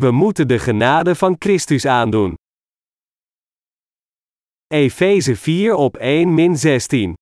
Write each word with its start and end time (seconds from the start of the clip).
We 0.00 0.10
moeten 0.10 0.48
de 0.48 0.58
genade 0.58 1.14
van 1.14 1.36
Christus 1.38 1.86
aandoen. 1.86 2.34
Efeze 4.66 5.36
4 5.36 5.74
op 5.74 5.96
1 5.96 6.34
min 6.34 6.56
16. 6.56 7.14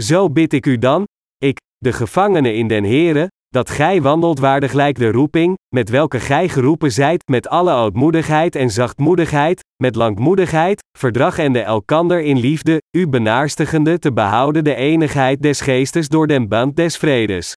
Zo 0.00 0.30
bid 0.30 0.52
ik 0.52 0.66
u 0.66 0.78
dan, 0.78 1.04
ik, 1.36 1.56
de 1.76 1.92
gevangene 1.92 2.52
in 2.52 2.68
den 2.68 2.84
Here, 2.84 3.28
dat 3.48 3.70
gij 3.70 4.02
wandelt 4.02 4.38
waardig 4.38 4.92
de 4.92 5.10
roeping, 5.10 5.54
met 5.74 5.88
welke 5.88 6.20
gij 6.20 6.48
geroepen 6.48 6.92
zijt, 6.92 7.28
met 7.28 7.48
alle 7.48 7.72
ootmoedigheid 7.72 8.56
en 8.56 8.70
zachtmoedigheid, 8.70 9.60
met 9.82 9.94
langmoedigheid, 9.94 10.82
verdrag 10.98 11.38
en 11.38 11.52
de 11.52 11.62
elkander 11.62 12.20
in 12.20 12.38
liefde, 12.38 12.78
u 12.96 13.08
benaarstigende 13.08 13.98
te 13.98 14.12
behouden 14.12 14.64
de 14.64 14.74
enigheid 14.74 15.42
des 15.42 15.60
geestes 15.60 16.08
door 16.08 16.26
den 16.26 16.48
band 16.48 16.76
des 16.76 16.96
vredes. 16.96 17.54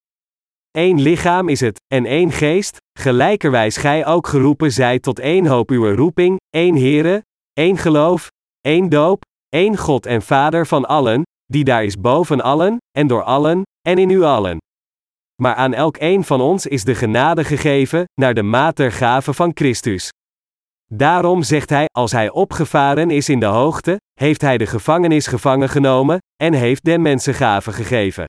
Eén 0.77 1.01
lichaam 1.01 1.49
is 1.49 1.59
het, 1.59 1.81
en 1.93 2.05
één 2.05 2.31
geest, 2.31 2.77
gelijkerwijs 2.99 3.77
gij 3.77 4.05
ook 4.05 4.27
geroepen 4.27 4.71
zijt 4.71 5.01
tot 5.01 5.19
één 5.19 5.45
hoop 5.45 5.69
uw 5.69 5.95
roeping, 5.95 6.37
één 6.49 6.77
Here, 6.77 7.21
één 7.53 7.77
geloof, 7.77 8.27
één 8.61 8.89
doop, 8.89 9.23
één 9.49 9.77
God 9.77 10.05
en 10.05 10.21
Vader 10.21 10.67
van 10.67 10.85
allen, 10.85 11.21
die 11.45 11.63
daar 11.63 11.83
is 11.83 11.99
boven 11.99 12.41
allen, 12.41 12.77
en 12.97 13.07
door 13.07 13.23
allen, 13.23 13.61
en 13.81 13.97
in 13.97 14.09
u 14.09 14.21
allen. 14.21 14.57
Maar 15.41 15.55
aan 15.55 15.73
elk 15.73 15.95
een 15.99 16.23
van 16.23 16.41
ons 16.41 16.65
is 16.65 16.83
de 16.83 16.95
genade 16.95 17.43
gegeven, 17.43 18.03
naar 18.21 18.33
de 18.33 18.43
maat 18.43 18.75
der 18.75 18.91
gave 18.91 19.33
van 19.33 19.51
Christus. 19.53 20.09
Daarom 20.93 21.43
zegt 21.43 21.69
hij, 21.69 21.85
als 21.91 22.11
hij 22.11 22.29
opgevaren 22.29 23.11
is 23.11 23.29
in 23.29 23.39
de 23.39 23.45
hoogte, 23.45 23.97
heeft 24.19 24.41
hij 24.41 24.57
de 24.57 24.65
gevangenis 24.65 25.27
gevangen 25.27 25.69
genomen, 25.69 26.17
en 26.43 26.53
heeft 26.53 26.83
den 26.83 27.01
mensen 27.01 27.33
gave 27.33 27.71
gegeven. 27.71 28.25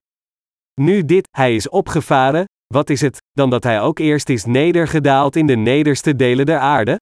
Nu 0.79 1.05
dit, 1.05 1.29
hij 1.31 1.55
is 1.55 1.69
opgevaren, 1.69 2.45
wat 2.67 2.91
is 2.91 3.01
het, 3.01 3.19
dan 3.33 3.51
dat 3.51 3.65
hij 3.65 3.81
ook 3.81 3.99
eerst 3.99 4.29
is 4.29 4.45
nedergedaald 4.45 5.37
in 5.37 5.47
de 5.47 5.57
nederste 5.57 6.17
delen 6.17 6.47
der 6.47 6.59
aarde? 6.59 6.97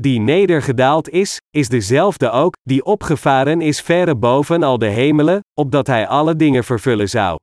Die 0.00 0.20
nedergedaald 0.20 1.08
is, 1.08 1.38
is 1.50 1.68
dezelfde 1.68 2.30
ook, 2.30 2.54
die 2.62 2.84
opgevaren 2.84 3.60
is 3.60 3.80
verre 3.80 4.16
boven 4.16 4.62
al 4.62 4.78
de 4.78 4.86
hemelen, 4.86 5.40
opdat 5.60 5.86
hij 5.86 6.08
alle 6.08 6.36
dingen 6.36 6.64
vervullen 6.64 7.08
zou. 7.08 7.36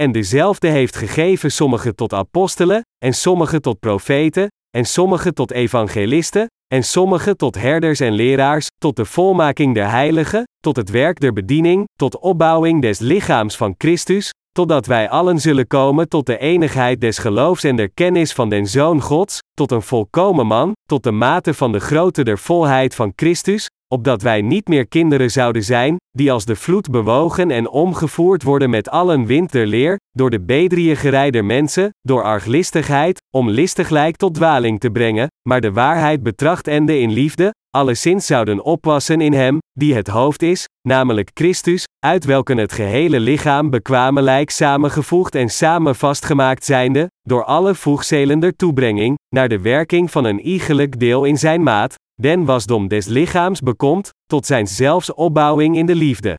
En 0.00 0.12
dezelfde 0.12 0.68
heeft 0.68 0.96
gegeven 0.96 1.52
sommigen 1.52 1.94
tot 1.94 2.12
apostelen, 2.12 2.82
en 3.04 3.14
sommigen 3.14 3.62
tot 3.62 3.78
profeten, 3.78 4.48
en 4.70 4.84
sommigen 4.84 5.34
tot 5.34 5.50
evangelisten, 5.50 6.46
en 6.74 6.84
sommigen 6.84 7.36
tot 7.36 7.54
herders 7.54 8.00
en 8.00 8.12
leraars, 8.12 8.66
tot 8.78 8.96
de 8.96 9.04
volmaking 9.04 9.74
der 9.74 9.90
heiligen, 9.90 10.44
tot 10.60 10.76
het 10.76 10.90
werk 10.90 11.20
der 11.20 11.32
bediening, 11.32 11.84
tot 11.96 12.18
opbouwing 12.18 12.82
des 12.82 12.98
lichaams 12.98 13.56
van 13.56 13.74
Christus, 13.78 14.30
totdat 14.58 14.86
wij 14.86 15.08
allen 15.08 15.38
zullen 15.38 15.66
komen 15.66 16.08
tot 16.08 16.26
de 16.26 16.38
enigheid 16.38 17.00
des 17.00 17.18
geloofs 17.18 17.64
en 17.64 17.76
der 17.76 17.90
kennis 17.90 18.32
van 18.32 18.48
den 18.48 18.66
Zoon 18.66 19.00
Gods, 19.00 19.38
tot 19.54 19.70
een 19.70 19.82
volkomen 19.82 20.46
man, 20.46 20.72
tot 20.86 21.02
de 21.02 21.10
mate 21.10 21.54
van 21.54 21.72
de 21.72 21.80
grootte 21.80 22.22
der 22.22 22.38
volheid 22.38 22.94
van 22.94 23.12
Christus, 23.16 23.68
opdat 23.88 24.22
wij 24.22 24.42
niet 24.42 24.68
meer 24.68 24.86
kinderen 24.86 25.30
zouden 25.30 25.64
zijn, 25.64 25.96
die 26.10 26.32
als 26.32 26.44
de 26.44 26.56
vloed 26.56 26.90
bewogen 26.90 27.50
en 27.50 27.68
omgevoerd 27.68 28.42
worden 28.42 28.70
met 28.70 28.90
allen 28.90 29.26
wind 29.26 29.52
der 29.52 29.66
leer, 29.66 29.96
door 30.10 30.30
de 30.30 30.40
bedriegerij 30.40 31.30
der 31.30 31.44
mensen, 31.44 31.90
door 32.00 32.22
arglistigheid, 32.22 33.22
om 33.34 33.50
listiglijk 33.50 34.16
tot 34.16 34.34
dwaling 34.34 34.80
te 34.80 34.90
brengen, 34.90 35.26
maar 35.48 35.60
de 35.60 35.72
waarheid 35.72 36.22
betracht 36.22 36.68
ende 36.68 36.98
in 36.98 37.10
liefde, 37.12 37.50
alleszins 37.70 38.26
zouden 38.26 38.64
opwassen 38.64 39.20
in 39.20 39.32
hem, 39.32 39.58
die 39.72 39.94
het 39.94 40.08
hoofd 40.08 40.42
is, 40.42 40.64
namelijk 40.88 41.30
Christus, 41.34 41.84
uit 42.06 42.24
welken 42.24 42.56
het 42.56 42.72
gehele 42.72 43.20
lichaam 43.20 43.70
bekwamelijk 43.70 44.50
samengevoegd 44.50 45.34
en 45.34 45.48
samen 45.48 45.94
vastgemaakt 45.94 46.64
zijnde, 46.64 47.06
door 47.22 47.44
alle 47.44 47.74
voegzelen 47.74 48.40
der 48.40 48.56
toebrenging, 48.56 49.16
naar 49.34 49.48
de 49.48 49.60
werking 49.60 50.10
van 50.10 50.24
een 50.24 50.40
iegelijk 50.40 50.98
deel 50.98 51.24
in 51.24 51.38
zijn 51.38 51.62
maat, 51.62 51.94
den 52.20 52.44
wasdom 52.44 52.88
des 52.88 53.06
lichaams 53.06 53.60
bekomt, 53.60 54.10
tot 54.26 54.46
zijn 54.46 54.66
zelfs 54.66 55.12
opbouwing 55.12 55.76
in 55.76 55.86
de 55.86 55.94
liefde. 55.94 56.38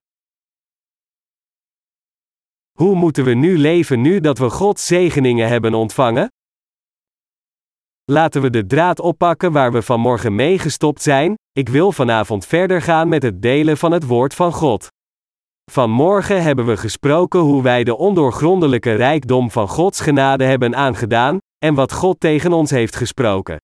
Hoe 2.77 2.95
moeten 2.95 3.23
we 3.23 3.33
nu 3.33 3.57
leven 3.57 4.01
nu 4.01 4.19
dat 4.19 4.37
we 4.37 4.49
Gods 4.49 4.85
zegeningen 4.85 5.47
hebben 5.47 5.73
ontvangen? 5.73 6.27
Laten 8.05 8.41
we 8.41 8.49
de 8.49 8.65
draad 8.65 8.99
oppakken 8.99 9.51
waar 9.51 9.71
we 9.71 9.81
vanmorgen 9.81 10.35
mee 10.35 10.59
gestopt 10.59 11.01
zijn. 11.01 11.35
Ik 11.51 11.69
wil 11.69 11.91
vanavond 11.91 12.45
verder 12.45 12.81
gaan 12.81 13.07
met 13.07 13.23
het 13.23 13.41
delen 13.41 13.77
van 13.77 13.91
het 13.91 14.05
woord 14.05 14.33
van 14.33 14.53
God. 14.53 14.87
Vanmorgen 15.71 16.43
hebben 16.43 16.65
we 16.65 16.77
gesproken 16.77 17.39
hoe 17.39 17.63
wij 17.63 17.83
de 17.83 17.97
ondoorgrondelijke 17.97 18.93
rijkdom 18.93 19.51
van 19.51 19.67
Gods 19.67 19.99
genade 19.99 20.43
hebben 20.43 20.75
aangedaan, 20.75 21.37
en 21.65 21.73
wat 21.73 21.93
God 21.93 22.19
tegen 22.19 22.53
ons 22.53 22.69
heeft 22.69 22.95
gesproken. 22.95 23.57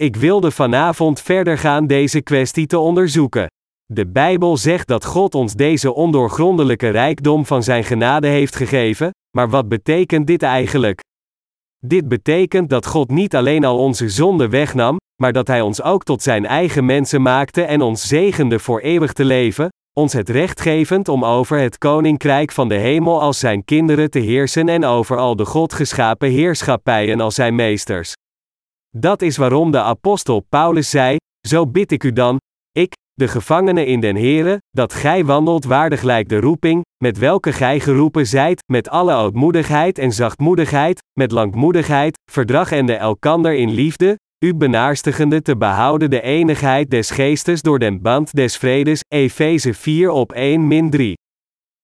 Ik 0.00 0.16
wilde 0.16 0.50
vanavond 0.50 1.20
verder 1.20 1.58
gaan 1.58 1.86
deze 1.86 2.20
kwestie 2.22 2.66
te 2.66 2.78
onderzoeken. 2.78 3.46
De 3.86 4.06
Bijbel 4.06 4.56
zegt 4.56 4.88
dat 4.88 5.04
God 5.04 5.34
ons 5.34 5.54
deze 5.54 5.94
ondoorgrondelijke 5.94 6.88
rijkdom 6.88 7.46
van 7.46 7.62
Zijn 7.62 7.84
genade 7.84 8.26
heeft 8.26 8.56
gegeven, 8.56 9.10
maar 9.36 9.48
wat 9.48 9.68
betekent 9.68 10.26
dit 10.26 10.42
eigenlijk? 10.42 11.00
Dit 11.86 12.08
betekent 12.08 12.70
dat 12.70 12.86
God 12.86 13.10
niet 13.10 13.34
alleen 13.34 13.64
al 13.64 13.78
onze 13.78 14.08
zonden 14.08 14.50
wegnam, 14.50 14.96
maar 15.22 15.32
dat 15.32 15.46
Hij 15.46 15.60
ons 15.60 15.82
ook 15.82 16.04
tot 16.04 16.22
Zijn 16.22 16.46
eigen 16.46 16.84
mensen 16.84 17.22
maakte 17.22 17.62
en 17.62 17.80
ons 17.80 18.08
zegende 18.08 18.58
voor 18.58 18.80
eeuwig 18.80 19.12
te 19.12 19.24
leven, 19.24 19.68
ons 19.92 20.12
het 20.12 20.28
recht 20.28 20.60
gevend 20.60 21.08
om 21.08 21.24
over 21.24 21.58
het 21.58 21.78
koninkrijk 21.78 22.52
van 22.52 22.68
de 22.68 22.74
hemel 22.74 23.20
als 23.20 23.38
Zijn 23.38 23.64
kinderen 23.64 24.10
te 24.10 24.18
heersen 24.18 24.68
en 24.68 24.84
over 24.84 25.16
al 25.16 25.36
de 25.36 25.44
God 25.44 25.72
geschapen 25.72 26.30
heerschappijen 26.30 27.20
als 27.20 27.34
Zijn 27.34 27.54
meesters. 27.54 28.14
Dat 28.96 29.22
is 29.22 29.36
waarom 29.36 29.70
de 29.70 29.80
apostel 29.80 30.40
Paulus 30.48 30.90
zei: 30.90 31.16
Zo 31.48 31.66
bid 31.66 31.92
ik 31.92 32.04
u 32.04 32.12
dan, 32.12 32.36
ik, 32.72 32.92
de 33.12 33.28
gevangene 33.28 33.86
in 33.86 34.00
den 34.00 34.16
Here, 34.16 34.58
dat 34.70 34.92
gij 34.92 35.24
wandelt 35.24 35.64
waardig 35.64 36.02
lijkt 36.02 36.28
de 36.28 36.40
roeping, 36.40 36.82
met 37.04 37.18
welke 37.18 37.52
gij 37.52 37.80
geroepen 37.80 38.26
zijt, 38.26 38.62
met 38.72 38.88
alle 38.88 39.14
ootmoedigheid 39.14 39.98
en 39.98 40.12
zachtmoedigheid, 40.12 41.00
met 41.18 41.30
langmoedigheid, 41.30 42.18
verdrag 42.30 42.72
en 42.72 42.86
de 42.86 42.94
elkander 42.94 43.54
in 43.54 43.70
liefde, 43.70 44.18
u 44.44 44.54
benaarstigende 44.54 45.42
te 45.42 45.56
behouden 45.56 46.10
de 46.10 46.20
enigheid 46.20 46.90
des 46.90 47.10
geestes 47.10 47.62
door 47.62 47.78
den 47.78 48.02
band 48.02 48.34
des 48.34 48.56
vredes, 48.56 49.00
Efeze 49.08 49.74
4 49.74 50.10
op 50.10 50.32
1 50.32 50.66
min 50.66 50.90
3. 50.90 51.14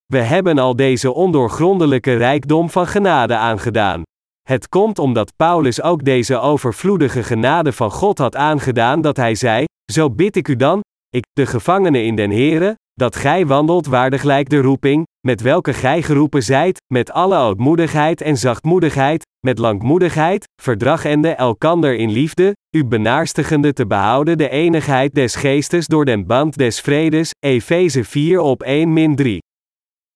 We 0.06 0.18
hebben 0.18 0.58
al 0.58 0.76
deze 0.76 1.12
ondoorgrondelijke 1.12 2.16
rijkdom 2.16 2.70
van 2.70 2.86
genade 2.86 3.36
aangedaan. 3.36 4.02
Het 4.46 4.68
komt 4.68 4.98
omdat 4.98 5.36
Paulus 5.36 5.82
ook 5.82 6.04
deze 6.04 6.38
overvloedige 6.38 7.22
genade 7.22 7.72
van 7.72 7.90
God 7.90 8.18
had 8.18 8.36
aangedaan 8.36 9.00
dat 9.00 9.16
hij 9.16 9.34
zei, 9.34 9.64
zo 9.92 10.10
bid 10.10 10.36
ik 10.36 10.48
u 10.48 10.56
dan, 10.56 10.80
ik, 11.08 11.24
de 11.32 11.46
gevangene 11.46 12.02
in 12.02 12.16
den 12.16 12.30
Here, 12.30 12.74
dat 12.92 13.16
gij 13.16 13.46
wandelt 13.46 13.86
waardiglijk 13.86 14.48
de 14.48 14.60
roeping, 14.60 15.04
met 15.26 15.40
welke 15.40 15.72
gij 15.72 16.02
geroepen 16.02 16.42
zijt, 16.42 16.78
met 16.92 17.10
alle 17.10 17.38
ootmoedigheid 17.38 18.20
en 18.20 18.36
zachtmoedigheid, 18.36 19.24
met 19.46 19.58
langmoedigheid, 19.58 20.44
verdragende 20.62 21.28
elkander 21.28 21.96
in 21.96 22.10
liefde, 22.10 22.52
u 22.76 22.84
benaarstigende 22.84 23.72
te 23.72 23.86
behouden 23.86 24.38
de 24.38 24.48
enigheid 24.48 25.14
des 25.14 25.34
geestes 25.34 25.86
door 25.86 26.04
den 26.04 26.26
band 26.26 26.56
des 26.58 26.80
vredes, 26.80 27.30
Efeze 27.38 28.04
4 28.04 28.40
op 28.40 28.62
1 28.62 28.92
min 28.92 29.16
3. 29.16 29.38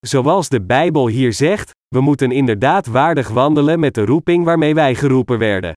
Zoals 0.07 0.49
de 0.49 0.61
Bijbel 0.61 1.07
hier 1.07 1.33
zegt, 1.33 1.71
we 1.87 2.01
moeten 2.01 2.31
inderdaad 2.31 2.87
waardig 2.87 3.27
wandelen 3.29 3.79
met 3.79 3.93
de 3.93 4.05
roeping 4.05 4.45
waarmee 4.45 4.73
wij 4.73 4.95
geroepen 4.95 5.37
werden. 5.37 5.73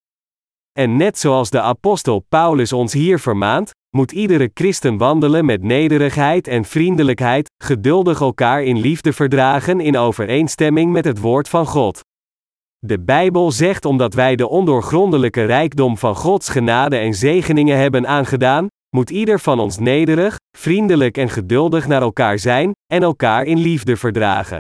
En 0.73 0.97
net 0.97 1.19
zoals 1.19 1.51
de 1.51 1.61
apostel 1.61 2.25
Paulus 2.29 2.73
ons 2.73 2.93
hier 2.93 3.19
vermaant, 3.19 3.71
moet 3.97 4.13
iedere 4.13 4.51
christen 4.55 4.97
wandelen 4.97 5.45
met 5.45 5.63
nederigheid 5.63 6.49
en 6.49 6.65
vriendelijkheid, 6.65 7.51
geduldig 7.65 8.21
elkaar 8.21 8.63
in 8.63 8.79
liefde 8.79 9.13
verdragen 9.13 9.81
in 9.81 9.97
overeenstemming 9.97 10.93
met 10.93 11.05
het 11.05 11.21
woord 11.21 11.49
van 11.49 11.67
God. 11.67 12.01
De 12.79 13.01
Bijbel 13.01 13.51
zegt 13.51 13.85
omdat 13.85 14.15
wij 14.15 14.37
de 14.37 14.49
ondoorgrondelijke 14.49 15.45
rijkdom 15.45 15.99
van 15.99 16.17
Gods 16.17 16.49
genade 16.49 16.97
en 16.97 17.15
zegeningen 17.15 17.79
hebben 17.79 18.07
aangedaan, 18.07 18.67
moet 18.95 19.11
ieder 19.11 19.41
van 19.41 19.61
ons 19.61 19.79
nederig, 19.79 20.37
vriendelijk 20.57 21.17
en 21.17 21.29
geduldig 21.29 21.87
naar 21.87 22.03
elkaar 22.03 22.39
zijn, 22.39 22.73
en 22.93 23.03
elkaar 23.03 23.45
in 23.45 23.59
liefde 23.59 23.97
verdragen. 23.97 24.59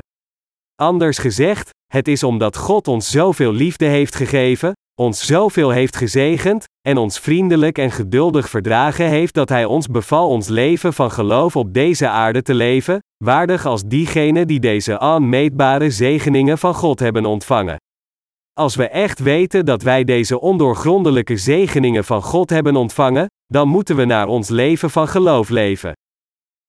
Anders 0.74 1.18
gezegd, 1.18 1.70
het 1.92 2.08
is 2.08 2.22
omdat 2.22 2.56
God 2.56 2.88
ons 2.88 3.10
zoveel 3.10 3.52
liefde 3.52 3.84
heeft 3.84 4.14
gegeven, 4.14 4.72
ons 5.00 5.26
zoveel 5.26 5.70
heeft 5.70 5.96
gezegend, 5.96 6.64
en 6.88 6.96
ons 6.96 7.18
vriendelijk 7.18 7.78
en 7.78 7.90
geduldig 7.90 8.48
verdragen 8.48 9.08
heeft 9.08 9.34
dat 9.34 9.48
Hij 9.48 9.64
ons 9.64 9.86
beval 9.86 10.28
ons 10.28 10.48
leven 10.48 10.92
van 10.92 11.10
geloof 11.10 11.56
op 11.56 11.74
deze 11.74 12.08
aarde 12.08 12.42
te 12.42 12.54
leven, 12.54 12.98
waardig 13.24 13.66
als 13.66 13.82
diegenen 13.82 14.46
die 14.46 14.60
deze 14.60 14.98
onmeetbare 15.00 15.90
zegeningen 15.90 16.58
van 16.58 16.74
God 16.74 17.00
hebben 17.00 17.24
ontvangen. 17.24 17.76
Als 18.52 18.76
we 18.76 18.88
echt 18.88 19.18
weten 19.18 19.64
dat 19.64 19.82
wij 19.82 20.04
deze 20.04 20.40
ondoorgrondelijke 20.40 21.36
zegeningen 21.36 22.04
van 22.04 22.22
God 22.22 22.50
hebben 22.50 22.76
ontvangen, 22.76 23.26
dan 23.46 23.68
moeten 23.68 23.96
we 23.96 24.04
naar 24.04 24.26
ons 24.26 24.48
leven 24.48 24.90
van 24.90 25.08
geloof 25.08 25.48
leven. 25.48 25.92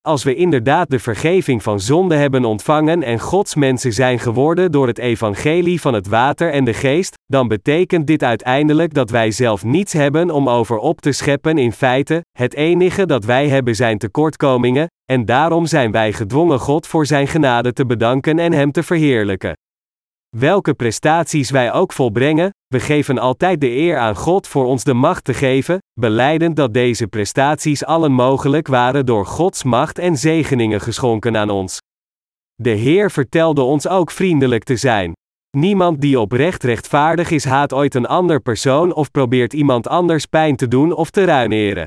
Als 0.02 0.24
we 0.24 0.36
inderdaad 0.36 0.90
de 0.90 1.00
vergeving 1.00 1.64
van 1.64 1.80
zonde 1.80 2.16
hebben 2.16 2.46
ontvangen 2.46 3.04
en 3.04 3.20
Gods 3.20 3.56
mensen 3.56 3.94
zijn 3.94 4.20
geworden 4.20 4.72
door 4.72 4.88
het 4.88 4.98
evangelie 4.98 5.82
van 5.82 5.94
het 5.94 6.08
water 6.08 6.52
en 6.52 6.66
de 6.66 6.74
geest, 6.74 7.14
dan 7.26 7.48
betekent 7.48 8.08
dit 8.08 8.24
uiteindelijk 8.24 8.94
dat 8.94 9.10
wij 9.10 9.32
zelf 9.32 9.64
niets 9.64 9.94
hebben 9.94 10.32
om 10.32 10.50
over 10.50 10.78
op 10.78 11.02
te 11.02 11.12
scheppen 11.12 11.58
in 11.58 11.72
feite, 11.72 12.22
het 12.38 12.54
enige 12.54 13.06
dat 13.06 13.26
wij 13.26 13.48
hebben 13.48 13.76
zijn 13.76 13.98
tekortkomingen, 13.98 14.88
en 15.12 15.26
daarom 15.26 15.66
zijn 15.66 15.92
wij 15.92 16.14
gedwongen 16.14 16.60
God 16.60 16.88
voor 16.88 17.06
zijn 17.06 17.28
genade 17.28 17.74
te 17.74 17.86
bedanken 17.86 18.40
en 18.40 18.54
Hem 18.54 18.72
te 18.72 18.84
verheerlijken. 18.84 19.54
Welke 20.38 20.74
prestaties 20.74 21.50
wij 21.50 21.74
ook 21.74 21.94
volbrengen, 21.94 22.50
we 22.68 22.80
geven 22.80 23.18
altijd 23.18 23.62
de 23.62 23.70
eer 23.70 23.98
aan 23.98 24.16
God 24.16 24.48
voor 24.48 24.66
ons 24.66 24.84
de 24.84 24.94
macht 24.94 25.24
te 25.24 25.34
geven, 25.34 25.78
beleidend 26.00 26.56
dat 26.56 26.74
deze 26.74 27.08
prestaties 27.08 27.86
allen 27.86 28.12
mogelijk 28.12 28.68
waren 28.68 29.06
door 29.06 29.26
Gods 29.26 29.64
macht 29.64 30.00
en 30.00 30.18
zegeningen 30.18 30.82
geschonken 30.82 31.38
aan 31.38 31.50
ons. 31.50 31.78
De 32.56 32.70
Heer 32.70 33.12
vertelde 33.12 33.62
ons 33.62 33.88
ook 33.88 34.12
vriendelijk 34.12 34.64
te 34.64 34.76
zijn. 34.76 35.14
Niemand 35.58 36.02
die 36.02 36.20
oprecht 36.20 36.64
rechtvaardig 36.64 37.32
is 37.32 37.46
haat 37.46 37.74
ooit 37.74 37.96
een 37.96 38.08
ander 38.08 38.42
persoon 38.42 38.94
of 38.94 39.12
probeert 39.12 39.54
iemand 39.54 39.88
anders 39.88 40.26
pijn 40.26 40.56
te 40.56 40.68
doen 40.68 40.92
of 40.94 41.10
te 41.10 41.24
ruineren. 41.24 41.86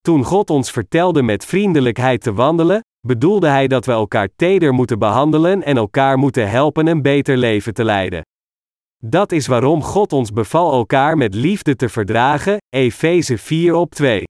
Toen 0.00 0.24
God 0.24 0.50
ons 0.50 0.70
vertelde 0.70 1.22
met 1.22 1.44
vriendelijkheid 1.44 2.22
te 2.22 2.32
wandelen, 2.32 2.80
bedoelde 3.06 3.48
Hij 3.48 3.68
dat 3.68 3.86
we 3.86 3.92
elkaar 3.92 4.28
teder 4.36 4.74
moeten 4.74 4.98
behandelen 4.98 5.62
en 5.62 5.76
elkaar 5.76 6.18
moeten 6.18 6.50
helpen 6.50 6.86
een 6.86 7.02
beter 7.02 7.36
leven 7.36 7.74
te 7.74 7.84
leiden. 7.84 8.22
Dat 9.04 9.32
is 9.32 9.46
waarom 9.46 9.82
God 9.82 10.12
ons 10.12 10.32
beval 10.32 10.72
elkaar 10.72 11.16
met 11.16 11.34
liefde 11.34 11.76
te 11.76 11.88
verdragen, 11.88 12.56
Efeze 12.68 13.38
4 13.38 13.74
op 13.74 13.94
2. 13.94 14.22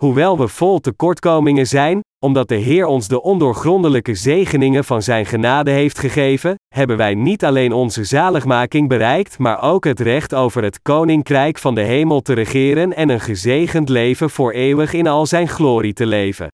Hoewel 0.00 0.38
we 0.38 0.48
vol 0.48 0.80
tekortkomingen 0.80 1.66
zijn, 1.66 2.00
omdat 2.24 2.48
de 2.48 2.54
Heer 2.54 2.86
ons 2.86 3.08
de 3.08 3.22
ondoorgrondelijke 3.22 4.14
zegeningen 4.14 4.84
van 4.84 5.02
Zijn 5.02 5.26
genade 5.26 5.70
heeft 5.70 5.98
gegeven, 5.98 6.54
hebben 6.74 6.96
wij 6.96 7.14
niet 7.14 7.44
alleen 7.44 7.72
onze 7.72 8.04
zaligmaking 8.04 8.88
bereikt, 8.88 9.38
maar 9.38 9.62
ook 9.62 9.84
het 9.84 10.00
recht 10.00 10.34
over 10.34 10.62
het 10.62 10.82
koninkrijk 10.82 11.58
van 11.58 11.74
de 11.74 11.80
hemel 11.80 12.20
te 12.20 12.32
regeren 12.32 12.96
en 12.96 13.08
een 13.08 13.20
gezegend 13.20 13.88
leven 13.88 14.30
voor 14.30 14.52
eeuwig 14.52 14.92
in 14.92 15.06
al 15.06 15.26
Zijn 15.26 15.48
glorie 15.48 15.92
te 15.92 16.06
leven. 16.06 16.48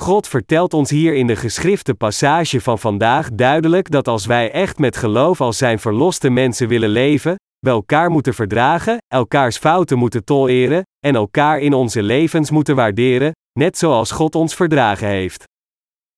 God 0.00 0.28
vertelt 0.28 0.74
ons 0.74 0.90
hier 0.90 1.14
in 1.14 1.26
de 1.26 1.36
geschrifte 1.36 1.94
passage 1.94 2.60
van 2.60 2.78
vandaag 2.78 3.30
duidelijk 3.32 3.90
dat 3.90 4.08
als 4.08 4.26
wij 4.26 4.50
echt 4.50 4.78
met 4.78 4.96
geloof 4.96 5.40
als 5.40 5.58
zijn 5.58 5.78
verloste 5.78 6.30
mensen 6.30 6.68
willen 6.68 6.88
leven, 6.88 7.34
we 7.58 7.70
elkaar 7.70 8.10
moeten 8.10 8.34
verdragen, 8.34 8.98
elkaars 9.08 9.56
fouten 9.56 9.98
moeten 9.98 10.24
toleren, 10.24 10.82
en 11.06 11.14
elkaar 11.14 11.58
in 11.58 11.72
onze 11.72 12.02
levens 12.02 12.50
moeten 12.50 12.76
waarderen, 12.76 13.32
net 13.58 13.78
zoals 13.78 14.10
God 14.10 14.34
ons 14.34 14.54
verdragen 14.54 15.08
heeft. 15.08 15.44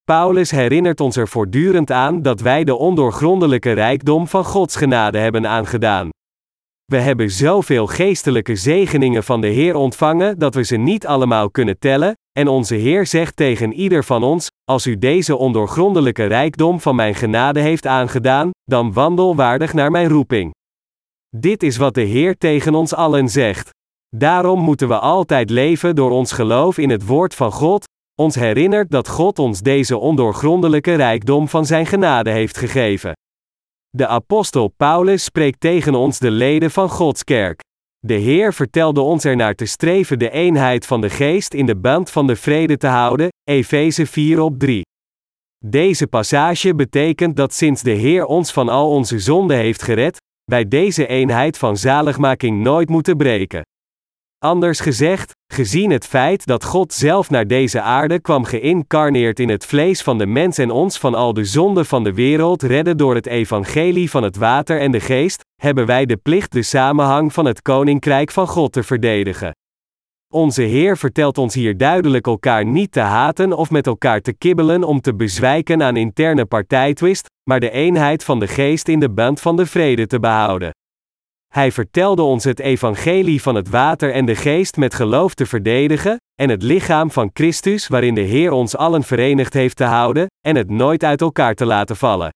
Paulus 0.04 0.50
herinnert 0.50 1.00
ons 1.00 1.16
er 1.16 1.28
voortdurend 1.28 1.90
aan 1.90 2.22
dat 2.22 2.40
wij 2.40 2.64
de 2.64 2.76
ondoorgrondelijke 2.76 3.72
rijkdom 3.72 4.28
van 4.28 4.44
Gods 4.44 4.76
genade 4.76 5.18
hebben 5.18 5.46
aangedaan. 5.46 6.08
We 6.92 6.98
hebben 6.98 7.30
zoveel 7.30 7.86
geestelijke 7.86 8.56
zegeningen 8.56 9.24
van 9.24 9.40
de 9.40 9.46
Heer 9.46 9.74
ontvangen 9.74 10.38
dat 10.38 10.54
we 10.54 10.64
ze 10.64 10.76
niet 10.76 11.06
allemaal 11.06 11.50
kunnen 11.50 11.78
tellen, 11.78 12.14
en 12.32 12.48
onze 12.48 12.74
Heer 12.74 13.06
zegt 13.06 13.36
tegen 13.36 13.72
ieder 13.72 14.04
van 14.04 14.22
ons: 14.22 14.48
Als 14.64 14.86
u 14.86 14.98
deze 14.98 15.36
ondoorgrondelijke 15.36 16.24
rijkdom 16.24 16.80
van 16.80 16.94
mijn 16.94 17.14
genade 17.14 17.60
heeft 17.60 17.86
aangedaan, 17.86 18.50
dan 18.64 18.92
wandel 18.92 19.36
waardig 19.36 19.72
naar 19.72 19.90
mijn 19.90 20.08
roeping. 20.08 20.54
Dit 21.36 21.62
is 21.62 21.76
wat 21.76 21.94
de 21.94 22.00
Heer 22.00 22.38
tegen 22.38 22.74
ons 22.74 22.94
allen 22.94 23.28
zegt. 23.28 23.70
Daarom 24.16 24.60
moeten 24.60 24.88
we 24.88 24.98
altijd 24.98 25.50
leven 25.50 25.94
door 25.94 26.10
ons 26.10 26.32
geloof 26.32 26.78
in 26.78 26.90
het 26.90 27.06
woord 27.06 27.34
van 27.34 27.52
God, 27.52 27.84
ons 28.14 28.34
herinnert 28.34 28.90
dat 28.90 29.08
God 29.08 29.38
ons 29.38 29.60
deze 29.60 29.98
ondoorgrondelijke 29.98 30.94
rijkdom 30.94 31.48
van 31.48 31.66
zijn 31.66 31.86
genade 31.86 32.30
heeft 32.30 32.56
gegeven. 32.56 33.12
De 33.90 34.06
apostel 34.06 34.68
Paulus 34.76 35.24
spreekt 35.24 35.60
tegen 35.60 35.94
ons 35.94 36.18
de 36.18 36.30
leden 36.30 36.70
van 36.70 36.88
Gods 36.88 37.24
kerk. 37.24 37.60
De 37.98 38.14
Heer 38.14 38.54
vertelde 38.54 39.00
ons 39.00 39.24
ernaar 39.24 39.54
te 39.54 39.66
streven 39.66 40.18
de 40.18 40.30
eenheid 40.30 40.86
van 40.86 41.00
de 41.00 41.10
geest 41.10 41.54
in 41.54 41.66
de 41.66 41.76
band 41.76 42.10
van 42.10 42.26
de 42.26 42.36
vrede 42.36 42.76
te 42.76 42.86
houden, 42.86 43.28
Efeze 43.44 44.06
4 44.06 44.40
op 44.40 44.58
3. 44.58 44.82
Deze 45.64 46.06
passage 46.06 46.74
betekent 46.74 47.36
dat 47.36 47.54
sinds 47.54 47.82
de 47.82 47.90
Heer 47.90 48.24
ons 48.24 48.52
van 48.52 48.68
al 48.68 48.90
onze 48.90 49.18
zonden 49.18 49.56
heeft 49.56 49.82
gered, 49.82 50.16
wij 50.44 50.68
deze 50.68 51.06
eenheid 51.06 51.58
van 51.58 51.76
zaligmaking 51.76 52.62
nooit 52.62 52.88
moeten 52.88 53.16
breken. 53.16 53.62
Anders 54.44 54.80
gezegd, 54.80 55.32
gezien 55.52 55.90
het 55.90 56.06
feit 56.06 56.46
dat 56.46 56.64
God 56.64 56.92
zelf 56.92 57.30
naar 57.30 57.46
deze 57.46 57.80
aarde 57.80 58.20
kwam 58.20 58.44
geïncarneerd 58.44 59.40
in 59.40 59.48
het 59.48 59.66
vlees 59.66 60.02
van 60.02 60.18
de 60.18 60.26
mens 60.26 60.58
en 60.58 60.70
ons 60.70 60.98
van 60.98 61.14
al 61.14 61.32
de 61.32 61.44
zonden 61.44 61.86
van 61.86 62.04
de 62.04 62.12
wereld 62.12 62.62
redden 62.62 62.96
door 62.96 63.14
het 63.14 63.26
evangelie 63.26 64.10
van 64.10 64.22
het 64.22 64.36
water 64.36 64.80
en 64.80 64.90
de 64.90 65.00
geest, 65.00 65.44
hebben 65.62 65.86
wij 65.86 66.06
de 66.06 66.16
plicht 66.16 66.52
de 66.52 66.62
samenhang 66.62 67.32
van 67.32 67.44
het 67.44 67.62
koninkrijk 67.62 68.30
van 68.30 68.46
God 68.46 68.72
te 68.72 68.82
verdedigen. 68.82 69.52
Onze 70.34 70.62
Heer 70.62 70.96
vertelt 70.96 71.38
ons 71.38 71.54
hier 71.54 71.76
duidelijk 71.76 72.26
elkaar 72.26 72.64
niet 72.64 72.92
te 72.92 73.00
haten 73.00 73.52
of 73.52 73.70
met 73.70 73.86
elkaar 73.86 74.20
te 74.20 74.32
kibbelen 74.32 74.84
om 74.84 75.00
te 75.00 75.14
bezwijken 75.14 75.82
aan 75.82 75.96
interne 75.96 76.44
partijtwist, 76.44 77.26
maar 77.50 77.60
de 77.60 77.70
eenheid 77.70 78.24
van 78.24 78.38
de 78.38 78.46
geest 78.46 78.88
in 78.88 79.00
de 79.00 79.10
band 79.10 79.40
van 79.40 79.56
de 79.56 79.66
vrede 79.66 80.06
te 80.06 80.20
behouden. 80.20 80.70
Hij 81.54 81.72
vertelde 81.72 82.22
ons 82.22 82.44
het 82.44 82.60
evangelie 82.60 83.42
van 83.42 83.54
het 83.54 83.68
water 83.68 84.12
en 84.12 84.24
de 84.24 84.36
geest 84.36 84.76
met 84.76 84.94
geloof 84.94 85.34
te 85.34 85.46
verdedigen, 85.46 86.16
en 86.34 86.48
het 86.48 86.62
lichaam 86.62 87.10
van 87.10 87.30
Christus 87.32 87.88
waarin 87.88 88.14
de 88.14 88.20
Heer 88.20 88.52
ons 88.52 88.76
allen 88.76 89.02
verenigd 89.02 89.52
heeft 89.52 89.76
te 89.76 89.84
houden, 89.84 90.26
en 90.46 90.56
het 90.56 90.70
nooit 90.70 91.04
uit 91.04 91.20
elkaar 91.20 91.54
te 91.54 91.66
laten 91.66 91.96
vallen. 91.96 92.30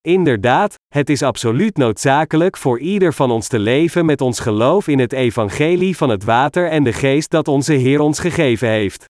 Inderdaad, 0.00 0.74
het 0.94 1.10
is 1.10 1.22
absoluut 1.22 1.76
noodzakelijk 1.76 2.56
voor 2.56 2.78
ieder 2.78 3.12
van 3.14 3.30
ons 3.30 3.48
te 3.48 3.58
leven 3.58 4.04
met 4.04 4.20
ons 4.20 4.40
geloof 4.40 4.88
in 4.88 4.98
het 4.98 5.12
evangelie 5.12 5.96
van 5.96 6.08
het 6.08 6.24
water 6.24 6.68
en 6.68 6.84
de 6.84 6.92
geest 6.92 7.30
dat 7.30 7.48
onze 7.48 7.72
Heer 7.72 8.00
ons 8.00 8.18
gegeven 8.18 8.68
heeft. 8.68 9.04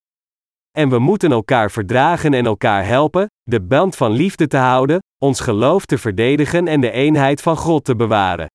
En 0.78 0.88
we 0.88 0.98
moeten 0.98 1.32
elkaar 1.32 1.70
verdragen 1.70 2.34
en 2.34 2.46
elkaar 2.46 2.86
helpen, 2.86 3.26
de 3.42 3.60
band 3.60 3.96
van 3.96 4.12
liefde 4.12 4.46
te 4.46 4.56
houden, 4.56 4.98
ons 5.18 5.40
geloof 5.40 5.84
te 5.84 5.98
verdedigen 5.98 6.68
en 6.68 6.80
de 6.80 6.90
eenheid 6.90 7.42
van 7.42 7.56
God 7.56 7.84
te 7.84 7.96
bewaren. 7.96 8.46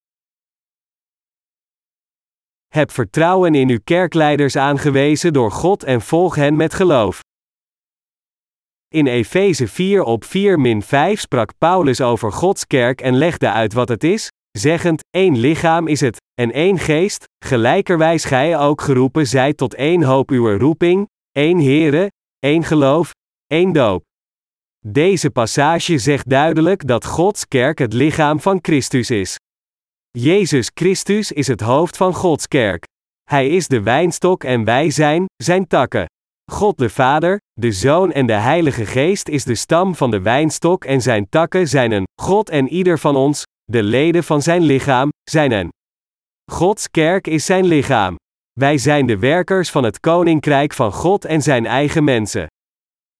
Heb 2.78 2.92
vertrouwen 2.92 3.56
in 3.56 3.70
uw 3.70 3.80
kerkleiders 3.84 4.56
aangewezen 4.56 5.34
door 5.34 5.52
God 5.52 5.84
en 5.84 6.02
volg 6.02 6.36
hen 6.36 6.56
met 6.56 6.74
geloof. 6.74 7.20
In 8.88 9.08
Efeze 9.08 9.68
4 9.68 10.04
op 10.04 10.24
4-5 10.26 10.30
sprak 11.14 11.58
Paulus 11.58 12.02
over 12.02 12.32
Gods 12.32 12.68
kerk 12.68 13.02
en 13.02 13.18
legde 13.18 13.52
uit 13.52 13.74
wat 13.74 13.90
het 13.90 14.04
is, 14.04 14.32
zeggend: 14.52 15.02
één 15.10 15.38
lichaam 15.38 15.88
is 15.88 16.02
het, 16.02 16.18
en 16.42 16.52
één 16.52 16.78
geest, 16.80 17.24
gelijkerwijs 17.46 18.26
gij 18.26 18.58
ook 18.58 18.82
geroepen 18.82 19.28
zijt 19.28 19.58
tot 19.58 19.74
één 19.74 20.04
hoop 20.04 20.30
uw 20.30 20.58
roeping, 20.58 21.08
één 21.32 21.60
Here, 21.60 22.12
één 22.40 22.64
geloof, 22.64 23.12
één 23.48 23.72
doop. 23.72 24.04
Deze 24.86 25.30
passage 25.30 25.98
zegt 25.98 26.30
duidelijk 26.30 26.88
dat 26.88 27.06
Gods 27.06 27.48
kerk 27.48 27.78
het 27.78 27.94
lichaam 27.94 28.40
van 28.40 28.60
Christus 28.62 29.10
is. 29.10 29.38
Jezus 30.20 30.72
Christus 30.74 31.32
is 31.32 31.48
het 31.48 31.62
hoofd 31.62 31.98
van 31.98 32.14
Gods 32.14 32.48
kerk. 32.48 32.84
Hij 33.30 33.50
is 33.50 33.68
de 33.68 33.82
wijnstok 33.82 34.44
en 34.44 34.64
wij 34.64 34.90
zijn 34.90 35.26
zijn 35.44 35.68
takken. 35.68 36.06
God 36.52 36.78
de 36.78 36.90
Vader, 36.90 37.38
de 37.54 37.72
Zoon 37.72 38.12
en 38.12 38.26
de 38.26 38.34
Heilige 38.34 38.86
Geest 38.86 39.28
is 39.28 39.44
de 39.44 39.56
stam 39.56 39.96
van 39.96 40.12
de 40.12 40.22
wijnstok 40.22 40.86
en 40.86 41.02
zijn 41.02 41.30
takken 41.30 41.68
zijn 41.68 41.92
een 41.92 42.04
God 42.22 42.50
en 42.50 42.68
ieder 42.68 43.00
van 43.00 43.16
ons, 43.16 43.44
de 43.64 43.84
leden 43.84 44.24
van 44.24 44.42
zijn 44.42 44.62
lichaam, 44.62 45.10
zijn 45.30 45.52
een. 45.52 45.70
Gods 46.52 46.90
kerk 46.90 47.28
is 47.28 47.46
zijn 47.46 47.66
lichaam. 47.66 48.16
Wij 48.60 48.78
zijn 48.78 49.06
de 49.06 49.18
werkers 49.18 49.72
van 49.72 49.84
het 49.84 50.00
koninkrijk 50.00 50.74
van 50.74 50.92
God 50.92 51.26
en 51.26 51.42
zijn 51.42 51.66
eigen 51.66 52.04
mensen. 52.04 52.48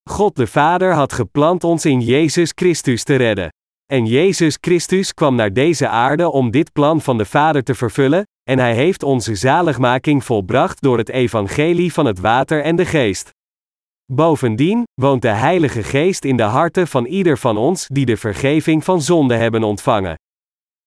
God 0.10 0.36
de 0.36 0.48
Vader 0.48 0.94
had 0.94 1.14
gepland 1.14 1.64
ons 1.64 1.86
in 1.86 2.02
Jezus 2.02 2.52
Christus 2.56 3.04
te 3.04 3.16
redden. 3.16 3.50
En 3.94 4.06
Jezus 4.06 4.58
Christus 4.62 5.14
kwam 5.14 5.36
naar 5.36 5.54
deze 5.54 5.88
aarde 5.88 6.32
om 6.32 6.52
dit 6.52 6.72
plan 6.72 7.02
van 7.02 7.18
de 7.18 7.26
Vader 7.26 7.64
te 7.64 7.76
vervullen, 7.76 8.24
en 8.50 8.60
hij 8.60 8.76
heeft 8.76 9.04
onze 9.04 9.36
zaligmaking 9.36 10.24
volbracht 10.24 10.82
door 10.82 10.98
het 10.98 11.10
evangelie 11.10 11.94
van 11.94 12.06
het 12.06 12.20
water 12.20 12.64
en 12.64 12.76
de 12.76 12.86
geest. 12.86 13.30
Bovendien 14.14 14.84
woont 15.02 15.22
de 15.22 15.28
Heilige 15.28 15.84
Geest 15.84 16.26
in 16.26 16.38
de 16.38 16.44
harten 16.44 16.88
van 16.88 17.06
ieder 17.06 17.38
van 17.38 17.58
ons 17.58 17.88
die 17.88 18.06
de 18.06 18.18
vergeving 18.18 18.84
van 18.84 19.02
zonde 19.02 19.36
hebben 19.36 19.64
ontvangen. 19.64 20.16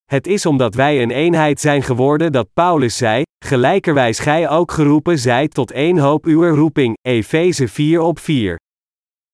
Het 0.04 0.26
is 0.26 0.46
omdat 0.46 0.74
wij 0.74 1.02
een 1.02 1.10
eenheid 1.10 1.60
zijn 1.60 1.82
geworden 1.82 2.32
dat 2.32 2.48
Paulus 2.54 2.96
zei: 2.96 3.22
Gelijkerwijs 3.44 4.18
gij 4.18 4.48
ook 4.48 4.72
geroepen 4.72 5.18
zijt 5.18 5.54
tot 5.54 5.70
één 5.70 5.98
hoop 5.98 6.24
uw 6.24 6.54
roeping, 6.54 6.96
Efeze 7.02 7.68
4 7.68 8.00
op 8.00 8.18
4. 8.18 8.59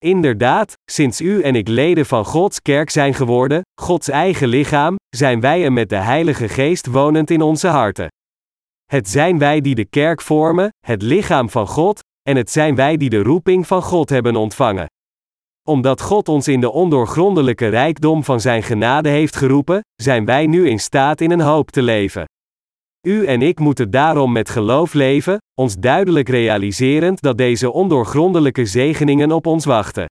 Inderdaad, 0.06 0.72
sinds 0.90 1.20
u 1.20 1.42
en 1.42 1.54
ik 1.54 1.68
leden 1.68 2.06
van 2.06 2.24
Gods 2.24 2.62
kerk 2.62 2.90
zijn 2.90 3.14
geworden, 3.14 3.60
Gods 3.80 4.08
eigen 4.08 4.48
lichaam, 4.48 4.96
zijn 5.16 5.40
wij 5.40 5.64
en 5.64 5.72
met 5.72 5.88
de 5.88 5.96
Heilige 5.96 6.48
Geest 6.48 6.86
wonend 6.86 7.30
in 7.30 7.42
onze 7.42 7.68
harten. 7.68 8.08
Het 8.84 9.08
zijn 9.08 9.38
wij 9.38 9.60
die 9.60 9.74
de 9.74 9.84
kerk 9.84 10.20
vormen, 10.20 10.68
het 10.86 11.02
lichaam 11.02 11.50
van 11.50 11.66
God, 11.66 12.00
en 12.22 12.36
het 12.36 12.50
zijn 12.50 12.74
wij 12.74 12.96
die 12.96 13.10
de 13.10 13.22
roeping 13.22 13.66
van 13.66 13.82
God 13.82 14.08
hebben 14.08 14.36
ontvangen. 14.36 14.86
Omdat 15.68 16.00
God 16.00 16.28
ons 16.28 16.48
in 16.48 16.60
de 16.60 16.70
ondoorgrondelijke 16.70 17.68
rijkdom 17.68 18.24
van 18.24 18.40
Zijn 18.40 18.62
genade 18.62 19.08
heeft 19.08 19.36
geroepen, 19.36 19.80
zijn 20.02 20.24
wij 20.24 20.46
nu 20.46 20.68
in 20.68 20.80
staat 20.80 21.20
in 21.20 21.30
een 21.30 21.40
hoop 21.40 21.70
te 21.70 21.82
leven. 21.82 22.24
U 23.06 23.26
en 23.26 23.42
ik 23.42 23.58
moeten 23.58 23.90
daarom 23.90 24.32
met 24.32 24.50
geloof 24.50 24.92
leven, 24.92 25.38
ons 25.54 25.76
duidelijk 25.76 26.28
realiserend 26.28 27.20
dat 27.20 27.38
deze 27.38 27.72
ondoorgrondelijke 27.72 28.66
zegeningen 28.66 29.32
op 29.32 29.46
ons 29.46 29.64
wachten. 29.64 30.04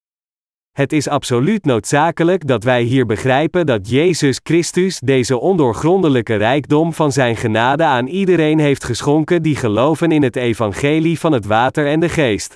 Het 0.71 0.93
is 0.93 1.07
absoluut 1.07 1.65
noodzakelijk 1.65 2.47
dat 2.47 2.63
wij 2.63 2.81
hier 2.81 3.05
begrijpen 3.05 3.65
dat 3.65 3.89
Jezus 3.89 4.39
Christus 4.43 4.99
deze 4.99 5.39
ondoorgrondelijke 5.39 6.35
rijkdom 6.35 6.93
van 6.93 7.11
Zijn 7.11 7.35
genade 7.35 7.83
aan 7.83 8.07
iedereen 8.07 8.59
heeft 8.59 8.83
geschonken 8.83 9.41
die 9.41 9.55
geloven 9.55 10.11
in 10.11 10.23
het 10.23 10.35
evangelie 10.35 11.19
van 11.19 11.31
het 11.31 11.45
water 11.45 11.87
en 11.87 11.99
de 11.99 12.09
geest. 12.09 12.55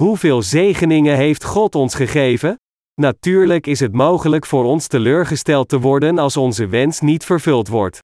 Hoeveel 0.00 0.42
zegeningen 0.42 1.16
heeft 1.16 1.44
God 1.44 1.74
ons 1.74 1.94
gegeven? 1.94 2.58
Natuurlijk 2.94 3.66
is 3.66 3.80
het 3.80 3.92
mogelijk 3.92 4.46
voor 4.46 4.64
ons 4.64 4.86
teleurgesteld 4.86 5.68
te 5.68 5.80
worden 5.80 6.18
als 6.18 6.36
onze 6.36 6.66
wens 6.66 7.00
niet 7.00 7.24
vervuld 7.24 7.68
wordt. 7.68 7.98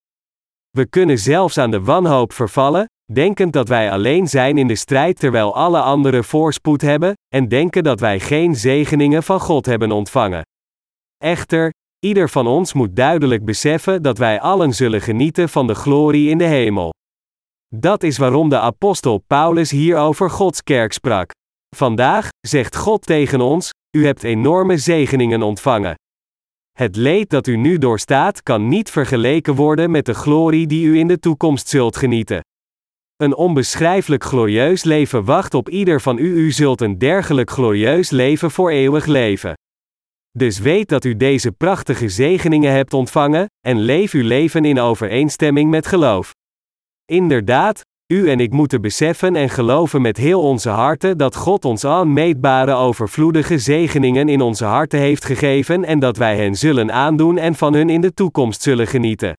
We 0.76 0.86
kunnen 0.86 1.18
zelfs 1.18 1.58
aan 1.58 1.70
de 1.70 1.80
wanhoop 1.80 2.32
vervallen, 2.32 2.86
denkend 3.12 3.52
dat 3.52 3.68
wij 3.68 3.90
alleen 3.90 4.28
zijn 4.28 4.58
in 4.58 4.66
de 4.66 4.76
strijd 4.76 5.18
terwijl 5.18 5.54
alle 5.54 5.80
anderen 5.80 6.24
voorspoed 6.24 6.80
hebben, 6.80 7.12
en 7.34 7.48
denken 7.48 7.84
dat 7.84 8.00
wij 8.00 8.20
geen 8.20 8.56
zegeningen 8.56 9.22
van 9.22 9.40
God 9.40 9.66
hebben 9.66 9.90
ontvangen. 9.92 10.42
Echter, 11.24 11.70
ieder 11.98 12.28
van 12.28 12.46
ons 12.46 12.72
moet 12.72 12.96
duidelijk 12.96 13.44
beseffen 13.44 14.02
dat 14.02 14.18
wij 14.18 14.40
allen 14.40 14.72
zullen 14.72 15.00
genieten 15.00 15.48
van 15.48 15.66
de 15.66 15.74
glorie 15.74 16.28
in 16.28 16.38
de 16.38 16.44
hemel. 16.44 16.90
Dat 17.74 18.02
is 18.02 18.18
waarom 18.18 18.48
de 18.48 18.58
apostel 18.58 19.18
Paulus 19.26 19.70
hier 19.70 19.96
over 19.96 20.30
Gods 20.30 20.62
kerk 20.62 20.92
sprak. 20.92 21.30
Vandaag, 21.76 22.28
zegt 22.40 22.76
God 22.76 23.06
tegen 23.06 23.40
ons, 23.40 23.70
u 23.96 24.06
hebt 24.06 24.22
enorme 24.22 24.78
zegeningen 24.78 25.42
ontvangen. 25.42 25.94
Het 26.72 26.96
leed 26.96 27.30
dat 27.30 27.46
u 27.46 27.56
nu 27.56 27.78
doorstaat 27.78 28.42
kan 28.42 28.68
niet 28.68 28.90
vergeleken 28.90 29.54
worden 29.54 29.90
met 29.90 30.06
de 30.06 30.14
glorie 30.14 30.66
die 30.66 30.86
u 30.86 30.98
in 30.98 31.06
de 31.06 31.18
toekomst 31.18 31.68
zult 31.68 31.96
genieten. 31.96 32.40
Een 33.16 33.34
onbeschrijfelijk 33.34 34.24
glorieus 34.24 34.84
leven 34.84 35.24
wacht 35.24 35.54
op 35.54 35.68
ieder 35.68 36.00
van 36.00 36.18
u. 36.18 36.34
U 36.34 36.50
zult 36.50 36.80
een 36.80 36.98
dergelijk 36.98 37.50
glorieus 37.50 38.10
leven 38.10 38.50
voor 38.50 38.70
eeuwig 38.70 39.06
leven. 39.06 39.54
Dus 40.30 40.58
weet 40.58 40.88
dat 40.88 41.04
u 41.04 41.16
deze 41.16 41.52
prachtige 41.52 42.08
zegeningen 42.08 42.72
hebt 42.72 42.92
ontvangen, 42.92 43.46
en 43.60 43.78
leef 43.78 44.12
uw 44.12 44.26
leven 44.26 44.64
in 44.64 44.78
overeenstemming 44.78 45.70
met 45.70 45.86
geloof. 45.86 46.30
Inderdaad, 47.04 47.80
u 48.12 48.30
en 48.30 48.40
ik 48.40 48.52
moeten 48.52 48.80
beseffen 48.80 49.36
en 49.36 49.48
geloven 49.48 50.02
met 50.02 50.16
heel 50.16 50.40
onze 50.42 50.68
harten 50.68 51.18
dat 51.18 51.36
God 51.36 51.64
ons 51.64 51.84
onmeetbare 51.84 52.74
overvloedige 52.74 53.58
zegeningen 53.58 54.28
in 54.28 54.40
onze 54.40 54.64
harten 54.64 54.98
heeft 54.98 55.24
gegeven 55.24 55.84
en 55.84 55.98
dat 55.98 56.16
wij 56.16 56.36
hen 56.36 56.54
zullen 56.54 56.92
aandoen 56.92 57.38
en 57.38 57.54
van 57.54 57.74
hun 57.74 57.90
in 57.90 58.00
de 58.00 58.14
toekomst 58.14 58.62
zullen 58.62 58.86
genieten. 58.86 59.36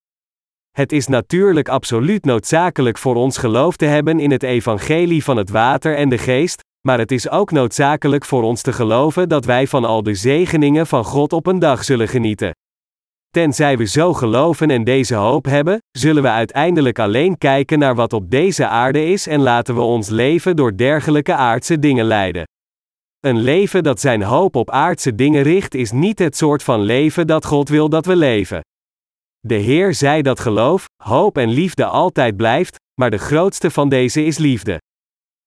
Het 0.72 0.92
is 0.92 1.08
natuurlijk 1.08 1.70
absoluut 1.70 2.26
noodzakelijk 2.26 2.98
voor 2.98 3.16
ons 3.16 3.38
geloof 3.38 3.76
te 3.76 3.86
hebben 3.86 4.20
in 4.20 4.32
het 4.32 4.44
evangelie 4.44 5.24
van 5.24 5.38
het 5.38 5.50
water 5.50 5.96
en 5.96 6.10
de 6.10 6.18
geest, 6.18 6.62
maar 6.88 7.00
het 7.00 7.12
is 7.12 7.30
ook 7.30 7.52
noodzakelijk 7.52 8.26
voor 8.26 8.44
ons 8.44 8.62
te 8.62 8.74
geloven 8.74 9.30
dat 9.30 9.46
wij 9.46 9.68
van 9.68 9.86
al 9.86 10.04
de 10.04 10.14
zegeningen 10.14 10.88
van 10.88 11.04
God 11.04 11.34
op 11.34 11.48
een 11.48 11.60
dag 11.60 11.84
zullen 11.84 12.08
genieten. 12.08 12.52
Tenzij 13.34 13.78
we 13.78 13.86
zo 13.86 14.14
geloven 14.14 14.70
en 14.70 14.84
deze 14.84 15.16
hoop 15.16 15.46
hebben, 15.46 15.78
zullen 15.92 16.24
we 16.24 16.30
uiteindelijk 16.30 17.00
alleen 17.00 17.38
kijken 17.38 17.80
naar 17.80 17.96
wat 17.96 18.14
op 18.14 18.30
deze 18.32 18.68
aarde 18.68 19.06
is 19.06 19.28
en 19.28 19.42
laten 19.42 19.76
we 19.76 19.82
ons 19.82 20.10
leven 20.10 20.56
door 20.56 20.78
dergelijke 20.78 21.34
aardse 21.34 21.80
dingen 21.80 22.06
leiden. 22.06 22.44
Een 23.20 23.38
leven 23.38 23.84
dat 23.84 24.00
zijn 24.00 24.22
hoop 24.24 24.56
op 24.56 24.70
aardse 24.70 25.16
dingen 25.16 25.44
richt 25.44 25.74
is 25.74 25.92
niet 25.92 26.20
het 26.20 26.38
soort 26.38 26.64
van 26.64 26.82
leven 26.82 27.28
dat 27.28 27.46
God 27.46 27.70
wil 27.70 27.90
dat 27.90 28.06
we 28.06 28.16
leven. 28.16 28.62
De 29.40 29.56
Heer 29.56 29.94
zei 29.94 30.22
dat 30.22 30.40
geloof, 30.40 30.86
hoop 31.04 31.38
en 31.38 31.50
liefde 31.50 31.86
altijd 31.86 32.38
blijft, 32.38 32.76
maar 33.02 33.12
de 33.12 33.18
grootste 33.18 33.72
van 33.72 33.90
deze 33.90 34.26
is 34.26 34.38
liefde. 34.38 34.82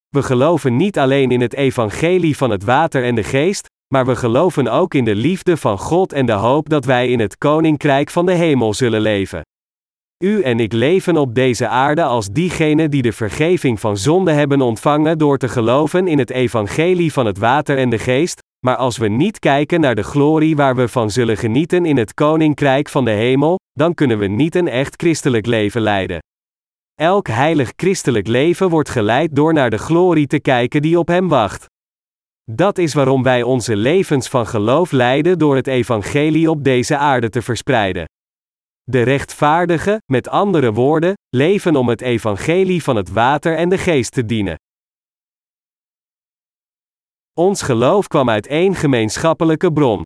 We 0.09 0.23
geloven 0.23 0.77
niet 0.77 0.99
alleen 0.99 1.31
in 1.31 1.41
het 1.41 1.55
evangelie 1.55 2.37
van 2.37 2.51
het 2.51 2.65
water 2.65 3.05
en 3.05 3.15
de 3.15 3.25
geest, 3.25 3.67
maar 3.95 4.07
we 4.07 4.17
geloven 4.17 4.69
ook 4.69 4.95
in 4.95 5.05
de 5.05 5.15
liefde 5.15 5.57
van 5.57 5.79
God 5.79 6.13
en 6.13 6.27
de 6.27 6.33
hoop 6.33 6.69
dat 6.69 6.85
wij 6.85 7.09
in 7.09 7.21
het 7.21 7.39
koninkrijk 7.39 8.11
van 8.11 8.27
de 8.27 8.33
hemel 8.33 8.75
zullen 8.75 9.01
leven. 9.01 9.43
U 10.25 10.43
en 10.43 10.61
ik 10.61 10.73
leven 10.73 11.17
op 11.17 11.35
deze 11.35 11.69
aarde 11.69 12.03
als 12.03 12.29
diegenen 12.29 12.91
die 12.91 13.03
de 13.03 13.13
vergeving 13.13 13.81
van 13.81 13.97
zonde 13.97 14.33
hebben 14.33 14.61
ontvangen 14.61 15.19
door 15.19 15.39
te 15.39 15.49
geloven 15.49 16.09
in 16.09 16.19
het 16.19 16.31
evangelie 16.31 17.13
van 17.13 17.27
het 17.27 17.39
water 17.39 17.79
en 17.79 17.91
de 17.91 17.99
geest, 17.99 18.39
maar 18.67 18.77
als 18.77 18.97
we 18.97 19.09
niet 19.09 19.39
kijken 19.39 19.81
naar 19.81 19.95
de 19.95 20.03
glorie 20.03 20.57
waar 20.57 20.77
we 20.77 20.89
van 20.89 21.11
zullen 21.11 21.37
genieten 21.37 21.87
in 21.87 21.97
het 21.97 22.15
koninkrijk 22.15 22.89
van 22.89 23.05
de 23.05 23.11
hemel, 23.11 23.59
dan 23.73 23.95
kunnen 23.95 24.19
we 24.19 24.27
niet 24.27 24.55
een 24.55 24.69
echt 24.69 24.95
christelijk 24.97 25.47
leven 25.47 25.81
leiden. 25.81 26.19
Elk 26.95 27.29
heilig 27.29 27.73
christelijk 27.77 28.27
leven 28.27 28.69
wordt 28.69 28.91
geleid 28.91 29.37
door 29.37 29.53
naar 29.53 29.71
de 29.71 29.79
glorie 29.79 30.27
te 30.27 30.41
kijken 30.41 30.83
die 30.83 30.99
op 30.99 31.09
hem 31.09 31.29
wacht. 31.29 31.67
Dat 32.53 32.79
is 32.79 32.95
waarom 32.95 33.23
wij 33.23 33.43
onze 33.43 33.77
levens 33.77 34.29
van 34.29 34.47
geloof 34.47 34.91
leiden 34.91 35.39
door 35.39 35.57
het 35.57 35.67
evangelie 35.67 36.51
op 36.51 36.65
deze 36.65 36.97
aarde 36.97 37.29
te 37.29 37.43
verspreiden. 37.43 38.05
De 38.83 39.03
rechtvaardigen, 39.03 39.99
met 40.13 40.29
andere 40.29 40.73
woorden, 40.73 41.15
leven 41.29 41.77
om 41.77 41.89
het 41.89 42.01
evangelie 42.01 42.83
van 42.83 42.97
het 42.97 43.09
water 43.09 43.57
en 43.57 43.69
de 43.69 43.79
geest 43.79 44.13
te 44.13 44.25
dienen. 44.25 44.57
Ons 47.33 47.63
geloof 47.63 48.07
kwam 48.07 48.31
uit 48.31 48.47
één 48.47 48.75
gemeenschappelijke 48.75 49.73
bron. 49.73 50.03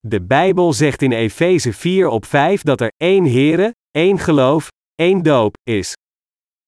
De 0.00 0.22
Bijbel 0.22 0.72
zegt 0.72 1.02
in 1.02 1.12
Efeze 1.12 1.72
4 1.72 2.08
op 2.08 2.24
5 2.24 2.62
dat 2.62 2.80
er 2.80 2.92
één 2.96 3.24
Here, 3.24 3.74
één 3.90 4.18
geloof, 4.18 4.68
één 4.94 5.22
doop 5.22 5.56
is. 5.62 5.92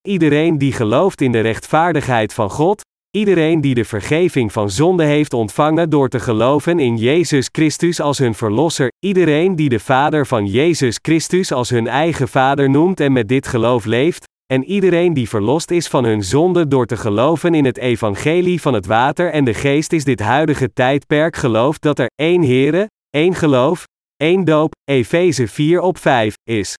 Iedereen 0.09 0.59
die 0.59 0.73
gelooft 0.73 1.21
in 1.21 1.33
de 1.33 1.41
rechtvaardigheid 1.41 2.35
van 2.35 2.51
God, 2.51 2.83
iedereen 3.17 3.61
die 3.61 3.75
de 3.75 3.85
vergeving 3.85 4.53
van 4.53 4.71
zonde 4.71 5.05
heeft 5.05 5.33
ontvangen 5.33 5.91
door 5.91 6.09
te 6.09 6.21
geloven 6.21 6.79
in 6.79 6.97
Jezus 6.97 7.49
Christus 7.53 8.01
als 8.01 8.19
hun 8.19 8.35
verlosser, 8.35 8.93
iedereen 9.05 9.57
die 9.57 9.69
de 9.69 9.81
Vader 9.81 10.27
van 10.27 10.47
Jezus 10.47 10.99
Christus 11.03 11.53
als 11.53 11.71
hun 11.71 11.87
eigen 11.87 12.29
Vader 12.29 12.71
noemt 12.71 13.01
en 13.01 13.13
met 13.13 13.29
dit 13.29 13.47
geloof 13.47 13.85
leeft, 13.85 14.25
en 14.47 14.65
iedereen 14.65 15.15
die 15.15 15.29
verlost 15.29 15.71
is 15.71 15.89
van 15.89 16.05
hun 16.05 16.25
zonde 16.25 16.69
door 16.69 16.87
te 16.87 16.97
geloven 16.97 17.55
in 17.55 17.65
het 17.65 17.79
evangelie 17.79 18.61
van 18.61 18.75
het 18.75 18.87
water 18.87 19.31
en 19.31 19.45
de 19.45 19.55
geest 19.55 19.93
is 19.93 20.05
dit 20.05 20.21
huidige 20.21 20.73
tijdperk 20.73 21.37
gelooft 21.37 21.83
dat 21.83 21.99
er 21.99 22.11
één 22.15 22.43
Here, 22.43 22.87
één 23.11 23.35
geloof, 23.35 23.85
één 24.17 24.45
doop, 24.45 24.73
Efeze 24.85 25.49
4 25.49 25.81
op 25.81 25.99
5, 25.99 26.35
is. 26.45 26.75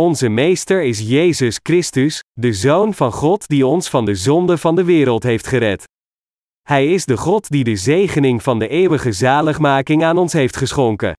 Onze 0.00 0.28
Meester 0.28 0.82
is 0.82 0.98
Jezus 0.98 1.60
Christus, 1.62 2.22
de 2.32 2.52
Zoon 2.52 2.94
van 2.94 3.12
God 3.12 3.48
die 3.48 3.66
ons 3.66 3.88
van 3.88 4.04
de 4.04 4.14
zonde 4.14 4.58
van 4.58 4.74
de 4.74 4.84
wereld 4.84 5.22
heeft 5.22 5.46
gered. 5.46 5.84
Hij 6.62 6.92
is 6.92 7.04
de 7.04 7.16
God 7.16 7.48
die 7.48 7.64
de 7.64 7.76
zegening 7.76 8.42
van 8.42 8.58
de 8.58 8.68
eeuwige 8.68 9.12
zaligmaking 9.12 10.04
aan 10.04 10.18
ons 10.18 10.32
heeft 10.32 10.56
geschonken. 10.56 11.12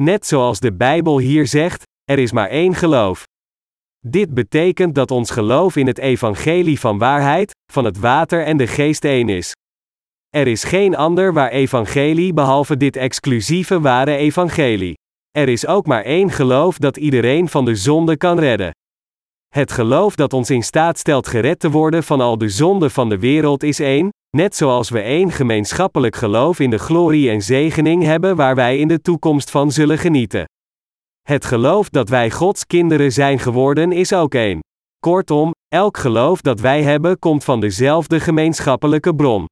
Net 0.00 0.26
zoals 0.26 0.60
de 0.60 0.72
Bijbel 0.72 1.18
hier 1.18 1.46
zegt, 1.46 1.82
er 2.04 2.18
is 2.18 2.32
maar 2.32 2.48
één 2.48 2.74
geloof. 2.74 3.24
Dit 4.06 4.34
betekent 4.34 4.94
dat 4.94 5.10
ons 5.10 5.30
geloof 5.30 5.76
in 5.76 5.86
het 5.86 5.98
evangelie 5.98 6.80
van 6.80 6.98
waarheid, 6.98 7.54
van 7.72 7.84
het 7.84 7.98
water 7.98 8.44
en 8.44 8.56
de 8.56 8.66
geest 8.66 9.04
één 9.04 9.28
is. 9.28 9.52
Er 10.28 10.46
is 10.46 10.64
geen 10.64 10.96
ander 10.96 11.32
waar 11.32 11.50
evangelie 11.50 12.32
behalve 12.32 12.76
dit 12.76 12.96
exclusieve 12.96 13.80
ware 13.80 14.16
evangelie. 14.16 14.94
Er 15.36 15.48
is 15.48 15.66
ook 15.66 15.86
maar 15.86 16.02
één 16.02 16.30
geloof 16.30 16.78
dat 16.78 16.96
iedereen 16.96 17.48
van 17.48 17.64
de 17.64 17.74
zonde 17.74 18.16
kan 18.16 18.38
redden. 18.38 18.70
Het 19.48 19.72
geloof 19.72 20.14
dat 20.14 20.32
ons 20.32 20.50
in 20.50 20.62
staat 20.62 20.98
stelt 20.98 21.26
gered 21.26 21.60
te 21.60 21.70
worden 21.70 22.02
van 22.02 22.20
al 22.20 22.38
de 22.38 22.48
zonden 22.48 22.90
van 22.90 23.08
de 23.08 23.18
wereld 23.18 23.62
is 23.62 23.80
één, 23.80 24.08
net 24.36 24.56
zoals 24.56 24.90
we 24.90 25.00
één 25.00 25.32
gemeenschappelijk 25.32 26.16
geloof 26.16 26.60
in 26.60 26.70
de 26.70 26.78
glorie 26.78 27.30
en 27.30 27.42
zegening 27.42 28.02
hebben 28.02 28.36
waar 28.36 28.54
wij 28.54 28.78
in 28.78 28.88
de 28.88 29.00
toekomst 29.00 29.50
van 29.50 29.70
zullen 29.70 29.98
genieten. 29.98 30.44
Het 31.22 31.44
geloof 31.44 31.88
dat 31.88 32.08
wij 32.08 32.30
Gods 32.30 32.66
kinderen 32.66 33.12
zijn 33.12 33.38
geworden 33.38 33.92
is 33.92 34.12
ook 34.12 34.34
één. 34.34 34.60
Kortom, 34.98 35.50
elk 35.68 35.96
geloof 35.96 36.40
dat 36.40 36.60
wij 36.60 36.82
hebben 36.82 37.18
komt 37.18 37.44
van 37.44 37.60
dezelfde 37.60 38.20
gemeenschappelijke 38.20 39.14
bron. 39.14 39.44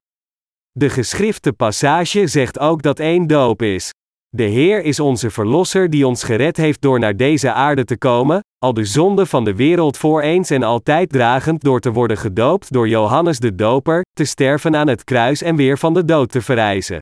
De 0.71 0.89
geschrifte 0.89 1.53
passage 1.53 2.27
zegt 2.27 2.59
ook 2.59 2.81
dat 2.81 2.99
één 2.99 3.27
doop 3.27 3.61
is. 3.61 3.91
De 4.35 4.43
Heer 4.43 4.83
is 4.83 4.99
onze 4.99 5.29
Verlosser 5.29 5.89
die 5.89 6.07
ons 6.07 6.23
gered 6.23 6.57
heeft 6.57 6.81
door 6.81 6.99
naar 6.99 7.17
deze 7.17 7.51
aarde 7.51 7.83
te 7.83 7.97
komen, 7.97 8.39
al 8.57 8.73
de 8.73 8.85
zonde 8.85 9.25
van 9.25 9.43
de 9.43 9.55
wereld 9.55 9.97
voor 9.97 10.21
eens 10.21 10.49
en 10.49 10.63
altijd 10.63 11.09
dragend 11.09 11.61
door 11.61 11.79
te 11.79 11.91
worden 11.91 12.17
gedoopt 12.17 12.73
door 12.73 12.87
Johannes 12.87 13.39
de 13.39 13.55
Doper, 13.55 14.01
te 14.13 14.25
sterven 14.25 14.75
aan 14.75 14.87
het 14.87 15.03
kruis 15.03 15.41
en 15.41 15.55
weer 15.55 15.77
van 15.77 15.93
de 15.93 16.05
dood 16.05 16.31
te 16.31 16.41
verrijzen. 16.41 16.99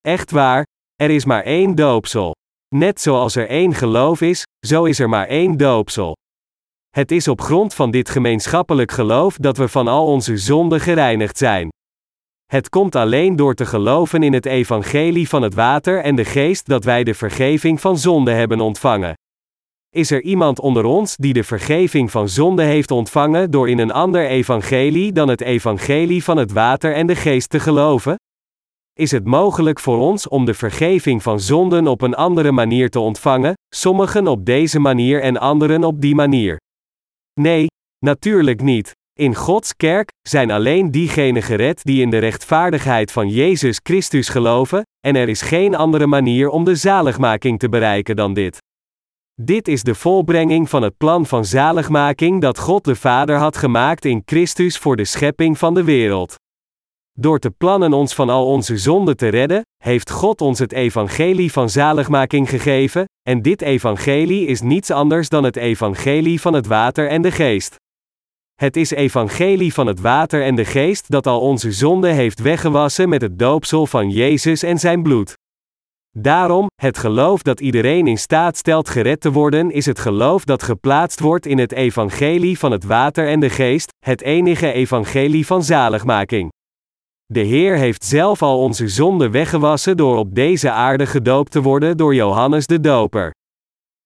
Echt 0.00 0.30
waar, 0.30 0.66
er 0.94 1.10
is 1.10 1.24
maar 1.24 1.42
één 1.42 1.74
doopsel. 1.74 2.34
Net 2.74 3.00
zoals 3.00 3.36
er 3.36 3.48
één 3.48 3.74
geloof 3.74 4.20
is, 4.20 4.42
zo 4.66 4.84
is 4.84 4.98
er 4.98 5.08
maar 5.08 5.26
één 5.26 5.56
doopsel. 5.56 6.16
Het 6.90 7.10
is 7.10 7.28
op 7.28 7.40
grond 7.40 7.74
van 7.74 7.90
dit 7.90 8.10
gemeenschappelijk 8.10 8.90
geloof 8.90 9.36
dat 9.36 9.56
we 9.56 9.68
van 9.68 9.88
al 9.88 10.06
onze 10.06 10.36
zonden 10.36 10.80
gereinigd 10.80 11.38
zijn. 11.38 11.68
Het 12.50 12.68
komt 12.68 12.96
alleen 12.96 13.36
door 13.36 13.54
te 13.54 13.66
geloven 13.66 14.22
in 14.22 14.32
het 14.32 14.46
evangelie 14.46 15.28
van 15.28 15.42
het 15.42 15.54
water 15.54 16.02
en 16.02 16.14
de 16.14 16.24
geest 16.24 16.66
dat 16.66 16.84
wij 16.84 17.04
de 17.04 17.14
vergeving 17.14 17.80
van 17.80 17.98
zonde 17.98 18.30
hebben 18.30 18.60
ontvangen. 18.60 19.14
Is 19.90 20.10
er 20.10 20.22
iemand 20.22 20.60
onder 20.60 20.84
ons 20.84 21.16
die 21.16 21.32
de 21.32 21.44
vergeving 21.44 22.10
van 22.10 22.28
zonde 22.28 22.62
heeft 22.62 22.90
ontvangen 22.90 23.50
door 23.50 23.68
in 23.68 23.78
een 23.78 23.92
ander 23.92 24.26
evangelie 24.26 25.12
dan 25.12 25.28
het 25.28 25.40
evangelie 25.40 26.24
van 26.24 26.36
het 26.36 26.52
water 26.52 26.94
en 26.94 27.06
de 27.06 27.16
geest 27.16 27.50
te 27.50 27.60
geloven? 27.60 28.14
Is 28.92 29.10
het 29.10 29.24
mogelijk 29.24 29.80
voor 29.80 29.98
ons 29.98 30.28
om 30.28 30.44
de 30.44 30.54
vergeving 30.54 31.22
van 31.22 31.40
zonden 31.40 31.86
op 31.86 32.02
een 32.02 32.14
andere 32.14 32.52
manier 32.52 32.90
te 32.90 33.00
ontvangen, 33.00 33.54
sommigen 33.74 34.26
op 34.26 34.44
deze 34.44 34.78
manier 34.78 35.22
en 35.22 35.36
anderen 35.36 35.84
op 35.84 36.00
die 36.00 36.14
manier? 36.14 36.56
Nee, 37.40 37.66
natuurlijk 37.98 38.60
niet. 38.60 38.98
In 39.20 39.34
Gods 39.34 39.76
kerk 39.76 40.08
zijn 40.28 40.50
alleen 40.50 40.90
diegenen 40.90 41.42
gered 41.42 41.84
die 41.84 42.00
in 42.00 42.10
de 42.10 42.18
rechtvaardigheid 42.18 43.12
van 43.12 43.28
Jezus 43.28 43.80
Christus 43.82 44.28
geloven, 44.28 44.82
en 45.06 45.16
er 45.16 45.28
is 45.28 45.42
geen 45.42 45.74
andere 45.74 46.06
manier 46.06 46.48
om 46.48 46.64
de 46.64 46.74
zaligmaking 46.74 47.58
te 47.58 47.68
bereiken 47.68 48.16
dan 48.16 48.34
dit. 48.34 48.58
Dit 49.34 49.68
is 49.68 49.82
de 49.82 49.94
volbrenging 49.94 50.68
van 50.68 50.82
het 50.82 50.96
plan 50.96 51.26
van 51.26 51.44
zaligmaking 51.44 52.40
dat 52.40 52.58
God 52.58 52.84
de 52.84 52.96
Vader 52.96 53.36
had 53.36 53.56
gemaakt 53.56 54.04
in 54.04 54.22
Christus 54.24 54.78
voor 54.78 54.96
de 54.96 55.04
schepping 55.04 55.58
van 55.58 55.74
de 55.74 55.84
wereld. 55.84 56.34
Door 57.12 57.38
te 57.38 57.50
plannen 57.50 57.92
ons 57.92 58.14
van 58.14 58.28
al 58.30 58.46
onze 58.46 58.78
zonden 58.78 59.16
te 59.16 59.28
redden, 59.28 59.62
heeft 59.84 60.10
God 60.10 60.40
ons 60.40 60.58
het 60.58 60.72
evangelie 60.72 61.52
van 61.52 61.70
zaligmaking 61.70 62.48
gegeven, 62.48 63.04
en 63.28 63.42
dit 63.42 63.62
evangelie 63.62 64.46
is 64.46 64.60
niets 64.60 64.90
anders 64.90 65.28
dan 65.28 65.44
het 65.44 65.56
evangelie 65.56 66.40
van 66.40 66.52
het 66.52 66.66
water 66.66 67.08
en 67.08 67.22
de 67.22 67.30
geest. 67.30 67.76
Het 68.60 68.76
is 68.76 68.90
evangelie 68.90 69.74
van 69.74 69.86
het 69.86 70.00
water 70.00 70.44
en 70.44 70.54
de 70.54 70.64
geest 70.64 71.10
dat 71.10 71.26
al 71.26 71.40
onze 71.40 71.72
zonden 71.72 72.14
heeft 72.14 72.40
weggewassen 72.40 73.08
met 73.08 73.22
het 73.22 73.38
doopsel 73.38 73.86
van 73.86 74.10
Jezus 74.10 74.62
en 74.62 74.78
zijn 74.78 75.02
bloed. 75.02 75.34
Daarom, 76.18 76.66
het 76.82 76.98
geloof 76.98 77.42
dat 77.42 77.60
iedereen 77.60 78.06
in 78.06 78.18
staat 78.18 78.56
stelt 78.56 78.88
gered 78.88 79.20
te 79.20 79.32
worden, 79.32 79.70
is 79.70 79.86
het 79.86 79.98
geloof 79.98 80.44
dat 80.44 80.62
geplaatst 80.62 81.20
wordt 81.20 81.46
in 81.46 81.58
het 81.58 81.72
evangelie 81.72 82.58
van 82.58 82.70
het 82.70 82.84
water 82.84 83.28
en 83.28 83.40
de 83.40 83.50
geest, 83.50 83.92
het 84.06 84.22
enige 84.22 84.72
evangelie 84.72 85.46
van 85.46 85.62
zaligmaking. 85.62 86.48
De 87.26 87.40
Heer 87.40 87.76
heeft 87.76 88.04
zelf 88.04 88.42
al 88.42 88.58
onze 88.58 88.88
zonden 88.88 89.30
weggewassen 89.30 89.96
door 89.96 90.16
op 90.16 90.34
deze 90.34 90.70
aarde 90.70 91.06
gedoopt 91.06 91.50
te 91.50 91.62
worden 91.62 91.96
door 91.96 92.14
Johannes 92.14 92.66
de 92.66 92.80
Doper. 92.80 93.30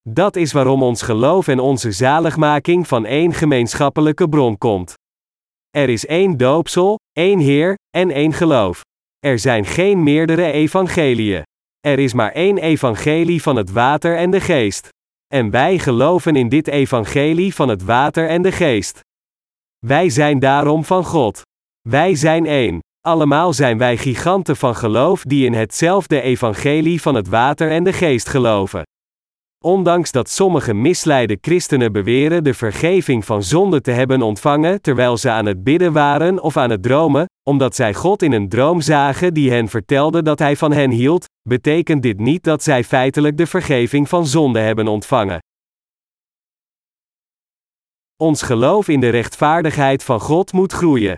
Dat 0.08 0.36
is 0.36 0.52
waarom 0.52 0.82
ons 0.82 1.02
geloof 1.02 1.48
en 1.48 1.58
onze 1.58 1.92
zaligmaking 1.92 2.88
van 2.88 3.04
één 3.04 3.32
gemeenschappelijke 3.32 4.28
bron 4.28 4.58
komt. 4.58 4.94
Er 5.70 5.88
is 5.88 6.06
één 6.06 6.36
doopsel, 6.36 6.98
één 7.12 7.38
Heer 7.38 7.74
en 7.90 8.10
één 8.10 8.32
geloof. 8.32 8.80
Er 9.18 9.38
zijn 9.38 9.64
geen 9.64 10.02
meerdere 10.02 10.52
evangeliën. 10.52 11.42
Er 11.80 11.98
is 11.98 12.12
maar 12.12 12.32
één 12.32 12.58
evangelie 12.58 13.42
van 13.42 13.56
het 13.56 13.70
water 13.70 14.16
en 14.16 14.30
de 14.30 14.40
geest. 14.40 14.88
En 15.26 15.50
wij 15.50 15.78
geloven 15.78 16.36
in 16.36 16.48
dit 16.48 16.68
evangelie 16.68 17.54
van 17.54 17.68
het 17.68 17.84
water 17.84 18.28
en 18.28 18.42
de 18.42 18.52
geest. 18.52 19.00
Wij 19.86 20.08
zijn 20.10 20.38
daarom 20.38 20.84
van 20.84 21.04
God. 21.04 21.42
Wij 21.88 22.14
zijn 22.14 22.46
één. 22.46 22.78
Allemaal 23.00 23.52
zijn 23.52 23.78
wij 23.78 23.96
giganten 23.96 24.56
van 24.56 24.74
geloof 24.76 25.22
die 25.22 25.44
in 25.44 25.54
hetzelfde 25.54 26.20
evangelie 26.20 27.02
van 27.02 27.14
het 27.14 27.28
water 27.28 27.70
en 27.70 27.84
de 27.84 27.92
geest 27.92 28.28
geloven. 28.28 28.82
Ondanks 29.64 30.12
dat 30.12 30.28
sommige 30.28 30.74
misleide 30.74 31.38
christenen 31.40 31.92
beweren 31.92 32.44
de 32.44 32.54
vergeving 32.54 33.24
van 33.24 33.42
zonde 33.42 33.80
te 33.80 33.90
hebben 33.90 34.22
ontvangen 34.22 34.82
terwijl 34.82 35.16
ze 35.16 35.30
aan 35.30 35.46
het 35.46 35.64
bidden 35.64 35.92
waren 35.92 36.42
of 36.42 36.56
aan 36.56 36.70
het 36.70 36.82
dromen, 36.82 37.26
omdat 37.42 37.74
zij 37.74 37.94
God 37.94 38.22
in 38.22 38.32
een 38.32 38.48
droom 38.48 38.80
zagen 38.80 39.34
die 39.34 39.50
hen 39.50 39.68
vertelde 39.68 40.22
dat 40.22 40.38
Hij 40.38 40.56
van 40.56 40.72
hen 40.72 40.90
hield, 40.90 41.24
betekent 41.48 42.02
dit 42.02 42.18
niet 42.18 42.44
dat 42.44 42.62
zij 42.62 42.84
feitelijk 42.84 43.36
de 43.36 43.46
vergeving 43.46 44.08
van 44.08 44.26
zonde 44.26 44.58
hebben 44.58 44.88
ontvangen. 44.88 45.38
Ons 48.16 48.42
geloof 48.42 48.88
in 48.88 49.00
de 49.00 49.08
rechtvaardigheid 49.08 50.04
van 50.04 50.20
God 50.20 50.52
moet 50.52 50.72
groeien. 50.72 51.16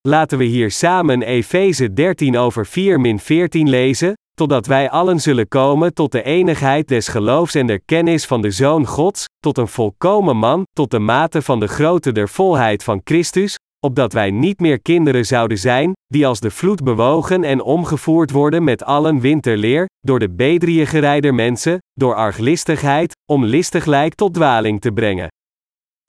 Laten 0.00 0.38
we 0.38 0.44
hier 0.44 0.70
samen 0.70 1.22
Efeze 1.22 1.92
13 1.92 2.36
over 2.36 2.66
4 2.66 3.18
14 3.18 3.68
lezen, 3.68 4.14
totdat 4.36 4.66
wij 4.66 4.90
allen 4.90 5.20
zullen 5.20 5.48
komen 5.48 5.94
tot 5.94 6.12
de 6.12 6.22
enigheid 6.22 6.88
des 6.88 7.08
geloofs 7.08 7.54
en 7.54 7.66
der 7.66 7.80
kennis 7.84 8.26
van 8.26 8.42
de 8.42 8.50
Zoon 8.50 8.86
Gods, 8.86 9.24
tot 9.38 9.58
een 9.58 9.68
volkomen 9.68 10.36
man, 10.36 10.64
tot 10.72 10.90
de 10.90 10.98
mate 10.98 11.42
van 11.42 11.60
de 11.60 11.66
grootte 11.66 12.12
der 12.12 12.28
volheid 12.28 12.84
van 12.84 13.00
Christus, 13.04 13.56
opdat 13.86 14.12
wij 14.12 14.30
niet 14.30 14.60
meer 14.60 14.80
kinderen 14.80 15.26
zouden 15.26 15.58
zijn, 15.58 15.92
die 16.06 16.26
als 16.26 16.40
de 16.40 16.50
vloed 16.50 16.84
bewogen 16.84 17.44
en 17.44 17.62
omgevoerd 17.62 18.30
worden 18.30 18.64
met 18.64 18.84
allen 18.84 19.20
winterleer, 19.20 19.86
door 20.00 20.18
de 20.18 20.30
bedrieën 20.30 20.86
gerijder 20.86 21.34
mensen, 21.34 21.78
door 21.92 22.14
arglistigheid, 22.14 23.16
om 23.32 23.44
listiglijk 23.44 24.14
tot 24.14 24.34
dwaling 24.34 24.80
te 24.80 24.92
brengen. 24.92 25.28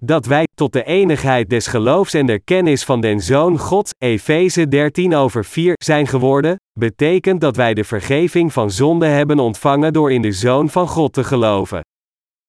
Dat 0.03 0.25
wij, 0.25 0.45
tot 0.55 0.73
de 0.73 0.83
enigheid 0.83 1.49
des 1.49 1.67
geloofs 1.67 2.13
en 2.13 2.25
der 2.25 2.41
kennis 2.41 2.83
van 2.83 3.01
den 3.01 3.19
Zoon 3.19 3.59
Gods, 3.59 3.91
Efeze 3.97 4.67
13 4.67 5.15
over 5.15 5.45
4, 5.45 5.73
zijn 5.83 6.07
geworden, 6.07 6.55
betekent 6.79 7.41
dat 7.41 7.55
wij 7.55 7.73
de 7.73 7.83
vergeving 7.83 8.53
van 8.53 8.71
zonde 8.71 9.05
hebben 9.05 9.39
ontvangen 9.39 9.93
door 9.93 10.11
in 10.11 10.21
de 10.21 10.31
Zoon 10.31 10.69
van 10.69 10.87
God 10.87 11.13
te 11.13 11.23
geloven. 11.23 11.81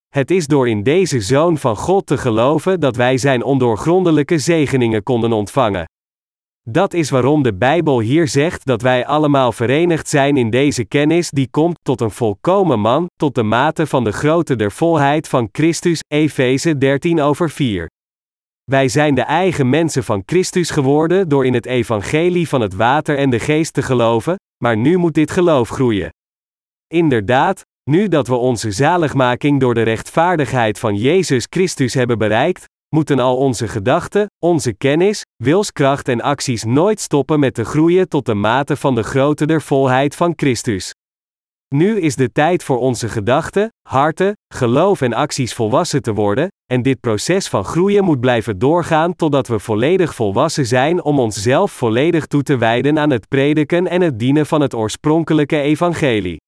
Het 0.08 0.30
is 0.30 0.46
door 0.46 0.68
in 0.68 0.82
deze 0.82 1.20
Zoon 1.20 1.58
van 1.58 1.76
God 1.76 2.06
te 2.06 2.18
geloven 2.18 2.80
dat 2.80 2.96
wij 2.96 3.18
zijn 3.18 3.42
ondoorgrondelijke 3.42 4.38
zegeningen 4.38 5.02
konden 5.02 5.32
ontvangen. 5.32 5.84
Dat 6.70 6.94
is 6.94 7.10
waarom 7.10 7.42
de 7.42 7.54
Bijbel 7.54 8.00
hier 8.00 8.28
zegt 8.28 8.66
dat 8.66 8.82
wij 8.82 9.06
allemaal 9.06 9.52
verenigd 9.52 10.08
zijn 10.08 10.36
in 10.36 10.50
deze 10.50 10.84
kennis 10.84 11.30
die 11.30 11.48
komt 11.50 11.78
tot 11.82 12.00
een 12.00 12.10
volkomen 12.10 12.80
man, 12.80 13.06
tot 13.16 13.34
de 13.34 13.42
mate 13.42 13.86
van 13.86 14.04
de 14.04 14.12
grootte 14.12 14.56
der 14.56 14.72
volheid 14.72 15.28
van 15.28 15.48
Christus, 15.52 16.00
Efeze 16.08 16.78
13 16.78 17.20
over 17.20 17.50
4. 17.50 17.88
Wij 18.70 18.88
zijn 18.88 19.14
de 19.14 19.22
eigen 19.22 19.68
mensen 19.68 20.04
van 20.04 20.22
Christus 20.26 20.70
geworden 20.70 21.28
door 21.28 21.46
in 21.46 21.54
het 21.54 21.66
evangelie 21.66 22.48
van 22.48 22.60
het 22.60 22.74
water 22.74 23.18
en 23.18 23.30
de 23.30 23.38
geest 23.38 23.72
te 23.72 23.82
geloven, 23.82 24.36
maar 24.64 24.76
nu 24.76 24.96
moet 24.96 25.14
dit 25.14 25.30
geloof 25.30 25.68
groeien. 25.68 26.08
Inderdaad, 26.86 27.62
nu 27.90 28.08
dat 28.08 28.28
we 28.28 28.34
onze 28.34 28.70
zaligmaking 28.70 29.60
door 29.60 29.74
de 29.74 29.82
rechtvaardigheid 29.82 30.78
van 30.78 30.96
Jezus 30.96 31.46
Christus 31.50 31.94
hebben 31.94 32.18
bereikt, 32.18 32.64
moeten 32.88 33.18
al 33.18 33.36
onze 33.36 33.68
gedachten, 33.68 34.26
onze 34.44 34.72
kennis, 34.72 35.22
wilskracht 35.36 36.08
en 36.08 36.20
acties 36.20 36.64
nooit 36.64 37.00
stoppen 37.00 37.40
met 37.40 37.54
te 37.54 37.64
groeien 37.64 38.08
tot 38.08 38.26
de 38.26 38.34
mate 38.34 38.76
van 38.76 38.94
de 38.94 39.02
grootte 39.02 39.46
der 39.46 39.62
volheid 39.62 40.16
van 40.16 40.32
Christus. 40.36 40.92
Nu 41.74 42.00
is 42.00 42.16
de 42.16 42.32
tijd 42.32 42.64
voor 42.64 42.78
onze 42.78 43.08
gedachten, 43.08 43.72
harten, 43.88 44.32
geloof 44.54 45.00
en 45.00 45.12
acties 45.12 45.54
volwassen 45.54 46.02
te 46.02 46.14
worden, 46.14 46.48
en 46.66 46.82
dit 46.82 47.00
proces 47.00 47.48
van 47.48 47.64
groeien 47.64 48.04
moet 48.04 48.20
blijven 48.20 48.58
doorgaan 48.58 49.16
totdat 49.16 49.48
we 49.48 49.58
volledig 49.58 50.14
volwassen 50.14 50.66
zijn 50.66 51.02
om 51.02 51.18
onszelf 51.18 51.72
volledig 51.72 52.26
toe 52.26 52.42
te 52.42 52.56
wijden 52.56 52.98
aan 52.98 53.10
het 53.10 53.28
prediken 53.28 53.86
en 53.86 54.00
het 54.00 54.18
dienen 54.18 54.46
van 54.46 54.60
het 54.60 54.74
oorspronkelijke 54.74 55.60
evangelie. 55.60 56.40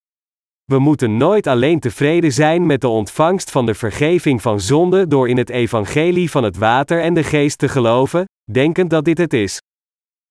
We 0.64 0.78
moeten 0.78 1.16
nooit 1.16 1.46
alleen 1.46 1.80
tevreden 1.80 2.33
zijn 2.33 2.66
met 2.66 2.80
de 2.80 2.88
ontvangst 2.88 3.50
van 3.50 3.66
de 3.66 3.74
vergeving 3.74 4.42
van 4.42 4.61
zonde 4.61 5.06
door 5.06 5.28
in 5.28 5.37
het 5.37 5.50
evangelie 5.50 6.30
van 6.30 6.44
het 6.44 6.56
water 6.56 7.00
en 7.02 7.14
de 7.14 7.24
geest 7.24 7.59
te 7.59 7.68
geloven, 7.68 8.24
denkend 8.52 8.90
dat 8.90 9.04
dit 9.04 9.18
het 9.18 9.33
is. 9.33 9.59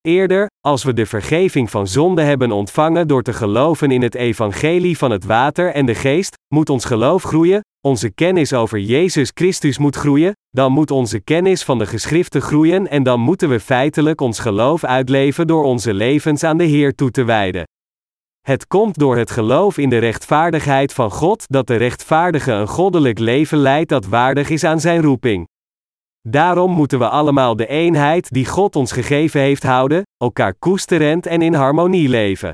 Eerder, 0.07 0.47
als 0.65 0.83
we 0.83 0.93
de 0.93 1.05
vergeving 1.05 1.69
van 1.69 1.87
zonde 1.87 2.21
hebben 2.21 2.51
ontvangen 2.51 3.07
door 3.07 3.21
te 3.21 3.33
geloven 3.33 3.91
in 3.91 4.01
het 4.01 4.15
evangelie 4.15 4.97
van 4.97 5.11
het 5.11 5.25
water 5.25 5.73
en 5.73 5.85
de 5.85 5.95
geest, 5.95 6.33
moet 6.53 6.69
ons 6.69 6.85
geloof 6.85 7.23
groeien, 7.23 7.61
onze 7.81 8.11
kennis 8.11 8.53
over 8.53 8.79
Jezus 8.79 9.31
Christus 9.33 9.77
moet 9.77 9.95
groeien, 9.95 10.33
dan 10.49 10.71
moet 10.71 10.91
onze 10.91 11.19
kennis 11.19 11.63
van 11.63 11.77
de 11.77 11.85
geschriften 11.85 12.41
groeien 12.41 12.87
en 12.87 13.03
dan 13.03 13.19
moeten 13.19 13.49
we 13.49 13.59
feitelijk 13.59 14.21
ons 14.21 14.39
geloof 14.39 14.83
uitleven 14.83 15.47
door 15.47 15.63
onze 15.63 15.93
levens 15.93 16.43
aan 16.43 16.57
de 16.57 16.63
Heer 16.63 16.95
toe 16.95 17.11
te 17.11 17.23
wijden. 17.23 17.63
Het 18.41 18.67
komt 18.67 18.97
door 18.97 19.17
het 19.17 19.31
geloof 19.31 19.77
in 19.77 19.89
de 19.89 19.97
rechtvaardigheid 19.97 20.93
van 20.93 21.11
God 21.11 21.45
dat 21.47 21.67
de 21.67 21.75
rechtvaardige 21.75 22.51
een 22.51 22.67
goddelijk 22.67 23.19
leven 23.19 23.57
leidt 23.57 23.89
dat 23.89 24.05
waardig 24.05 24.49
is 24.49 24.63
aan 24.63 24.79
zijn 24.79 25.01
roeping. 25.01 25.47
Daarom 26.27 26.71
moeten 26.71 26.99
we 26.99 27.09
allemaal 27.09 27.55
de 27.55 27.67
eenheid 27.67 28.31
die 28.31 28.45
God 28.45 28.75
ons 28.75 28.91
gegeven 28.91 29.41
heeft 29.41 29.63
houden, 29.63 30.03
elkaar 30.17 30.53
koesterend 30.53 31.25
en 31.25 31.41
in 31.41 31.53
harmonie 31.53 32.09
leven. 32.09 32.51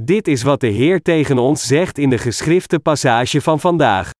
Dit 0.00 0.28
is 0.28 0.42
wat 0.42 0.60
de 0.60 0.66
Heer 0.66 1.02
tegen 1.02 1.38
ons 1.38 1.66
zegt 1.66 1.98
in 1.98 2.10
de 2.10 2.18
geschrifte 2.18 2.78
passage 2.78 3.40
van 3.40 3.60
vandaag. 3.60 4.10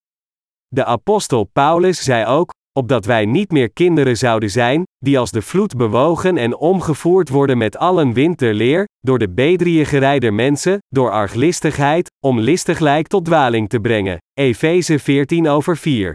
De 0.68 0.84
apostel 0.84 1.44
Paulus 1.44 2.04
zei 2.04 2.26
ook: 2.26 2.52
opdat 2.78 3.04
wij 3.04 3.24
niet 3.26 3.50
meer 3.50 3.70
kinderen 3.70 4.16
zouden 4.16 4.50
zijn, 4.50 4.82
die 4.98 5.18
als 5.18 5.30
de 5.30 5.42
vloed 5.42 5.76
bewogen 5.76 6.36
en 6.36 6.56
omgevoerd 6.56 7.28
worden 7.28 7.58
met 7.58 7.76
allen 7.76 8.12
winterleer, 8.12 8.84
door 9.00 9.18
de 9.18 9.30
bedrieën 9.30 9.86
gerijder 9.86 10.34
mensen, 10.34 10.78
door 10.88 11.10
arglistigheid, 11.10 12.10
om 12.24 12.40
listiglijk 12.40 13.06
tot 13.06 13.24
dwaling 13.24 13.68
te 13.68 13.80
brengen. 13.80 14.18
Efeze 14.32 14.98
14 14.98 15.48
over 15.48 15.76
4. 15.76 16.14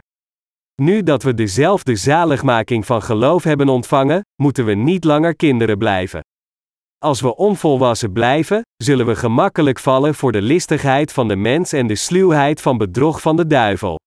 Nu 0.80 1.04
dat 1.04 1.24
we 1.24 1.34
dezelfde 1.34 1.96
zaligmaking 1.96 2.86
van 2.86 3.02
geloof 3.02 3.44
hebben 3.44 3.70
ontvangen, 3.70 4.22
moeten 4.42 4.66
we 4.66 4.74
niet 4.74 5.04
langer 5.04 5.36
kinderen 5.36 5.78
blijven. 5.78 6.22
Als 6.98 7.22
we 7.22 7.36
onvolwassen 7.36 8.12
blijven, 8.12 8.62
zullen 8.84 9.06
we 9.06 9.16
gemakkelijk 9.16 9.80
vallen 9.80 10.16
voor 10.16 10.32
de 10.32 10.42
listigheid 10.42 11.14
van 11.14 11.28
de 11.28 11.36
mens 11.36 11.74
en 11.74 11.88
de 11.88 11.96
sluwheid 11.96 12.62
van 12.62 12.78
bedrog 12.78 13.22
van 13.22 13.36
de 13.36 13.48
duivel. 13.48 14.00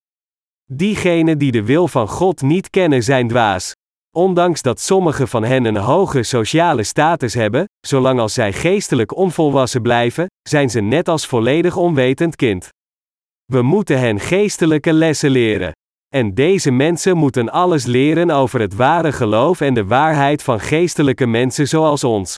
Diegenen 0.70 1.38
die 1.38 1.52
de 1.52 1.64
wil 1.64 1.88
van 1.88 2.08
God 2.08 2.42
niet 2.42 2.70
kennen 2.70 3.02
zijn 3.02 3.28
dwaas. 3.28 3.72
Ondanks 4.16 4.62
dat 4.62 4.80
sommigen 4.80 5.28
van 5.28 5.44
hen 5.44 5.64
een 5.64 5.76
hoge 5.76 6.22
sociale 6.22 6.82
status 6.82 7.34
hebben, 7.34 7.64
zolang 7.86 8.20
als 8.20 8.34
zij 8.34 8.52
geestelijk 8.52 9.16
onvolwassen 9.16 9.82
blijven, 9.82 10.26
zijn 10.48 10.70
ze 10.70 10.80
net 10.80 11.08
als 11.08 11.26
volledig 11.26 11.76
onwetend 11.76 12.36
kind. 12.36 12.68
We 13.44 13.62
moeten 13.62 13.98
hen 13.98 14.20
geestelijke 14.20 14.92
lessen 14.92 15.30
leren. 15.30 15.72
En 16.12 16.34
deze 16.34 16.70
mensen 16.70 17.16
moeten 17.16 17.50
alles 17.50 17.84
leren 17.84 18.30
over 18.30 18.60
het 18.60 18.74
ware 18.74 19.12
geloof 19.12 19.60
en 19.60 19.74
de 19.74 19.84
waarheid 19.84 20.42
van 20.42 20.60
geestelijke 20.60 21.26
mensen 21.26 21.68
zoals 21.68 22.04
ons. 22.04 22.34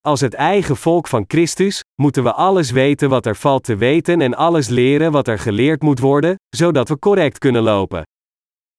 Als 0.00 0.20
het 0.20 0.34
eigen 0.34 0.76
volk 0.76 1.08
van 1.08 1.24
Christus, 1.26 1.82
moeten 2.02 2.22
we 2.22 2.32
alles 2.32 2.70
weten 2.70 3.08
wat 3.08 3.26
er 3.26 3.36
valt 3.36 3.64
te 3.64 3.76
weten 3.76 4.20
en 4.20 4.34
alles 4.34 4.68
leren 4.68 5.12
wat 5.12 5.28
er 5.28 5.38
geleerd 5.38 5.82
moet 5.82 5.98
worden, 5.98 6.36
zodat 6.48 6.88
we 6.88 6.98
correct 6.98 7.38
kunnen 7.38 7.62
lopen. 7.62 8.02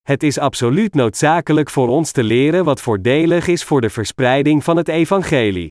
Het 0.02 0.24
is 0.24 0.38
absoluut 0.38 0.94
noodzakelijk 0.94 1.70
voor 1.70 1.88
ons 1.88 2.12
te 2.12 2.24
leren 2.24 2.64
wat 2.64 2.82
voordelig 2.82 3.48
is 3.48 3.64
voor 3.64 3.82
de 3.82 3.90
verspreiding 3.90 4.64
van 4.64 4.78
het 4.78 4.88
evangelie. 4.88 5.68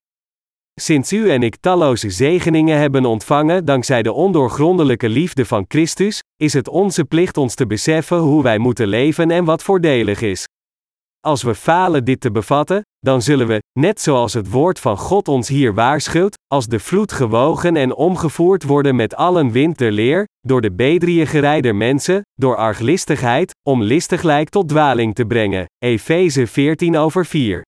Sinds 0.81 1.13
u 1.13 1.31
en 1.31 1.43
ik 1.43 1.57
talloze 1.57 2.11
zegeningen 2.11 2.79
hebben 2.79 3.05
ontvangen 3.05 3.65
dankzij 3.65 4.03
de 4.03 4.13
ondoorgrondelijke 4.13 5.09
liefde 5.09 5.45
van 5.45 5.65
Christus, 5.69 6.21
is 6.37 6.53
het 6.53 6.69
onze 6.69 7.05
plicht 7.05 7.37
ons 7.37 7.55
te 7.55 7.67
beseffen 7.67 8.19
hoe 8.19 8.43
wij 8.43 8.59
moeten 8.59 8.87
leven 8.89 9.31
en 9.31 9.45
wat 9.45 9.63
voordelig 9.63 10.21
is. 10.21 10.47
Als 11.21 11.43
we 11.43 11.55
falen 11.55 12.05
dit 12.05 12.21
te 12.21 12.31
bevatten, 12.31 12.83
dan 12.99 13.23
zullen 13.23 13.47
we, 13.47 13.59
net 13.79 14.01
zoals 14.01 14.33
het 14.33 14.51
woord 14.51 14.81
van 14.81 14.97
God 14.97 15.29
ons 15.29 15.49
hier 15.49 15.75
waarschuwt, 15.75 16.35
als 16.47 16.67
de 16.67 16.79
vloed 16.79 17.13
gewogen 17.13 17.77
en 17.77 17.95
omgevoerd 17.95 18.63
worden 18.63 18.97
met 18.97 19.15
allen 19.15 19.51
wind 19.51 19.79
der 19.79 19.93
leer, 19.93 20.25
door 20.41 20.61
de 20.61 20.73
bedriegerij 20.73 21.61
der 21.61 21.77
mensen, 21.77 22.23
door 22.35 22.57
arglistigheid, 22.57 23.53
om 23.69 23.83
listiglijk 23.83 24.49
tot 24.49 24.69
dwaling 24.69 25.15
te 25.15 25.25
brengen. 25.25 25.65
Efeze 25.79 26.47
14 26.47 26.97
over 26.97 27.27
4 27.27 27.63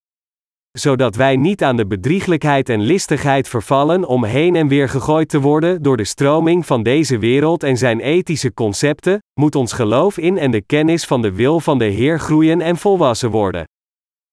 zodat 0.78 1.16
wij 1.16 1.36
niet 1.36 1.62
aan 1.62 1.76
de 1.76 1.86
bedrieglijkheid 1.86 2.68
en 2.68 2.80
listigheid 2.80 3.48
vervallen 3.48 4.06
om 4.06 4.24
heen 4.24 4.56
en 4.56 4.68
weer 4.68 4.88
gegooid 4.88 5.28
te 5.28 5.40
worden 5.40 5.82
door 5.82 5.96
de 5.96 6.04
stroming 6.04 6.66
van 6.66 6.82
deze 6.82 7.18
wereld 7.18 7.62
en 7.62 7.76
zijn 7.76 8.00
ethische 8.00 8.54
concepten, 8.54 9.18
moet 9.40 9.54
ons 9.54 9.72
geloof 9.72 10.18
in 10.18 10.38
en 10.38 10.50
de 10.50 10.60
kennis 10.60 11.04
van 11.04 11.22
de 11.22 11.32
wil 11.32 11.60
van 11.60 11.78
de 11.78 11.84
Heer 11.84 12.20
groeien 12.20 12.60
en 12.60 12.76
volwassen 12.76 13.30
worden. 13.30 13.64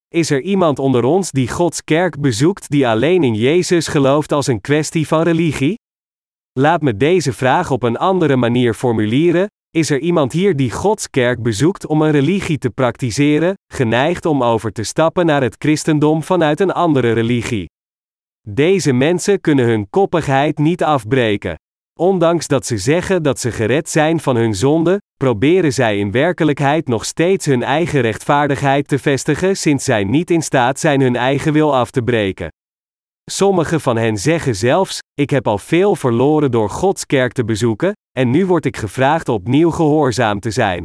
Is 0.08 0.30
er 0.30 0.40
iemand 0.40 0.78
onder 0.78 1.04
ons 1.04 1.30
die 1.30 1.48
Gods 1.48 1.84
kerk 1.84 2.20
bezoekt 2.20 2.70
die 2.70 2.88
alleen 2.88 3.22
in 3.22 3.34
Jezus 3.34 3.86
gelooft 3.86 4.32
als 4.32 4.46
een 4.46 4.60
kwestie 4.60 5.06
van 5.06 5.22
religie? 5.22 5.78
Laat 6.52 6.82
me 6.82 6.96
deze 6.96 7.32
vraag 7.32 7.70
op 7.70 7.82
een 7.82 7.96
andere 7.96 8.36
manier 8.36 8.74
formuleren: 8.74 9.46
is 9.72 9.90
er 9.90 9.98
iemand 9.98 10.32
hier 10.32 10.56
die 10.56 10.70
Gods 10.70 11.10
kerk 11.10 11.42
bezoekt 11.42 11.86
om 11.86 12.02
een 12.02 12.10
religie 12.10 12.58
te 12.58 12.70
praktiseren, 12.70 13.54
geneigd 13.72 14.26
om 14.26 14.42
over 14.42 14.72
te 14.72 14.82
stappen 14.82 15.26
naar 15.26 15.42
het 15.42 15.54
christendom 15.58 16.22
vanuit 16.22 16.60
een 16.60 16.72
andere 16.72 17.12
religie? 17.12 17.70
Deze 18.48 18.92
mensen 18.92 19.40
kunnen 19.40 19.64
hun 19.64 19.90
koppigheid 19.90 20.58
niet 20.58 20.82
afbreken. 20.82 21.54
Ondanks 21.98 22.46
dat 22.46 22.66
ze 22.66 22.78
zeggen 22.78 23.22
dat 23.22 23.40
ze 23.40 23.50
gered 23.50 23.88
zijn 23.88 24.20
van 24.20 24.36
hun 24.36 24.54
zonde, 24.54 25.00
proberen 25.16 25.72
zij 25.72 25.98
in 25.98 26.10
werkelijkheid 26.10 26.88
nog 26.88 27.04
steeds 27.04 27.46
hun 27.46 27.62
eigen 27.62 28.00
rechtvaardigheid 28.00 28.88
te 28.88 28.98
vestigen 28.98 29.56
sinds 29.56 29.84
zij 29.84 30.04
niet 30.04 30.30
in 30.30 30.42
staat 30.42 30.80
zijn 30.80 31.00
hun 31.00 31.16
eigen 31.16 31.52
wil 31.52 31.76
af 31.76 31.90
te 31.90 32.02
breken. 32.02 32.48
Sommigen 33.30 33.80
van 33.80 33.96
hen 33.96 34.18
zeggen 34.18 34.56
zelfs: 34.56 34.98
Ik 35.14 35.30
heb 35.30 35.46
al 35.46 35.58
veel 35.58 35.96
verloren 35.96 36.50
door 36.50 36.70
Gods 36.70 37.06
kerk 37.06 37.32
te 37.32 37.44
bezoeken, 37.44 37.92
en 38.18 38.30
nu 38.30 38.46
word 38.46 38.66
ik 38.66 38.76
gevraagd 38.76 39.28
opnieuw 39.28 39.70
gehoorzaam 39.70 40.40
te 40.40 40.50
zijn. 40.50 40.84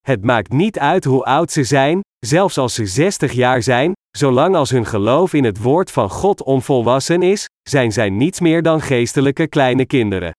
Het 0.00 0.24
maakt 0.24 0.52
niet 0.52 0.78
uit 0.78 1.04
hoe 1.04 1.24
oud 1.24 1.50
ze 1.50 1.64
zijn, 1.64 2.00
zelfs 2.26 2.58
als 2.58 2.74
ze 2.74 2.86
60 2.86 3.32
jaar 3.32 3.62
zijn, 3.62 3.92
zolang 4.16 4.56
als 4.56 4.70
hun 4.70 4.86
geloof 4.86 5.32
in 5.32 5.44
het 5.44 5.62
woord 5.62 5.90
van 5.90 6.10
God 6.10 6.42
onvolwassen 6.42 7.22
is, 7.22 7.46
zijn 7.68 7.92
zij 7.92 8.10
niets 8.10 8.40
meer 8.40 8.62
dan 8.62 8.80
geestelijke 8.80 9.46
kleine 9.46 9.86
kinderen. 9.86 10.32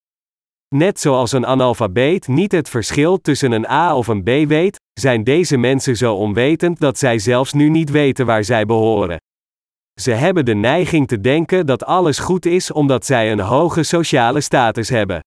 Net 0.75 0.99
zoals 0.99 1.31
een 1.31 1.45
analfabeet 1.45 2.27
niet 2.27 2.51
het 2.51 2.69
verschil 2.69 3.21
tussen 3.21 3.51
een 3.51 3.69
A 3.69 3.95
of 3.95 4.07
een 4.07 4.23
B 4.23 4.47
weet, 4.47 4.75
zijn 4.99 5.23
deze 5.23 5.57
mensen 5.57 5.97
zo 5.97 6.15
onwetend 6.15 6.79
dat 6.79 6.97
zij 6.97 7.19
zelfs 7.19 7.53
nu 7.53 7.69
niet 7.69 7.89
weten 7.89 8.25
waar 8.25 8.43
zij 8.43 8.65
behoren. 8.65 9.17
Ze 10.01 10.11
hebben 10.11 10.45
de 10.45 10.53
neiging 10.53 11.07
te 11.07 11.21
denken 11.21 11.65
dat 11.65 11.85
alles 11.85 12.19
goed 12.19 12.45
is 12.45 12.71
omdat 12.71 13.05
zij 13.05 13.31
een 13.31 13.39
hoge 13.39 13.83
sociale 13.83 14.41
status 14.41 14.89
hebben. 14.89 15.19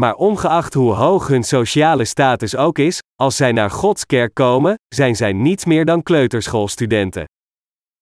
Maar 0.00 0.14
ongeacht 0.14 0.74
hoe 0.74 0.92
hoog 0.92 1.26
hun 1.26 1.42
sociale 1.42 2.04
status 2.04 2.56
ook 2.56 2.78
is, 2.78 2.98
als 3.14 3.36
zij 3.36 3.52
naar 3.52 3.70
Gods 3.70 4.06
kerk 4.06 4.34
komen, 4.34 4.74
zijn 4.94 5.16
zij 5.16 5.32
niets 5.32 5.64
meer 5.64 5.84
dan 5.84 6.02
kleuterschoolstudenten. 6.02 7.24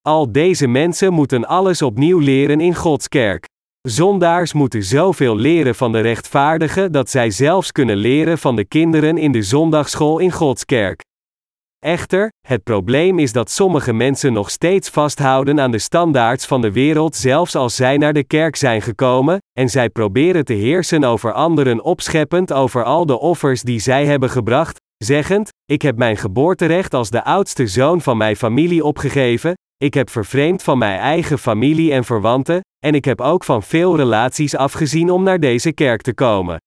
Al 0.01 0.31
deze 0.31 0.67
mensen 0.67 1.13
moeten 1.13 1.45
alles 1.45 1.81
opnieuw 1.81 2.19
leren 2.19 2.61
in 2.61 2.75
Gods 2.75 3.07
kerk. 3.07 3.45
Zondaars 3.87 4.53
moeten 4.53 4.83
zoveel 4.83 5.35
leren 5.35 5.75
van 5.75 5.91
de 5.91 5.99
rechtvaardigen 5.99 6.91
dat 6.91 7.09
zij 7.09 7.31
zelfs 7.31 7.71
kunnen 7.71 7.97
leren 7.97 8.37
van 8.37 8.55
de 8.55 8.65
kinderen 8.65 9.17
in 9.17 9.31
de 9.31 9.41
zondagschool 9.41 10.19
in 10.19 10.31
Gods 10.31 10.65
kerk. 10.65 11.01
Echter, 11.85 12.31
het 12.47 12.63
probleem 12.63 13.19
is 13.19 13.31
dat 13.31 13.51
sommige 13.51 13.93
mensen 13.93 14.33
nog 14.33 14.49
steeds 14.49 14.89
vasthouden 14.89 15.59
aan 15.59 15.71
de 15.71 15.79
standaards 15.79 16.45
van 16.45 16.61
de 16.61 16.71
wereld 16.71 17.15
zelfs 17.15 17.55
als 17.55 17.75
zij 17.75 17.97
naar 17.97 18.13
de 18.13 18.23
kerk 18.23 18.55
zijn 18.55 18.81
gekomen, 18.81 19.37
en 19.59 19.69
zij 19.69 19.89
proberen 19.89 20.45
te 20.45 20.53
heersen 20.53 21.03
over 21.03 21.33
anderen 21.33 21.83
opscheppend 21.83 22.53
over 22.53 22.83
al 22.83 23.05
de 23.05 23.19
offers 23.19 23.61
die 23.61 23.79
zij 23.79 24.05
hebben 24.05 24.29
gebracht, 24.29 24.79
zeggend: 24.97 25.49
Ik 25.65 25.81
heb 25.81 25.97
mijn 25.97 26.17
geboorterecht 26.17 26.93
als 26.93 27.09
de 27.09 27.23
oudste 27.23 27.67
zoon 27.67 28.01
van 28.01 28.17
mijn 28.17 28.35
familie 28.35 28.83
opgegeven, 28.83 29.53
ik 29.77 29.93
heb 29.93 30.09
vervreemd 30.09 30.63
van 30.63 30.77
mijn 30.77 30.99
eigen 30.99 31.39
familie 31.39 31.91
en 31.91 32.03
verwanten, 32.03 32.59
en 32.85 32.95
ik 32.95 33.05
heb 33.05 33.21
ook 33.21 33.43
van 33.43 33.63
veel 33.63 33.95
relaties 33.95 34.55
afgezien 34.55 35.09
om 35.09 35.23
naar 35.23 35.39
deze 35.39 35.73
kerk 35.73 36.01
te 36.01 36.13
komen. 36.13 36.57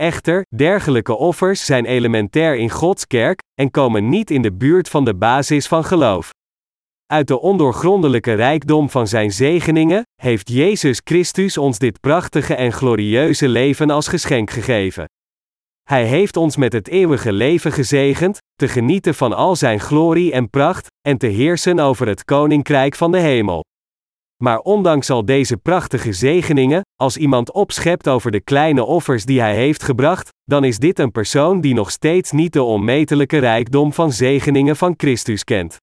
Echter, 0.00 0.42
dergelijke 0.56 1.16
offers 1.16 1.64
zijn 1.64 1.84
elementair 1.84 2.56
in 2.56 2.70
Gods 2.70 3.06
kerk 3.06 3.40
en 3.54 3.70
komen 3.70 4.08
niet 4.08 4.30
in 4.30 4.42
de 4.42 4.52
buurt 4.52 4.88
van 4.88 5.04
de 5.04 5.14
basis 5.14 5.66
van 5.66 5.84
geloof. 5.84 6.30
Uit 7.06 7.28
de 7.28 7.40
ondoorgrondelijke 7.40 8.32
rijkdom 8.32 8.90
van 8.90 9.06
zijn 9.06 9.32
zegeningen 9.32 10.02
heeft 10.22 10.48
Jezus 10.48 11.00
Christus 11.04 11.58
ons 11.58 11.78
dit 11.78 12.00
prachtige 12.00 12.54
en 12.54 12.72
glorieuze 12.72 13.48
leven 13.48 13.90
als 13.90 14.08
geschenk 14.08 14.50
gegeven. 14.50 15.04
Hij 15.82 16.04
heeft 16.04 16.36
ons 16.36 16.56
met 16.56 16.72
het 16.72 16.88
eeuwige 16.88 17.32
leven 17.32 17.72
gezegend, 17.72 18.38
te 18.54 18.68
genieten 18.68 19.14
van 19.14 19.32
al 19.32 19.56
zijn 19.56 19.80
glorie 19.80 20.32
en 20.32 20.50
pracht, 20.50 20.86
en 21.08 21.18
te 21.18 21.26
heersen 21.26 21.78
over 21.78 22.06
het 22.06 22.24
koninkrijk 22.24 22.94
van 22.94 23.12
de 23.12 23.18
hemel. 23.18 23.64
Maar 24.42 24.58
ondanks 24.58 25.10
al 25.10 25.24
deze 25.24 25.56
prachtige 25.56 26.12
zegeningen, 26.12 26.80
als 26.96 27.16
iemand 27.16 27.52
opschept 27.52 28.08
over 28.08 28.30
de 28.30 28.40
kleine 28.40 28.84
offers 28.84 29.24
die 29.24 29.40
hij 29.40 29.54
heeft 29.54 29.82
gebracht, 29.82 30.28
dan 30.44 30.64
is 30.64 30.78
dit 30.78 30.98
een 30.98 31.10
persoon 31.10 31.60
die 31.60 31.74
nog 31.74 31.90
steeds 31.90 32.30
niet 32.30 32.52
de 32.52 32.62
onmetelijke 32.62 33.38
rijkdom 33.38 33.92
van 33.92 34.12
zegeningen 34.12 34.76
van 34.76 34.94
Christus 34.96 35.44
kent. 35.44 35.76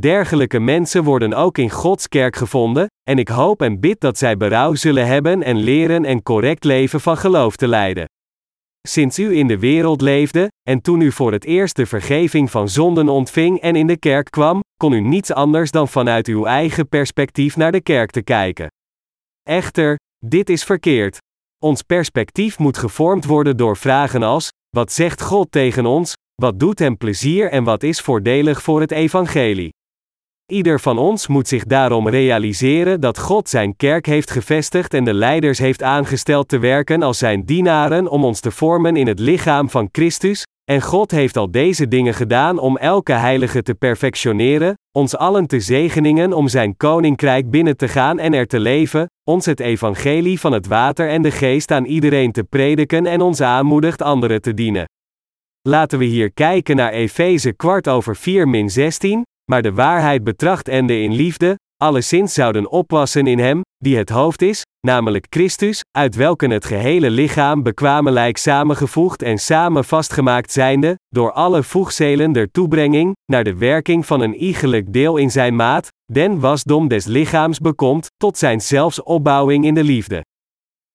Dergelijke 0.00 0.58
mensen 0.58 1.04
worden 1.04 1.34
ook 1.34 1.58
in 1.58 1.70
Gods 1.70 2.08
kerk 2.08 2.36
gevonden, 2.36 2.86
en 3.02 3.18
ik 3.18 3.28
hoop 3.28 3.62
en 3.62 3.80
bid 3.80 4.00
dat 4.00 4.18
zij 4.18 4.36
berouw 4.36 4.74
zullen 4.74 5.06
hebben 5.06 5.42
en 5.42 5.56
leren 5.56 6.04
en 6.04 6.22
correct 6.22 6.64
leven 6.64 7.00
van 7.00 7.16
geloof 7.16 7.56
te 7.56 7.68
leiden. 7.68 8.04
Sinds 8.88 9.18
u 9.18 9.36
in 9.36 9.46
de 9.46 9.58
wereld 9.58 10.00
leefde, 10.00 10.48
en 10.68 10.80
toen 10.80 11.00
u 11.00 11.12
voor 11.12 11.32
het 11.32 11.44
eerst 11.44 11.76
de 11.76 11.86
vergeving 11.86 12.50
van 12.50 12.68
zonden 12.68 13.08
ontving 13.08 13.60
en 13.60 13.76
in 13.76 13.86
de 13.86 13.98
kerk 13.98 14.30
kwam, 14.30 14.60
kon 14.76 14.92
u 14.92 15.00
niets 15.00 15.32
anders 15.32 15.70
dan 15.70 15.88
vanuit 15.88 16.26
uw 16.26 16.44
eigen 16.44 16.88
perspectief 16.88 17.56
naar 17.56 17.72
de 17.72 17.80
kerk 17.80 18.10
te 18.10 18.22
kijken. 18.22 18.68
Echter, 19.42 19.96
dit 20.26 20.50
is 20.50 20.64
verkeerd. 20.64 21.18
Ons 21.58 21.82
perspectief 21.82 22.58
moet 22.58 22.78
gevormd 22.78 23.24
worden 23.24 23.56
door 23.56 23.76
vragen 23.76 24.22
als: 24.22 24.48
wat 24.76 24.92
zegt 24.92 25.22
God 25.22 25.52
tegen 25.52 25.86
ons, 25.86 26.12
wat 26.34 26.60
doet 26.60 26.78
hem 26.78 26.96
plezier 26.96 27.50
en 27.50 27.64
wat 27.64 27.82
is 27.82 28.00
voordelig 28.00 28.62
voor 28.62 28.80
het 28.80 28.90
evangelie? 28.90 29.70
Ieder 30.52 30.80
van 30.80 30.98
ons 30.98 31.26
moet 31.26 31.48
zich 31.48 31.64
daarom 31.64 32.08
realiseren 32.08 33.00
dat 33.00 33.18
God 33.18 33.48
zijn 33.48 33.76
kerk 33.76 34.06
heeft 34.06 34.30
gevestigd 34.30 34.94
en 34.94 35.04
de 35.04 35.14
leiders 35.14 35.58
heeft 35.58 35.82
aangesteld 35.82 36.48
te 36.48 36.58
werken 36.58 37.02
als 37.02 37.18
zijn 37.18 37.44
dienaren 37.44 38.08
om 38.08 38.24
ons 38.24 38.40
te 38.40 38.50
vormen 38.50 38.96
in 38.96 39.06
het 39.06 39.18
lichaam 39.18 39.70
van 39.70 39.88
Christus, 39.92 40.42
en 40.70 40.82
God 40.82 41.10
heeft 41.10 41.36
al 41.36 41.50
deze 41.50 41.88
dingen 41.88 42.14
gedaan 42.14 42.58
om 42.58 42.76
elke 42.76 43.12
heilige 43.12 43.62
te 43.62 43.74
perfectioneren, 43.74 44.74
ons 44.92 45.16
allen 45.16 45.46
te 45.46 45.60
zegeningen 45.60 46.32
om 46.32 46.48
zijn 46.48 46.76
koninkrijk 46.76 47.50
binnen 47.50 47.76
te 47.76 47.88
gaan 47.88 48.18
en 48.18 48.34
er 48.34 48.46
te 48.46 48.60
leven, 48.60 49.06
ons 49.24 49.46
het 49.46 49.60
evangelie 49.60 50.40
van 50.40 50.52
het 50.52 50.66
water 50.66 51.08
en 51.08 51.22
de 51.22 51.30
geest 51.30 51.70
aan 51.70 51.84
iedereen 51.84 52.32
te 52.32 52.44
prediken 52.44 53.06
en 53.06 53.20
ons 53.20 53.40
aanmoedigt 53.40 54.02
anderen 54.02 54.40
te 54.40 54.54
dienen. 54.54 54.84
Laten 55.62 55.98
we 55.98 56.04
hier 56.04 56.32
kijken 56.32 56.76
naar 56.76 56.92
Efeze 56.92 57.52
kwart 57.52 57.88
over 57.88 58.16
4 58.16 58.48
min 58.48 58.70
16, 58.70 59.22
maar 59.50 59.62
de 59.62 59.72
waarheid 59.72 60.24
betracht 60.24 60.68
ende 60.68 61.00
in 61.00 61.12
liefde, 61.12 61.58
alleszins 61.76 62.34
zouden 62.34 62.70
opwassen 62.70 63.26
in 63.26 63.38
hem, 63.38 63.60
die 63.78 63.96
het 63.96 64.08
hoofd 64.10 64.42
is, 64.42 64.62
namelijk 64.86 65.26
Christus, 65.30 65.80
uit 65.90 66.14
welken 66.14 66.50
het 66.50 66.64
gehele 66.64 67.10
lichaam 67.10 67.62
bekwamelijk 67.62 68.36
samengevoegd 68.36 69.22
en 69.22 69.38
samen 69.38 69.84
vastgemaakt 69.84 70.52
zijnde, 70.52 70.98
door 71.08 71.32
alle 71.32 71.62
voegzelen 71.62 72.32
der 72.32 72.50
toebrenging, 72.50 73.14
naar 73.32 73.44
de 73.44 73.56
werking 73.56 74.06
van 74.06 74.20
een 74.20 74.34
iegelijk 74.34 74.92
deel 74.92 75.16
in 75.16 75.30
zijn 75.30 75.56
maat, 75.56 75.88
den 76.12 76.40
wasdom 76.40 76.88
des 76.88 77.04
lichaams 77.04 77.58
bekomt, 77.58 78.06
tot 78.16 78.38
zijn 78.38 78.60
zelfs 78.60 79.02
opbouwing 79.02 79.64
in 79.64 79.74
de 79.74 79.84
liefde. 79.84 80.24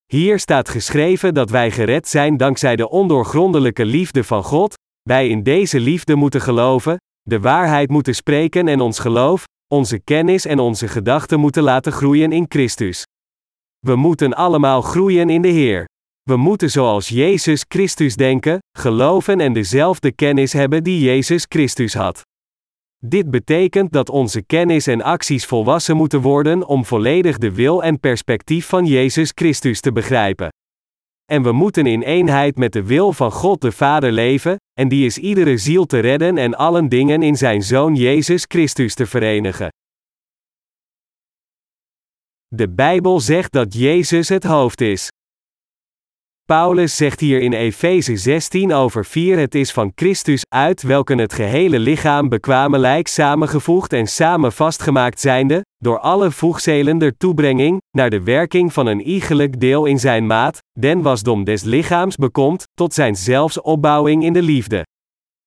Hier 0.06 0.38
staat 0.38 0.68
geschreven 0.68 1.34
dat 1.34 1.50
wij 1.50 1.70
gered 1.70 2.08
zijn 2.08 2.36
dankzij 2.36 2.76
de 2.76 2.88
ondoorgrondelijke 2.88 3.84
liefde 3.84 4.24
van 4.24 4.42
God, 4.42 4.74
wij 5.02 5.28
in 5.28 5.42
deze 5.42 5.80
liefde 5.80 6.14
moeten 6.14 6.40
geloven, 6.40 6.96
de 7.22 7.40
waarheid 7.40 7.90
moeten 7.90 8.14
spreken 8.14 8.68
en 8.68 8.80
ons 8.80 8.98
geloof, 8.98 9.44
onze 9.72 9.98
kennis 9.98 10.46
en 10.46 10.58
onze 10.58 10.88
gedachten 10.88 11.40
moeten 11.40 11.62
laten 11.62 11.92
groeien 11.92 12.32
in 12.32 12.46
Christus. 12.48 13.06
We 13.78 13.96
moeten 13.96 14.34
allemaal 14.34 14.82
groeien 14.82 15.30
in 15.30 15.42
de 15.42 15.48
Heer. 15.48 15.84
We 16.22 16.36
moeten 16.36 16.70
zoals 16.70 17.08
Jezus 17.08 17.64
Christus 17.68 18.16
denken, 18.16 18.58
geloven 18.78 19.40
en 19.40 19.52
dezelfde 19.52 20.12
kennis 20.12 20.52
hebben 20.52 20.84
die 20.84 21.00
Jezus 21.00 21.46
Christus 21.48 21.94
had. 21.94 22.22
Dit 22.98 23.30
betekent 23.30 23.92
dat 23.92 24.08
onze 24.08 24.42
kennis 24.42 24.86
en 24.86 25.02
acties 25.02 25.46
volwassen 25.46 25.96
moeten 25.96 26.20
worden 26.20 26.66
om 26.66 26.84
volledig 26.84 27.38
de 27.38 27.52
wil 27.52 27.82
en 27.82 28.00
perspectief 28.00 28.66
van 28.66 28.86
Jezus 28.86 29.32
Christus 29.34 29.80
te 29.80 29.92
begrijpen. 29.92 30.48
En 31.24 31.42
we 31.42 31.52
moeten 31.52 31.86
in 31.86 32.02
eenheid 32.02 32.56
met 32.56 32.72
de 32.72 32.82
wil 32.82 33.12
van 33.12 33.32
God 33.32 33.60
de 33.60 33.72
Vader 33.72 34.12
leven, 34.12 34.56
en 34.72 34.88
die 34.88 35.06
is 35.06 35.18
iedere 35.18 35.56
ziel 35.56 35.86
te 35.86 35.98
redden 35.98 36.38
en 36.38 36.54
allen 36.54 36.88
dingen 36.88 37.22
in 37.22 37.36
zijn 37.36 37.62
Zoon 37.62 37.94
Jezus 37.94 38.44
Christus 38.48 38.94
te 38.94 39.06
verenigen. 39.06 39.68
De 42.48 42.70
Bijbel 42.70 43.20
zegt 43.20 43.52
dat 43.52 43.74
Jezus 43.74 44.28
het 44.28 44.44
hoofd 44.44 44.80
is. 44.80 45.08
Paulus 46.44 46.96
zegt 46.96 47.20
hier 47.20 47.40
in 47.40 47.52
Efeze 47.52 48.16
16 48.16 48.72
over 48.72 49.04
4 49.04 49.38
het 49.38 49.54
is 49.54 49.72
van 49.72 49.92
Christus 49.94 50.44
uit 50.48 50.82
welken 50.82 51.18
het 51.18 51.32
gehele 51.32 51.78
lichaam 51.78 52.28
bekwamelijk 52.28 53.08
samengevoegd 53.08 53.92
en 53.92 54.06
samen 54.06 54.52
vastgemaakt 54.52 55.20
zijnde, 55.20 55.64
door 55.78 55.98
alle 55.98 56.30
voegzelen 56.30 56.98
der 56.98 57.16
toebrenging, 57.16 57.80
naar 57.96 58.10
de 58.10 58.22
werking 58.22 58.72
van 58.72 58.86
een 58.86 59.00
iegelijk 59.00 59.60
deel 59.60 59.84
in 59.84 59.98
zijn 59.98 60.26
maat, 60.26 60.58
den 60.78 61.02
wasdom 61.02 61.44
des 61.44 61.62
lichaams 61.62 62.16
bekomt, 62.16 62.64
tot 62.74 62.94
zijn 62.94 63.16
zelfs 63.16 63.60
opbouwing 63.60 64.24
in 64.24 64.32
de 64.32 64.42
liefde. 64.42 64.86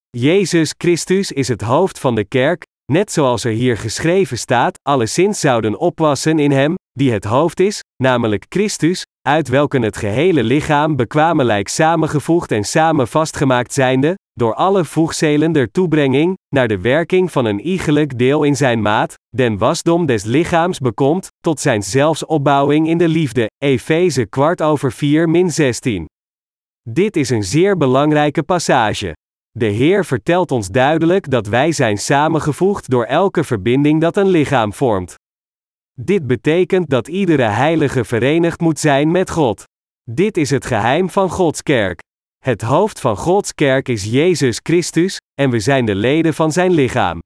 Jezus 0.10 0.74
Christus 0.78 1.32
is 1.32 1.48
het 1.48 1.62
hoofd 1.62 2.00
van 2.00 2.16
de 2.16 2.26
kerk, 2.26 2.64
net 2.92 3.12
zoals 3.12 3.44
er 3.44 3.52
hier 3.52 3.78
geschreven 3.78 4.38
staat, 4.38 4.80
alleszins 4.82 5.40
zouden 5.40 5.80
opwassen 5.80 6.40
in 6.40 6.52
hem, 6.52 6.76
die 6.92 7.12
het 7.12 7.24
hoofd 7.24 7.60
is, 7.60 7.80
namelijk 8.04 8.46
Christus, 8.50 9.05
uit 9.26 9.48
welken 9.48 9.82
het 9.82 9.98
gehele 9.98 10.44
lichaam 10.44 10.96
bekwamelijk 10.96 11.68
samengevoegd 11.68 12.52
en 12.52 12.64
samen 12.64 13.08
vastgemaakt 13.08 13.74
zijnde, 13.74 14.18
door 14.34 14.54
alle 14.54 14.86
voegzelen 14.86 15.52
der 15.52 15.72
toebrenging, 15.72 16.38
naar 16.56 16.68
de 16.68 16.80
werking 16.80 17.32
van 17.32 17.46
een 17.46 17.60
iegelijk 17.60 18.18
deel 18.18 18.44
in 18.44 18.56
zijn 18.56 18.82
maat, 18.82 19.14
den 19.36 19.58
wasdom 19.58 20.06
des 20.06 20.24
lichaams 20.24 20.80
bekomt, 20.80 21.28
tot 21.40 21.60
zijn 21.60 21.84
zelfsopbouwing 21.84 22.88
in 22.88 22.98
de 22.98 23.08
liefde, 23.08 23.50
Efeze 23.58 24.26
kwart 24.26 24.62
over 24.62 24.92
4 24.92 25.30
min 25.30 25.52
16. 25.52 26.06
Dit 26.90 27.16
is 27.16 27.30
een 27.30 27.44
zeer 27.44 27.78
belangrijke 27.78 28.44
passage. 28.44 29.14
De 29.52 29.66
Heer 29.66 30.06
vertelt 30.06 30.52
ons 30.52 30.68
duidelijk 30.68 31.30
dat 31.30 31.48
wij 31.48 31.72
zijn 31.72 31.98
samengevoegd 31.98 32.90
door 32.90 33.04
elke 33.04 33.44
verbinding 33.44 34.02
dat 34.02 34.18
een 34.18 34.28
lichaam 34.28 34.74
vormt. 34.74 35.16
Dit 36.02 36.28
betekent 36.28 36.90
dat 36.90 37.08
iedere 37.08 37.44
heilige 37.44 38.04
verenigd 38.04 38.60
moet 38.60 38.80
zijn 38.80 39.12
met 39.12 39.30
God. 39.30 39.64
Dit 40.12 40.38
is 40.38 40.50
het 40.50 40.66
geheim 40.66 41.10
van 41.10 41.30
Gods 41.30 41.64
kerk. 41.64 42.00
Het 42.44 42.62
hoofd 42.62 43.00
van 43.00 43.18
Gods 43.18 43.54
kerk 43.54 43.90
is 43.90 44.04
Jezus 44.04 44.60
Christus, 44.64 45.20
en 45.42 45.50
we 45.50 45.60
zijn 45.60 45.86
de 45.86 45.96
leden 45.96 46.34
van 46.34 46.52
zijn 46.52 46.72
lichaam. 46.72 47.20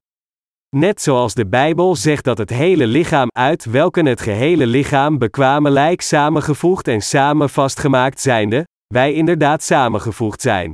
Net 0.76 1.02
zoals 1.02 1.34
de 1.34 1.46
Bijbel 1.46 1.96
zegt 1.96 2.24
dat 2.24 2.38
het 2.38 2.50
hele 2.50 2.86
lichaam 2.86 3.28
uit 3.32 3.64
welken 3.64 4.06
het 4.06 4.20
gehele 4.20 4.66
lichaam 4.66 5.18
bekwamelijk 5.18 6.00
samengevoegd 6.00 6.88
en 6.88 7.00
samen 7.00 7.50
vastgemaakt 7.50 8.20
zijnde, 8.20 8.64
wij 8.86 9.12
inderdaad 9.12 9.62
samengevoegd 9.62 10.40
zijn. 10.40 10.72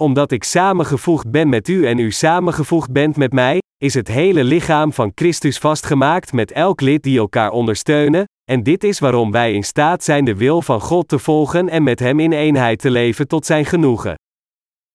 Omdat 0.00 0.32
ik 0.32 0.44
samengevoegd 0.44 1.30
ben 1.30 1.48
met 1.48 1.68
u 1.68 1.86
en 1.86 1.98
u 1.98 2.10
samengevoegd 2.10 2.92
bent 2.92 3.16
met 3.16 3.32
mij, 3.32 3.58
is 3.76 3.94
het 3.94 4.08
hele 4.08 4.44
lichaam 4.44 4.92
van 4.92 5.12
Christus 5.14 5.58
vastgemaakt 5.58 6.32
met 6.32 6.52
elk 6.52 6.80
lid 6.80 7.02
die 7.02 7.18
elkaar 7.18 7.50
ondersteunen, 7.50 8.24
en 8.50 8.62
dit 8.62 8.84
is 8.84 8.98
waarom 8.98 9.30
wij 9.30 9.52
in 9.52 9.62
staat 9.62 10.04
zijn 10.04 10.24
de 10.24 10.36
wil 10.36 10.62
van 10.62 10.80
God 10.80 11.08
te 11.08 11.18
volgen 11.18 11.68
en 11.68 11.82
met 11.82 11.98
Hem 11.98 12.20
in 12.20 12.32
eenheid 12.32 12.78
te 12.78 12.90
leven 12.90 13.28
tot 13.28 13.46
Zijn 13.46 13.64
genoegen. 13.64 14.14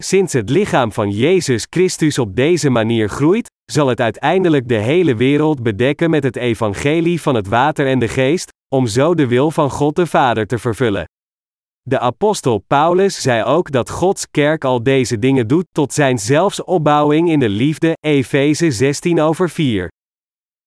Sinds 0.03 0.33
het 0.33 0.49
lichaam 0.49 0.91
van 0.91 1.11
Jezus 1.11 1.67
Christus 1.69 2.19
op 2.19 2.35
deze 2.35 2.69
manier 2.69 3.09
groeit, 3.09 3.51
zal 3.71 3.87
het 3.87 4.01
uiteindelijk 4.01 4.67
de 4.67 4.77
hele 4.77 5.15
wereld 5.15 5.63
bedekken 5.63 6.09
met 6.09 6.23
het 6.23 6.35
evangelie 6.35 7.21
van 7.21 7.35
het 7.35 7.47
water 7.47 7.87
en 7.87 7.99
de 7.99 8.07
geest, 8.07 8.51
om 8.75 8.87
zo 8.87 9.15
de 9.15 9.27
wil 9.27 9.51
van 9.51 9.69
God 9.69 9.95
de 9.95 10.05
Vader 10.05 10.47
te 10.47 10.57
vervullen. 10.57 11.05
De 11.89 11.99
apostel 11.99 12.57
Paulus 12.67 13.21
zei 13.21 13.43
ook 13.43 13.71
dat 13.71 13.89
Gods 13.89 14.29
kerk 14.31 14.63
al 14.63 14.83
deze 14.83 15.19
dingen 15.19 15.47
doet 15.47 15.65
tot 15.71 15.93
zijn 15.93 16.19
zelfsopbouwing 16.19 17.29
in 17.29 17.39
de 17.39 17.49
liefde, 17.49 17.93
Efeze 17.99 18.71
16 18.71 19.19
over 19.21 19.49
4. 19.49 19.91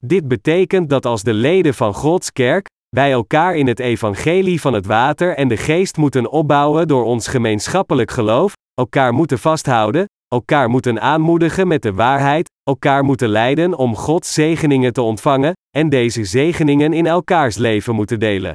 Dit 0.04 0.28
betekent 0.28 0.90
dat 0.90 1.06
als 1.06 1.22
de 1.22 1.32
leden 1.34 1.74
van 1.74 1.94
Gods 1.94 2.32
kerk, 2.32 2.66
wij 2.88 3.12
elkaar 3.12 3.56
in 3.56 3.66
het 3.66 3.78
evangelie 3.78 4.60
van 4.60 4.72
het 4.72 4.86
water 4.86 5.36
en 5.36 5.48
de 5.48 5.56
geest 5.56 5.96
moeten 5.96 6.30
opbouwen 6.30 6.88
door 6.88 7.04
ons 7.04 7.28
gemeenschappelijk 7.28 8.10
geloof, 8.10 8.52
elkaar 8.74 9.12
moeten 9.12 9.38
vasthouden, 9.38 10.04
elkaar 10.28 10.68
moeten 10.68 11.00
aanmoedigen 11.00 11.68
met 11.68 11.82
de 11.82 11.92
waarheid, 11.92 12.50
elkaar 12.62 13.04
moeten 13.04 13.28
leiden 13.28 13.74
om 13.74 13.96
Gods 13.96 14.32
zegeningen 14.32 14.92
te 14.92 15.02
ontvangen, 15.02 15.52
en 15.76 15.88
deze 15.88 16.24
zegeningen 16.24 16.92
in 16.92 17.06
elkaars 17.06 17.56
leven 17.56 17.94
moeten 17.94 18.20
delen. 18.20 18.52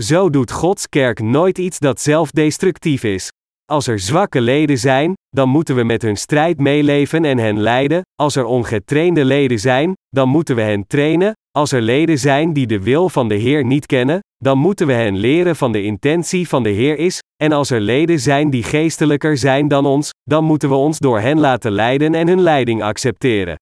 Zo 0.00 0.30
doet 0.30 0.50
Gods 0.50 0.88
kerk 0.88 1.20
nooit 1.20 1.58
iets 1.58 1.78
dat 1.78 2.00
zelfdestructief 2.00 3.04
is. 3.04 3.28
Als 3.64 3.86
er 3.86 3.98
zwakke 3.98 4.40
leden 4.40 4.78
zijn, 4.78 5.12
dan 5.28 5.48
moeten 5.48 5.74
we 5.74 5.84
met 5.84 6.02
hun 6.02 6.16
strijd 6.16 6.58
meeleven 6.58 7.24
en 7.24 7.38
hen 7.38 7.60
leiden. 7.60 8.02
Als 8.14 8.36
er 8.36 8.44
ongetrainde 8.44 9.24
leden 9.24 9.58
zijn, 9.58 9.92
dan 10.08 10.28
moeten 10.28 10.56
we 10.56 10.62
hen 10.62 10.86
trainen. 10.86 11.32
Als 11.50 11.72
er 11.72 11.80
leden 11.80 12.18
zijn 12.18 12.52
die 12.52 12.66
de 12.66 12.82
wil 12.82 13.08
van 13.08 13.28
de 13.28 13.34
Heer 13.34 13.64
niet 13.64 13.86
kennen, 13.86 14.20
dan 14.36 14.58
moeten 14.58 14.86
we 14.86 14.92
hen 14.92 15.16
leren 15.16 15.56
van 15.56 15.72
de 15.72 15.82
intentie 15.82 16.48
van 16.48 16.62
de 16.62 16.70
Heer 16.70 16.98
is. 16.98 17.18
En 17.42 17.52
als 17.52 17.70
er 17.70 17.80
leden 17.80 18.20
zijn 18.20 18.50
die 18.50 18.62
geestelijker 18.62 19.36
zijn 19.36 19.68
dan 19.68 19.86
ons, 19.86 20.10
dan 20.22 20.44
moeten 20.44 20.68
we 20.68 20.74
ons 20.74 20.98
door 20.98 21.20
hen 21.20 21.40
laten 21.40 21.72
leiden 21.72 22.14
en 22.14 22.28
hun 22.28 22.40
leiding 22.40 22.82
accepteren. 22.82 23.56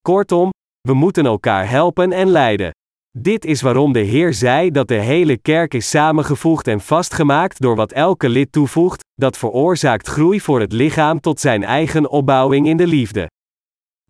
Kortom, 0.00 0.50
we 0.80 0.94
moeten 0.94 1.26
elkaar 1.26 1.68
helpen 1.68 2.12
en 2.12 2.28
leiden. 2.28 2.70
Dit 3.20 3.44
is 3.44 3.62
waarom 3.62 3.92
de 3.92 4.00
Heer 4.00 4.34
zei 4.34 4.70
dat 4.70 4.88
de 4.88 4.94
hele 4.94 5.36
kerk 5.36 5.74
is 5.74 5.88
samengevoegd 5.88 6.68
en 6.68 6.80
vastgemaakt 6.80 7.60
door 7.60 7.76
wat 7.76 7.92
elke 7.92 8.28
lid 8.28 8.52
toevoegt, 8.52 9.04
dat 9.14 9.36
veroorzaakt 9.36 10.08
groei 10.08 10.40
voor 10.40 10.60
het 10.60 10.72
lichaam 10.72 11.20
tot 11.20 11.40
zijn 11.40 11.64
eigen 11.64 12.10
opbouwing 12.10 12.66
in 12.66 12.76
de 12.76 12.86
liefde. 12.86 13.26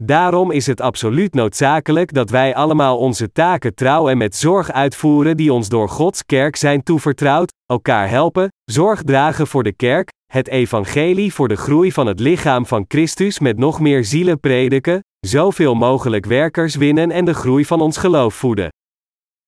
Daarom 0.02 0.50
is 0.50 0.66
het 0.66 0.80
absoluut 0.80 1.34
noodzakelijk 1.34 2.12
dat 2.12 2.30
wij 2.30 2.54
allemaal 2.54 2.98
onze 2.98 3.32
taken 3.32 3.74
trouw 3.74 4.08
en 4.08 4.18
met 4.18 4.36
zorg 4.36 4.72
uitvoeren 4.72 5.36
die 5.36 5.52
ons 5.52 5.68
door 5.68 5.88
Gods 5.88 6.24
kerk 6.26 6.56
zijn 6.56 6.82
toevertrouwd, 6.82 7.52
elkaar 7.66 8.08
helpen, 8.08 8.48
zorg 8.64 9.02
dragen 9.02 9.46
voor 9.46 9.62
de 9.62 9.72
kerk, 9.72 10.08
het 10.32 10.48
evangelie 10.48 11.34
voor 11.34 11.48
de 11.48 11.56
groei 11.56 11.92
van 11.92 12.06
het 12.06 12.20
lichaam 12.20 12.66
van 12.66 12.84
Christus 12.88 13.38
met 13.38 13.58
nog 13.58 13.80
meer 13.80 14.04
zielen 14.04 14.40
prediken, 14.40 15.00
zoveel 15.26 15.74
mogelijk 15.74 16.26
werkers 16.26 16.74
winnen 16.74 17.10
en 17.10 17.24
de 17.24 17.34
groei 17.34 17.64
van 17.64 17.80
ons 17.80 17.96
geloof 17.96 18.34
voeden. 18.34 18.68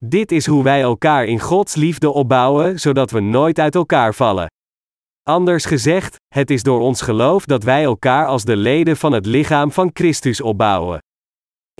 Dit 0.07 0.33
is 0.33 0.47
hoe 0.47 0.63
wij 0.63 0.81
elkaar 0.81 1.25
in 1.25 1.41
Gods 1.41 1.75
liefde 1.75 2.11
opbouwen, 2.11 2.81
zodat 2.81 3.11
we 3.11 3.21
nooit 3.21 3.59
uit 3.59 3.75
elkaar 3.75 4.15
vallen. 4.15 4.47
Anders 5.23 5.65
gezegd, 5.65 6.17
het 6.35 6.51
is 6.51 6.63
door 6.63 6.81
ons 6.81 7.01
geloof 7.01 7.45
dat 7.45 7.63
wij 7.63 7.83
elkaar 7.85 8.27
als 8.27 8.45
de 8.45 8.57
leden 8.57 8.97
van 8.97 9.13
het 9.13 9.27
lichaam 9.27 9.73
van 9.73 9.91
Christus 9.93 10.41
opbouwen. 10.41 10.99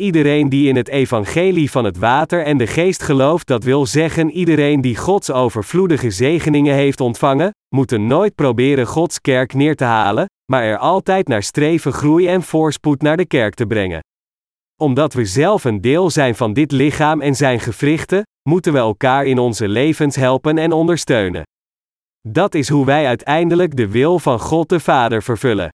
Iedereen 0.01 0.49
die 0.49 0.69
in 0.69 0.77
het 0.77 0.89
evangelie 0.89 1.71
van 1.71 1.85
het 1.85 1.99
water 1.99 2.45
en 2.45 2.57
de 2.57 2.67
geest 2.67 3.03
gelooft, 3.03 3.47
dat 3.47 3.65
wil 3.65 3.87
zeggen 3.87 4.31
iedereen 4.31 4.81
die 4.81 4.97
Gods 4.97 5.31
overvloedige 5.31 6.11
zegeningen 6.11 6.75
heeft 6.75 7.01
ontvangen, 7.01 7.51
moet 7.75 7.99
nooit 7.99 8.35
proberen 8.35 8.87
Gods 8.87 9.21
kerk 9.21 9.55
neer 9.55 9.77
te 9.77 9.85
halen, 9.85 10.27
maar 10.53 10.63
er 10.63 10.79
altijd 10.79 11.29
naar 11.29 11.43
streven 11.43 11.93
groei 11.93 12.29
en 12.29 12.43
voorspoed 12.43 13.03
naar 13.03 13.17
de 13.17 13.27
kerk 13.27 13.55
te 13.55 13.67
brengen 13.67 14.01
omdat 14.81 15.13
we 15.13 15.25
zelf 15.25 15.65
een 15.65 15.81
deel 15.81 16.11
zijn 16.11 16.35
van 16.35 16.53
dit 16.53 16.73
lichaam 16.73 17.21
en 17.21 17.35
zijn 17.35 17.61
gewrichten, 17.61 18.23
moeten 18.49 18.73
we 18.73 18.79
elkaar 18.79 19.25
in 19.25 19.39
onze 19.39 19.69
levens 19.69 20.17
helpen 20.17 20.59
en 20.59 20.73
ondersteunen. 20.73 21.43
Dat 22.29 22.55
is 22.55 22.69
hoe 22.69 22.87
wij 22.87 23.07
uiteindelijk 23.07 23.77
de 23.77 23.89
wil 23.89 24.19
van 24.19 24.41
God 24.41 24.69
de 24.69 24.81
Vader 24.81 25.23
vervullen. 25.23 25.69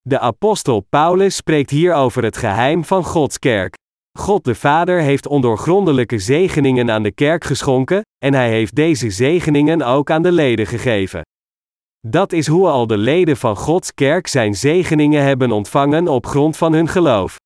De 0.00 0.18
apostel 0.18 0.80
Paulus 0.80 1.36
spreekt 1.36 1.70
hier 1.70 1.94
over 1.94 2.24
het 2.24 2.36
geheim 2.36 2.84
van 2.84 3.04
Gods 3.04 3.38
kerk. 3.38 3.74
God 4.18 4.44
de 4.44 4.54
Vader 4.54 5.00
heeft 5.00 5.26
ondoorgrondelijke 5.26 6.18
zegeningen 6.18 6.90
aan 6.90 7.02
de 7.02 7.12
kerk 7.12 7.44
geschonken, 7.44 8.00
en 8.24 8.34
hij 8.34 8.48
heeft 8.50 8.74
deze 8.74 9.10
zegeningen 9.10 9.82
ook 9.82 10.10
aan 10.10 10.22
de 10.22 10.32
leden 10.32 10.66
gegeven. 10.66 11.22
Dat 12.06 12.32
is 12.32 12.46
hoe 12.46 12.68
al 12.68 12.86
de 12.86 12.96
leden 12.96 13.36
van 13.36 13.56
Gods 13.56 13.94
kerk 13.94 14.26
zijn 14.26 14.54
zegeningen 14.54 15.22
hebben 15.22 15.50
ontvangen 15.50 16.08
op 16.08 16.26
grond 16.26 16.56
van 16.56 16.72
hun 16.72 16.88
geloof. 16.88 17.36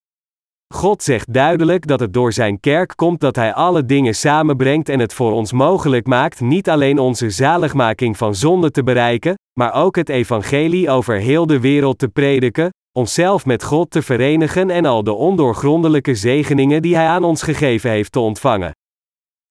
God 0.75 1.03
zegt 1.03 1.33
duidelijk 1.33 1.87
dat 1.87 2.01
het 2.01 2.13
door 2.13 2.33
zijn 2.33 2.61
kerk 2.61 2.93
komt 2.97 3.21
dat 3.21 3.37
hij 3.37 3.55
alle 3.55 3.85
dingen 3.85 4.15
samenbrengt 4.15 4.89
en 4.89 4.99
het 4.99 5.15
voor 5.15 5.33
ons 5.33 5.53
mogelijk 5.53 6.07
maakt 6.07 6.41
niet 6.41 6.71
alleen 6.71 6.99
onze 6.99 7.31
zaligmaking 7.31 8.17
van 8.17 8.35
zonde 8.35 8.71
te 8.71 8.83
bereiken, 8.83 9.35
maar 9.61 9.73
ook 9.75 9.97
het 9.97 10.09
evangelie 10.09 10.91
over 10.91 11.17
heel 11.17 11.47
de 11.47 11.61
wereld 11.61 11.99
te 11.99 12.09
prediken, 12.09 12.71
onszelf 12.99 13.47
met 13.47 13.65
God 13.65 13.91
te 13.91 14.03
verenigen 14.03 14.71
en 14.71 14.85
al 14.85 15.05
de 15.05 15.13
ondoorgrondelijke 15.13 16.15
zegeningen 16.15 16.83
die 16.83 16.97
hij 16.97 17.07
aan 17.07 17.25
ons 17.25 17.43
gegeven 17.43 17.91
heeft 17.91 18.13
te 18.13 18.21
ontvangen. 18.21 18.71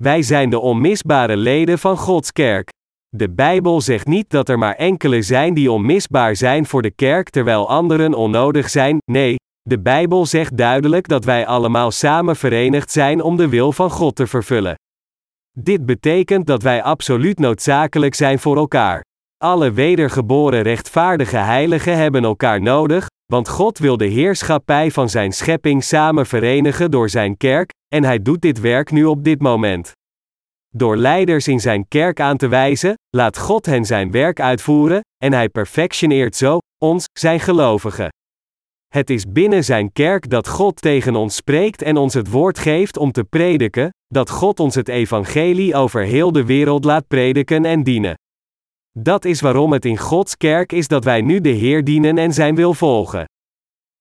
Wij 0.03 0.21
zijn 0.21 0.49
de 0.49 0.59
onmisbare 0.59 1.37
leden 1.37 1.79
van 1.79 1.97
Gods 1.97 2.31
kerk. 2.31 2.69
De 3.15 3.29
Bijbel 3.29 3.81
zegt 3.81 4.07
niet 4.07 4.29
dat 4.29 4.49
er 4.49 4.57
maar 4.57 4.75
enkele 4.75 5.21
zijn 5.21 5.53
die 5.53 5.71
onmisbaar 5.71 6.35
zijn 6.35 6.65
voor 6.65 6.81
de 6.81 6.91
kerk 6.91 7.29
terwijl 7.29 7.69
anderen 7.69 8.13
onnodig 8.13 8.69
zijn, 8.69 8.97
nee, 9.11 9.35
de 9.69 9.79
Bijbel 9.79 10.25
zegt 10.25 10.57
duidelijk 10.57 11.07
dat 11.07 11.25
wij 11.25 11.45
allemaal 11.45 11.91
samen 11.91 12.35
verenigd 12.35 12.91
zijn 12.91 13.21
om 13.21 13.37
de 13.37 13.49
wil 13.49 13.71
van 13.71 13.89
God 13.89 14.15
te 14.15 14.27
vervullen. 14.27 14.75
Dit 15.57 15.85
betekent 15.85 16.47
dat 16.47 16.63
wij 16.63 16.83
absoluut 16.83 17.39
noodzakelijk 17.39 18.15
zijn 18.15 18.39
voor 18.39 18.57
elkaar. 18.57 19.03
Alle 19.37 19.71
wedergeboren 19.71 20.61
rechtvaardige 20.61 21.37
heiligen 21.37 21.97
hebben 21.97 22.23
elkaar 22.23 22.61
nodig, 22.61 23.07
want 23.25 23.49
God 23.49 23.77
wil 23.77 23.97
de 23.97 24.05
heerschappij 24.05 24.91
van 24.91 25.09
zijn 25.09 25.31
schepping 25.31 25.83
samen 25.83 26.25
verenigen 26.25 26.91
door 26.91 27.09
zijn 27.09 27.37
kerk, 27.37 27.69
en 27.95 28.03
hij 28.03 28.21
doet 28.21 28.41
dit 28.41 28.59
werk 28.59 28.91
nu 28.91 29.05
op 29.05 29.23
dit 29.23 29.41
moment. 29.41 29.91
Door 30.75 30.97
leiders 30.97 31.47
in 31.47 31.59
zijn 31.59 31.87
kerk 31.87 32.19
aan 32.19 32.37
te 32.37 32.47
wijzen, 32.47 32.93
laat 33.15 33.37
God 33.37 33.65
hen 33.65 33.85
zijn 33.85 34.11
werk 34.11 34.39
uitvoeren, 34.39 35.01
en 35.23 35.33
hij 35.33 35.49
perfectioneert 35.49 36.35
zo 36.35 36.57
ons, 36.77 37.05
zijn 37.19 37.39
gelovigen. 37.39 38.09
Het 38.89 39.09
is 39.09 39.31
binnen 39.31 39.63
zijn 39.63 39.91
kerk 39.91 40.29
dat 40.29 40.47
God 40.47 40.81
tegen 40.81 41.15
ons 41.15 41.35
spreekt 41.35 41.81
en 41.81 41.97
ons 41.97 42.13
het 42.13 42.29
woord 42.29 42.59
geeft 42.59 42.97
om 42.97 43.11
te 43.11 43.23
prediken, 43.23 43.89
dat 44.07 44.29
God 44.29 44.59
ons 44.59 44.75
het 44.75 44.87
evangelie 44.87 45.75
over 45.75 46.03
heel 46.03 46.31
de 46.31 46.45
wereld 46.45 46.85
laat 46.85 47.07
prediken 47.07 47.65
en 47.65 47.83
dienen. 47.83 48.13
Dat 48.99 49.25
is 49.25 49.41
waarom 49.41 49.73
het 49.73 49.85
in 49.85 49.97
Gods 49.97 50.37
kerk 50.37 50.71
is 50.71 50.87
dat 50.87 51.03
wij 51.03 51.21
nu 51.21 51.41
de 51.41 51.49
Heer 51.49 51.83
dienen 51.83 52.17
en 52.17 52.33
zijn 52.33 52.55
wil 52.55 52.73
volgen. 52.73 53.25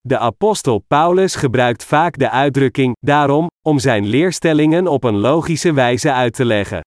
De 0.00 0.18
apostel 0.18 0.78
Paulus 0.78 1.34
gebruikt 1.34 1.84
vaak 1.84 2.18
de 2.18 2.30
uitdrukking 2.30 2.96
daarom 3.00 3.46
om 3.66 3.78
zijn 3.78 4.06
leerstellingen 4.06 4.86
op 4.86 5.04
een 5.04 5.18
logische 5.18 5.72
wijze 5.72 6.12
uit 6.12 6.34
te 6.34 6.44
leggen. 6.44 6.80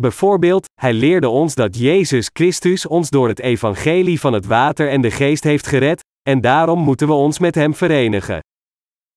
Bijvoorbeeld, 0.00 0.66
hij 0.80 0.92
leerde 0.92 1.28
ons 1.28 1.54
dat 1.54 1.78
Jezus 1.78 2.30
Christus 2.32 2.86
ons 2.86 3.10
door 3.10 3.28
het 3.28 3.40
evangelie 3.40 4.20
van 4.20 4.32
het 4.32 4.46
water 4.46 4.88
en 4.88 5.00
de 5.00 5.10
geest 5.10 5.44
heeft 5.44 5.66
gered, 5.66 6.02
en 6.28 6.40
daarom 6.40 6.78
moeten 6.78 7.06
we 7.06 7.12
ons 7.12 7.38
met 7.38 7.54
Hem 7.54 7.74
verenigen. 7.74 8.40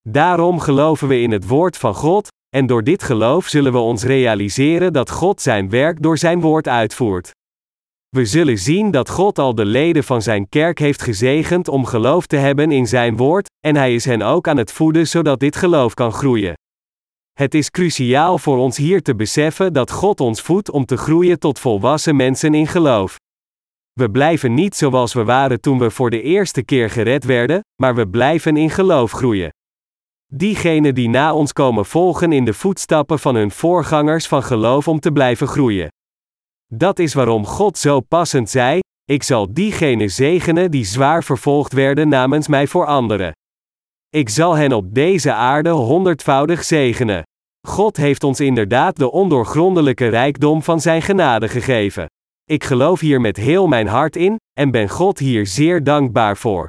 Daarom 0.10 0.60
geloven 0.60 1.08
we 1.08 1.20
in 1.22 1.32
het 1.32 1.48
woord 1.48 1.78
van 1.78 1.93
God, 1.93 2.28
en 2.56 2.65
door 2.65 2.84
dit 2.84 3.04
geloof 3.04 3.48
zullen 3.48 3.72
we 3.72 3.78
ons 3.78 4.04
realiseren 4.04 4.93
dat 4.93 5.12
God 5.12 5.41
Zijn 5.41 5.70
werk 5.70 6.02
door 6.02 6.17
Zijn 6.17 6.41
woord 6.41 6.67
uitvoert. 6.67 7.32
We 8.10 8.26
zullen 8.26 8.58
zien 8.58 8.91
dat 8.91 9.10
God 9.10 9.39
al 9.39 9.56
de 9.56 9.65
leden 9.65 10.04
van 10.04 10.22
Zijn 10.22 10.50
kerk 10.50 10.80
heeft 10.80 11.02
gezegend 11.02 11.67
om 11.67 11.86
geloof 11.86 12.26
te 12.26 12.36
hebben 12.36 12.72
in 12.72 12.88
Zijn 12.88 13.17
woord, 13.17 13.50
en 13.60 13.76
Hij 13.76 13.96
is 13.96 14.06
hen 14.06 14.22
ook 14.22 14.48
aan 14.48 14.58
het 14.58 14.72
voeden 14.72 15.08
zodat 15.08 15.39
dit 15.39 15.56
geloof 15.56 15.93
kan 15.93 16.12
groeien. 16.12 16.54
Het 17.34 17.54
is 17.54 17.70
cruciaal 17.70 18.38
voor 18.38 18.58
ons 18.58 18.78
hier 18.78 19.02
te 19.02 19.15
beseffen 19.15 19.74
dat 19.74 19.91
God 19.91 20.20
ons 20.20 20.41
voedt 20.41 20.72
om 20.72 20.86
te 20.86 20.98
groeien 20.98 21.39
tot 21.39 21.60
volwassen 21.60 22.15
mensen 22.15 22.54
in 22.54 22.67
geloof. 22.67 23.15
We 23.98 24.12
blijven 24.12 24.54
niet 24.54 24.76
zoals 24.76 25.14
we 25.14 25.24
waren 25.24 25.62
toen 25.62 25.80
we 25.80 25.92
voor 25.92 26.10
de 26.10 26.22
eerste 26.22 26.64
keer 26.64 26.90
gered 26.90 27.24
werden, 27.24 27.60
maar 27.82 27.96
we 27.96 28.08
blijven 28.08 28.58
in 28.58 28.70
geloof 28.70 29.12
groeien. 29.12 29.50
Diegenen 30.34 30.96
die 30.96 31.10
na 31.10 31.34
ons 31.34 31.54
komen 31.54 31.86
volgen 31.86 32.32
in 32.32 32.46
de 32.46 32.54
voetstappen 32.54 33.20
van 33.20 33.36
hun 33.36 33.52
voorgangers 33.52 34.28
van 34.28 34.44
geloof 34.44 34.88
om 34.88 35.00
te 35.00 35.12
blijven 35.12 35.48
groeien. 35.48 35.88
Dat 36.74 37.00
is 37.00 37.14
waarom 37.14 37.46
God 37.46 37.78
zo 37.78 38.00
passend 38.00 38.50
zei: 38.50 38.80
Ik 39.06 39.24
zal 39.24 39.54
diegenen 39.54 40.10
zegenen 40.10 40.72
die 40.72 40.86
zwaar 40.86 41.24
vervolgd 41.24 41.74
werden 41.74 42.08
namens 42.08 42.48
mij 42.48 42.68
voor 42.68 42.86
anderen. 42.86 43.32
Ik 44.10 44.30
zal 44.30 44.56
hen 44.56 44.74
op 44.74 44.94
deze 44.94 45.34
aarde 45.34 45.70
honderdvoudig 45.70 46.64
zegenen. 46.64 47.24
God 47.68 47.98
heeft 47.98 48.24
ons 48.24 48.40
inderdaad 48.40 48.96
de 48.96 49.12
ondoorgrondelijke 49.12 50.08
rijkdom 50.08 50.64
van 50.64 50.82
Zijn 50.82 51.02
genade 51.02 51.48
gegeven. 51.48 52.06
Ik 52.50 52.64
geloof 52.64 53.00
hier 53.00 53.22
met 53.22 53.38
heel 53.38 53.68
mijn 53.68 53.88
hart 53.88 54.16
in, 54.16 54.36
en 54.54 54.72
ben 54.72 54.90
God 54.90 55.20
hier 55.20 55.48
zeer 55.48 55.84
dankbaar 55.84 56.38
voor. 56.38 56.68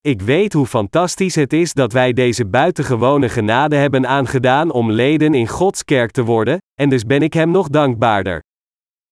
Ik 0.00 0.22
weet 0.22 0.52
hoe 0.52 0.66
fantastisch 0.66 1.34
het 1.34 1.52
is 1.52 1.72
dat 1.72 1.92
wij 1.92 2.12
deze 2.12 2.46
buitengewone 2.46 3.28
genade 3.28 3.76
hebben 3.76 4.06
aangedaan 4.06 4.70
om 4.70 4.90
leden 4.90 5.34
in 5.34 5.48
Gods 5.48 5.84
kerk 5.84 6.10
te 6.10 6.24
worden, 6.24 6.58
en 6.80 6.88
dus 6.88 7.04
ben 7.04 7.22
ik 7.22 7.32
Hem 7.32 7.50
nog 7.50 7.68
dankbaarder. 7.68 8.42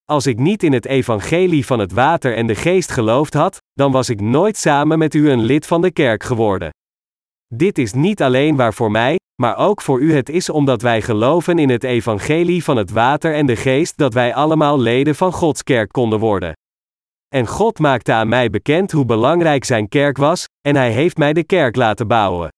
Als 0.04 0.26
ik 0.26 0.38
niet 0.38 0.62
in 0.62 0.72
het 0.72 0.86
evangelie 0.86 1.66
van 1.66 1.78
het 1.78 1.92
water 1.92 2.36
en 2.36 2.46
de 2.46 2.54
geest 2.54 2.90
geloofd 2.90 3.34
had, 3.34 3.56
dan 3.72 3.92
was 3.92 4.08
ik 4.08 4.20
nooit 4.20 4.56
samen 4.56 4.98
met 4.98 5.14
u 5.14 5.30
een 5.30 5.42
lid 5.42 5.66
van 5.66 5.80
de 5.80 5.90
kerk 5.90 6.22
geworden. 6.22 6.70
Dit 7.54 7.78
is 7.78 7.92
niet 7.92 8.22
alleen 8.22 8.56
waar 8.56 8.74
voor 8.74 8.90
mij, 8.90 9.16
maar 9.34 9.56
ook 9.56 9.82
voor 9.82 10.00
u 10.00 10.14
het 10.14 10.28
is 10.28 10.50
omdat 10.50 10.82
wij 10.82 11.02
geloven 11.02 11.58
in 11.58 11.70
het 11.70 11.84
evangelie 11.84 12.64
van 12.64 12.76
het 12.76 12.90
water 12.90 13.34
en 13.34 13.46
de 13.46 13.56
geest 13.56 13.96
dat 13.96 14.14
wij 14.14 14.34
allemaal 14.34 14.80
leden 14.80 15.14
van 15.14 15.32
Gods 15.32 15.62
kerk 15.62 15.92
konden 15.92 16.18
worden. 16.18 16.52
En 17.34 17.46
God 17.46 17.78
maakte 17.78 18.12
aan 18.12 18.28
mij 18.28 18.50
bekend 18.50 18.92
hoe 18.92 19.04
belangrijk 19.04 19.64
zijn 19.64 19.88
kerk 19.88 20.16
was, 20.16 20.44
en 20.60 20.76
hij 20.76 20.92
heeft 20.92 21.16
mij 21.16 21.32
de 21.32 21.44
kerk 21.44 21.76
laten 21.76 22.06
bouwen. 22.06 22.48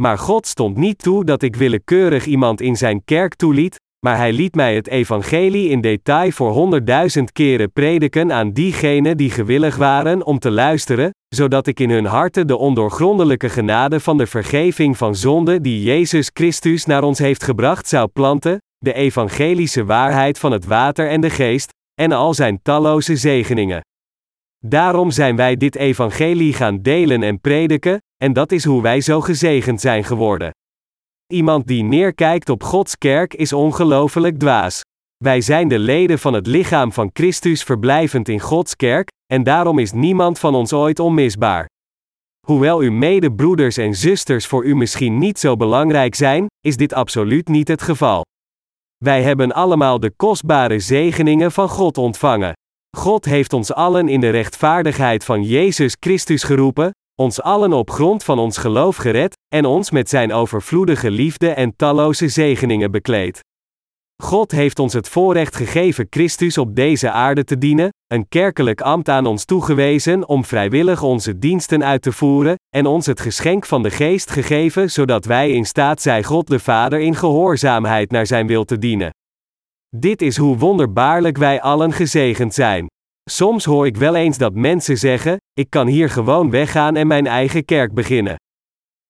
Maar 0.00 0.18
God 0.18 0.46
stond 0.46 0.76
niet 0.76 0.98
toe 0.98 1.24
dat 1.24 1.42
ik 1.42 1.56
willekeurig 1.56 2.26
iemand 2.26 2.60
in 2.60 2.76
zijn 2.76 3.04
kerk 3.04 3.34
toeliet, 3.34 3.76
maar 4.06 4.16
hij 4.16 4.32
liet 4.32 4.54
mij 4.54 4.74
het 4.74 4.88
evangelie 4.88 5.68
in 5.68 5.80
detail 5.80 6.30
voor 6.30 6.50
honderdduizend 6.50 7.32
keren 7.32 7.72
prediken 7.72 8.32
aan 8.32 8.52
diegenen 8.52 9.16
die 9.16 9.30
gewillig 9.30 9.76
waren 9.76 10.26
om 10.26 10.38
te 10.38 10.50
luisteren, 10.50 11.10
zodat 11.34 11.66
ik 11.66 11.80
in 11.80 11.90
hun 11.90 12.04
harten 12.04 12.46
de 12.46 12.56
ondoorgrondelijke 12.56 13.48
genade 13.48 14.00
van 14.00 14.16
de 14.16 14.26
vergeving 14.26 14.96
van 14.96 15.14
zonde 15.14 15.60
die 15.60 15.82
Jezus 15.82 16.30
Christus 16.34 16.84
naar 16.84 17.02
ons 17.02 17.18
heeft 17.18 17.42
gebracht 17.42 17.88
zou 17.88 18.08
planten, 18.08 18.58
de 18.78 18.92
evangelische 18.92 19.84
waarheid 19.84 20.38
van 20.38 20.52
het 20.52 20.64
water 20.64 21.08
en 21.08 21.20
de 21.20 21.30
geest, 21.30 21.70
en 22.00 22.12
al 22.12 22.34
zijn 22.34 22.62
talloze 22.62 23.16
zegeningen. 23.16 23.80
Daarom 24.58 25.10
zijn 25.10 25.36
wij 25.36 25.56
dit 25.56 25.76
evangelie 25.76 26.52
gaan 26.52 26.82
delen 26.82 27.22
en 27.22 27.40
prediken, 27.40 27.98
en 28.16 28.32
dat 28.32 28.52
is 28.52 28.64
hoe 28.64 28.82
wij 28.82 29.00
zo 29.00 29.20
gezegend 29.20 29.80
zijn 29.80 30.04
geworden. 30.04 30.50
Iemand 31.32 31.66
die 31.66 31.82
neerkijkt 31.82 32.48
op 32.48 32.62
Gods 32.62 32.98
kerk 32.98 33.34
is 33.34 33.52
ongelooflijk 33.52 34.38
dwaas. 34.38 34.80
Wij 35.22 35.40
zijn 35.40 35.68
de 35.68 35.78
leden 35.78 36.18
van 36.18 36.32
het 36.32 36.46
lichaam 36.46 36.92
van 36.92 37.10
Christus 37.12 37.62
verblijvend 37.62 38.28
in 38.28 38.40
Gods 38.40 38.76
kerk, 38.76 39.08
en 39.32 39.42
daarom 39.42 39.78
is 39.78 39.92
niemand 39.92 40.38
van 40.38 40.54
ons 40.54 40.72
ooit 40.72 40.98
onmisbaar. 40.98 41.66
Hoewel 42.46 42.78
uw 42.78 42.92
medebroeders 42.92 43.76
en 43.76 43.94
zusters 43.94 44.46
voor 44.46 44.64
u 44.64 44.74
misschien 44.74 45.18
niet 45.18 45.38
zo 45.38 45.56
belangrijk 45.56 46.14
zijn, 46.14 46.46
is 46.60 46.76
dit 46.76 46.92
absoluut 46.92 47.48
niet 47.48 47.68
het 47.68 47.82
geval. 47.82 48.22
Wij 49.04 49.22
hebben 49.22 49.52
allemaal 49.52 50.00
de 50.00 50.12
kostbare 50.16 50.78
zegeningen 50.78 51.52
van 51.52 51.68
God 51.68 51.98
ontvangen. 51.98 52.52
God 52.96 53.24
heeft 53.24 53.52
ons 53.52 53.72
allen 53.72 54.08
in 54.08 54.20
de 54.20 54.30
rechtvaardigheid 54.30 55.24
van 55.24 55.42
Jezus 55.42 55.96
Christus 56.00 56.42
geroepen, 56.42 56.90
ons 57.20 57.42
allen 57.42 57.72
op 57.72 57.90
grond 57.90 58.24
van 58.24 58.38
ons 58.38 58.56
geloof 58.56 58.96
gered, 58.96 59.34
en 59.54 59.64
ons 59.64 59.90
met 59.90 60.08
zijn 60.08 60.32
overvloedige 60.32 61.10
liefde 61.10 61.50
en 61.50 61.76
talloze 61.76 62.28
zegeningen 62.28 62.90
bekleed. 62.90 63.40
God 64.22 64.50
heeft 64.50 64.78
ons 64.78 64.92
het 64.92 65.08
voorrecht 65.08 65.56
gegeven 65.56 66.06
Christus 66.10 66.58
op 66.58 66.76
deze 66.76 67.10
aarde 67.10 67.44
te 67.44 67.58
dienen, 67.58 67.88
een 68.06 68.28
kerkelijk 68.28 68.80
ambt 68.80 69.08
aan 69.08 69.26
ons 69.26 69.44
toegewezen 69.44 70.28
om 70.28 70.44
vrijwillig 70.44 71.02
onze 71.02 71.38
diensten 71.38 71.84
uit 71.84 72.02
te 72.02 72.12
voeren, 72.12 72.54
en 72.76 72.86
ons 72.86 73.06
het 73.06 73.20
geschenk 73.20 73.66
van 73.66 73.82
de 73.82 73.90
Geest 73.90 74.30
gegeven 74.30 74.90
zodat 74.90 75.24
wij 75.24 75.50
in 75.50 75.64
staat 75.64 76.02
zijn 76.02 76.24
God 76.24 76.46
de 76.46 76.58
Vader 76.58 77.00
in 77.00 77.14
gehoorzaamheid 77.14 78.10
naar 78.10 78.26
zijn 78.26 78.46
wil 78.46 78.64
te 78.64 78.78
dienen. 78.78 79.10
Dit 79.96 80.22
is 80.22 80.36
hoe 80.36 80.58
wonderbaarlijk 80.58 81.38
wij 81.38 81.60
allen 81.60 81.92
gezegend 81.92 82.54
zijn. 82.54 82.86
Soms 83.30 83.64
hoor 83.64 83.86
ik 83.86 83.96
wel 83.96 84.14
eens 84.14 84.38
dat 84.38 84.54
mensen 84.54 84.98
zeggen: 84.98 85.36
Ik 85.52 85.70
kan 85.70 85.86
hier 85.86 86.10
gewoon 86.10 86.50
weggaan 86.50 86.96
en 86.96 87.06
mijn 87.06 87.26
eigen 87.26 87.64
kerk 87.64 87.94
beginnen. 87.94 88.36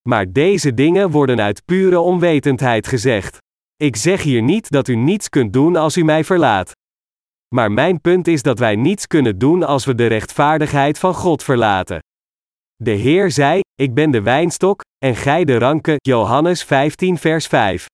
Maar 0.09 0.33
deze 0.33 0.75
dingen 0.75 1.11
worden 1.11 1.41
uit 1.41 1.65
pure 1.65 2.01
onwetendheid 2.01 2.87
gezegd. 2.87 3.39
Ik 3.83 3.97
zeg 3.97 4.23
hier 4.23 4.43
niet 4.43 4.71
dat 4.71 4.89
u 4.89 4.95
niets 4.95 5.29
kunt 5.29 5.53
doen 5.53 5.77
als 5.77 5.97
u 5.97 6.05
mij 6.05 6.25
verlaat. 6.25 6.73
Maar 7.55 7.73
mijn 7.73 8.01
punt 8.01 8.29
is 8.29 8.43
dat 8.43 8.59
wij 8.59 8.77
niets 8.77 9.07
kunnen 9.07 9.39
doen 9.39 9.63
als 9.63 9.85
we 9.85 9.95
de 9.95 10.07
rechtvaardigheid 10.07 10.99
van 10.99 11.15
God 11.15 11.43
verlaten. 11.43 11.99
De 12.77 12.91
Heer 12.91 13.31
zei: 13.31 13.61
Ik 13.75 13.95
ben 13.95 14.11
de 14.11 14.23
wijnstok, 14.23 14.81
en 14.99 15.17
gij 15.17 15.45
de 15.45 15.59
ranken. 15.59 15.97
Johannes 15.97 16.65
15, 16.65 17.19
vers 17.19 17.47
5. 17.47 17.87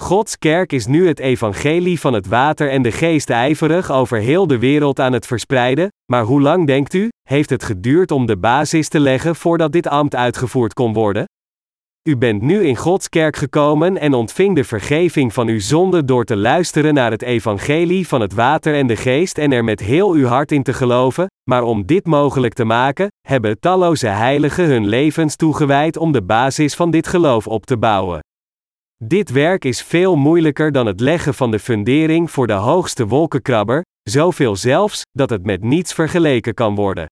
Gods 0.00 0.38
kerk 0.38 0.72
is 0.72 0.86
nu 0.86 1.06
het 1.08 1.18
evangelie 1.18 2.00
van 2.00 2.12
het 2.12 2.26
water 2.26 2.70
en 2.70 2.82
de 2.82 2.92
geest 2.92 3.30
ijverig 3.30 3.90
over 3.90 4.18
heel 4.18 4.46
de 4.46 4.58
wereld 4.58 5.00
aan 5.00 5.12
het 5.12 5.26
verspreiden, 5.26 5.88
maar 6.12 6.22
hoe 6.22 6.40
lang 6.40 6.66
denkt 6.66 6.94
u, 6.94 7.08
heeft 7.28 7.50
het 7.50 7.64
geduurd 7.64 8.10
om 8.10 8.26
de 8.26 8.36
basis 8.36 8.88
te 8.88 9.00
leggen 9.00 9.36
voordat 9.36 9.72
dit 9.72 9.86
ambt 9.86 10.14
uitgevoerd 10.14 10.72
kon 10.72 10.92
worden? 10.92 11.24
U 12.08 12.16
bent 12.16 12.42
nu 12.42 12.66
in 12.66 12.76
Gods 12.76 13.08
kerk 13.08 13.36
gekomen 13.36 13.98
en 13.98 14.14
ontving 14.14 14.54
de 14.54 14.64
vergeving 14.64 15.32
van 15.32 15.48
uw 15.48 15.60
zonde 15.60 16.04
door 16.04 16.24
te 16.24 16.36
luisteren 16.36 16.94
naar 16.94 17.10
het 17.10 17.22
evangelie 17.22 18.08
van 18.08 18.20
het 18.20 18.32
water 18.32 18.74
en 18.74 18.86
de 18.86 18.96
geest 18.96 19.38
en 19.38 19.52
er 19.52 19.64
met 19.64 19.80
heel 19.80 20.12
uw 20.12 20.26
hart 20.26 20.52
in 20.52 20.62
te 20.62 20.72
geloven, 20.72 21.26
maar 21.50 21.62
om 21.62 21.86
dit 21.86 22.06
mogelijk 22.06 22.54
te 22.54 22.64
maken, 22.64 23.08
hebben 23.28 23.60
talloze 23.60 24.06
heiligen 24.06 24.64
hun 24.64 24.86
levens 24.86 25.36
toegewijd 25.36 25.96
om 25.96 26.12
de 26.12 26.22
basis 26.22 26.74
van 26.74 26.90
dit 26.90 27.06
geloof 27.06 27.46
op 27.46 27.66
te 27.66 27.76
bouwen. 27.76 28.20
Dit 29.04 29.30
werk 29.30 29.64
is 29.64 29.82
veel 29.82 30.16
moeilijker 30.16 30.72
dan 30.72 30.86
het 30.86 31.00
leggen 31.00 31.34
van 31.34 31.50
de 31.50 31.58
fundering 31.58 32.30
voor 32.30 32.46
de 32.46 32.52
hoogste 32.52 33.06
wolkenkrabber, 33.06 33.82
zoveel 34.02 34.56
zelfs, 34.56 35.02
dat 35.10 35.30
het 35.30 35.44
met 35.44 35.62
niets 35.62 35.92
vergeleken 35.92 36.54
kan 36.54 36.74
worden. 36.74 37.06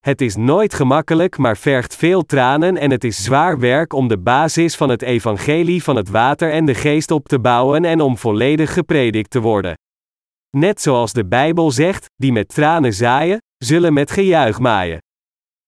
Het 0.00 0.20
is 0.20 0.36
nooit 0.36 0.74
gemakkelijk, 0.74 1.38
maar 1.38 1.56
vergt 1.56 1.96
veel 1.96 2.22
tranen 2.22 2.76
en 2.76 2.90
het 2.90 3.04
is 3.04 3.24
zwaar 3.24 3.58
werk 3.58 3.92
om 3.92 4.08
de 4.08 4.18
basis 4.18 4.76
van 4.76 4.88
het 4.88 5.02
evangelie 5.02 5.82
van 5.82 5.96
het 5.96 6.08
water 6.08 6.52
en 6.52 6.64
de 6.64 6.74
geest 6.74 7.10
op 7.10 7.28
te 7.28 7.40
bouwen 7.40 7.84
en 7.84 8.00
om 8.00 8.16
volledig 8.16 8.72
gepredikt 8.72 9.30
te 9.30 9.40
worden. 9.40 9.74
Net 10.56 10.80
zoals 10.80 11.12
de 11.12 11.26
Bijbel 11.26 11.70
zegt, 11.70 12.06
die 12.16 12.32
met 12.32 12.48
tranen 12.48 12.94
zaaien, 12.94 13.38
zullen 13.56 13.92
met 13.92 14.10
gejuich 14.10 14.58
maaien. 14.58 14.98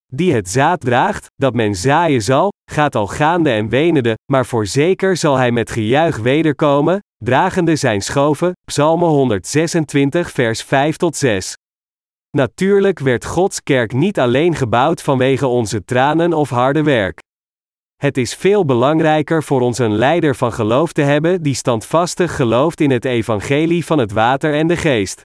Die 0.07 0.35
het 0.35 0.49
zaad 0.49 0.81
draagt, 0.81 1.27
dat 1.35 1.55
men 1.55 1.75
zaaien 1.75 2.23
zal, 2.23 2.53
gaat 2.71 2.95
al 2.95 3.07
gaande 3.07 3.51
en 3.51 3.69
wenende, 3.69 4.15
maar 4.33 4.47
voorzeker 4.47 5.17
zal 5.17 5.37
hij 5.37 5.51
met 5.51 5.71
gejuich 5.71 6.17
wederkomen, 6.17 6.99
dragende 7.25 7.77
zijn 7.77 8.01
schoven. 8.01 8.53
Psalmen 8.65 9.09
126 9.09 10.31
vers 10.31 10.63
5 10.63 10.97
tot 10.97 11.17
6. 11.17 11.55
Natuurlijk 12.37 12.99
werd 12.99 13.25
Gods 13.25 13.63
kerk 13.63 13.93
niet 13.93 14.19
alleen 14.19 14.55
gebouwd 14.55 15.03
vanwege 15.03 15.47
onze 15.47 15.85
tranen 15.85 16.33
of 16.33 16.51
harde 16.51 16.83
werk. 16.83 17.19
Het 17.97 18.17
is 18.17 18.35
veel 18.35 18.65
belangrijker 18.65 19.43
voor 19.43 19.61
ons 19.61 19.79
een 19.79 19.95
leider 19.95 20.35
van 20.35 20.53
geloof 20.53 20.93
te 20.93 21.03
hebben 21.03 21.43
die 21.43 21.55
standvastig 21.55 22.37
gelooft 22.37 22.81
in 22.81 22.91
het 22.91 23.05
evangelie 23.05 23.85
van 23.85 23.99
het 23.99 24.13
water 24.13 24.55
en 24.55 24.67
de 24.67 24.77
geest. 24.77 25.21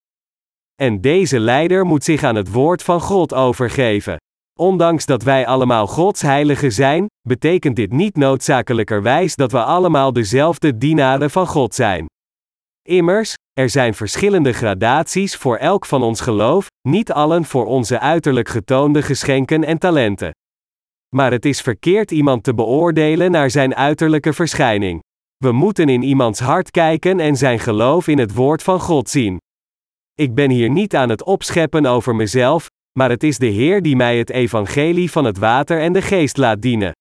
En 0.75 1.01
deze 1.01 1.39
leider 1.39 1.85
moet 1.85 2.03
zich 2.03 2.23
aan 2.23 2.35
het 2.35 2.51
woord 2.51 2.83
van 2.83 3.01
God 3.01 3.33
overgeven. 3.33 4.17
Ondanks 4.59 5.05
dat 5.05 5.23
wij 5.23 5.47
allemaal 5.47 5.87
Gods 5.87 6.21
heiligen 6.21 6.71
zijn, 6.71 7.05
betekent 7.27 7.75
dit 7.75 7.91
niet 7.91 8.15
noodzakelijkerwijs 8.15 9.35
dat 9.35 9.51
we 9.51 9.63
allemaal 9.63 10.13
dezelfde 10.13 10.77
dienaren 10.77 11.29
van 11.29 11.47
God 11.47 11.75
zijn. 11.75 12.05
Immers, 12.87 13.33
er 13.53 13.69
zijn 13.69 13.93
verschillende 13.93 14.53
gradaties 14.53 15.35
voor 15.35 15.57
elk 15.57 15.85
van 15.85 16.03
ons 16.03 16.21
geloof, 16.21 16.67
niet 16.88 17.11
allen 17.11 17.45
voor 17.45 17.65
onze 17.65 17.99
uiterlijk 17.99 18.49
getoonde 18.49 19.01
geschenken 19.01 19.63
en 19.63 19.77
talenten. 19.77 20.31
Maar 21.15 21.31
het 21.31 21.45
is 21.45 21.61
verkeerd 21.61 22.11
iemand 22.11 22.43
te 22.43 22.53
beoordelen 22.53 23.31
naar 23.31 23.49
zijn 23.49 23.75
uiterlijke 23.75 24.33
verschijning. 24.33 25.01
We 25.38 25.51
moeten 25.51 25.89
in 25.89 26.01
iemands 26.01 26.39
hart 26.39 26.71
kijken 26.71 27.19
en 27.19 27.35
zijn 27.35 27.59
geloof 27.59 28.07
in 28.07 28.17
het 28.17 28.33
woord 28.33 28.63
van 28.63 28.79
God 28.79 29.09
zien. 29.09 29.38
Ik 30.15 30.33
ben 30.35 30.49
hier 30.49 30.69
niet 30.69 30.95
aan 30.95 31.09
het 31.09 31.23
opscheppen 31.23 31.85
over 31.85 32.15
mezelf, 32.15 32.67
maar 32.99 33.09
het 33.09 33.23
is 33.23 33.38
de 33.38 33.45
Heer 33.45 33.81
die 33.81 33.95
mij 33.95 34.17
het 34.17 34.29
evangelie 34.29 35.11
van 35.11 35.25
het 35.25 35.38
water 35.38 35.81
en 35.81 35.93
de 35.93 36.01
geest 36.01 36.38
laat 36.38 36.61
dienen. 36.61 36.91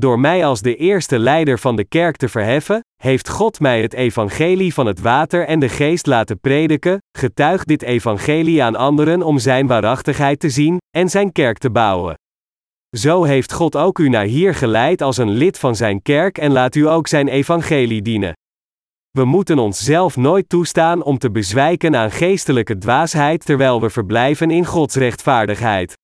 Door 0.00 0.20
mij 0.20 0.46
als 0.46 0.60
de 0.60 0.76
eerste 0.76 1.18
leider 1.18 1.58
van 1.58 1.76
de 1.76 1.84
kerk 1.84 2.16
te 2.16 2.28
verheffen, 2.28 2.80
heeft 3.02 3.28
God 3.28 3.60
mij 3.60 3.82
het 3.82 3.92
evangelie 3.92 4.74
van 4.74 4.86
het 4.86 5.00
water 5.00 5.46
en 5.46 5.60
de 5.60 5.68
geest 5.68 6.06
laten 6.06 6.40
prediken, 6.40 6.98
getuigt 7.18 7.66
dit 7.66 7.82
evangelie 7.82 8.62
aan 8.62 8.76
anderen 8.76 9.22
om 9.22 9.38
zijn 9.38 9.66
waarachtigheid 9.66 10.40
te 10.40 10.50
zien 10.50 10.78
en 10.96 11.08
zijn 11.08 11.32
kerk 11.32 11.58
te 11.58 11.70
bouwen. 11.70 12.14
Zo 12.96 13.22
heeft 13.22 13.52
God 13.52 13.76
ook 13.76 13.98
u 13.98 14.08
naar 14.08 14.24
hier 14.24 14.54
geleid 14.54 15.02
als 15.02 15.16
een 15.16 15.30
lid 15.30 15.58
van 15.58 15.76
zijn 15.76 16.02
kerk 16.02 16.38
en 16.38 16.52
laat 16.52 16.74
u 16.74 16.88
ook 16.88 17.08
zijn 17.08 17.28
evangelie 17.28 18.02
dienen. 18.02 18.32
We 19.10 19.24
moeten 19.24 19.58
onszelf 19.58 20.16
nooit 20.16 20.48
toestaan 20.48 21.02
om 21.02 21.18
te 21.18 21.30
bezwijken 21.30 21.96
aan 21.96 22.10
geestelijke 22.10 22.78
dwaasheid 22.78 23.44
terwijl 23.44 23.80
we 23.80 23.90
verblijven 23.90 24.50
in 24.50 24.64
Gods 24.64 24.94
rechtvaardigheid. 24.94 25.94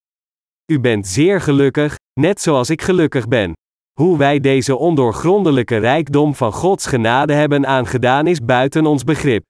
U 0.73 0.81
bent 0.81 1.07
zeer 1.07 1.41
gelukkig, 1.41 1.97
net 2.21 2.41
zoals 2.41 2.71
ik 2.71 2.83
gelukkig 2.83 3.29
ben. 3.29 3.53
Hoe 4.01 4.19
wij 4.19 4.41
deze 4.41 4.77
ondoorgrondelijke 4.77 5.77
rijkdom 5.77 6.35
van 6.35 6.53
Gods 6.53 6.87
genade 6.87 7.33
hebben 7.33 7.67
aangedaan 7.67 8.27
is 8.27 8.45
buiten 8.45 8.87
ons 8.87 9.05
begrip. 9.05 9.45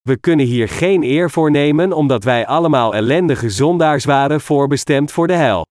We 0.00 0.16
kunnen 0.16 0.46
hier 0.46 0.68
geen 0.68 1.02
eer 1.02 1.30
voor 1.30 1.50
nemen 1.50 1.92
omdat 1.92 2.24
wij 2.24 2.46
allemaal 2.46 2.94
ellendige 2.94 3.50
zondaars 3.50 4.04
waren 4.04 4.40
voorbestemd 4.40 5.12
voor 5.12 5.26
de 5.26 5.32
hel. 5.34 5.66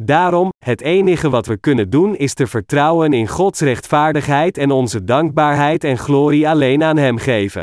Daarom, 0.00 0.48
het 0.64 0.80
enige 0.80 1.30
wat 1.30 1.46
we 1.46 1.56
kunnen 1.56 1.90
doen 1.90 2.16
is 2.16 2.34
te 2.34 2.46
vertrouwen 2.46 3.12
in 3.12 3.28
Gods 3.28 3.60
rechtvaardigheid 3.60 4.58
en 4.58 4.70
onze 4.70 5.04
dankbaarheid 5.04 5.84
en 5.84 5.98
glorie 5.98 6.48
alleen 6.48 6.82
aan 6.82 6.96
Hem 6.96 7.18
geven. 7.18 7.62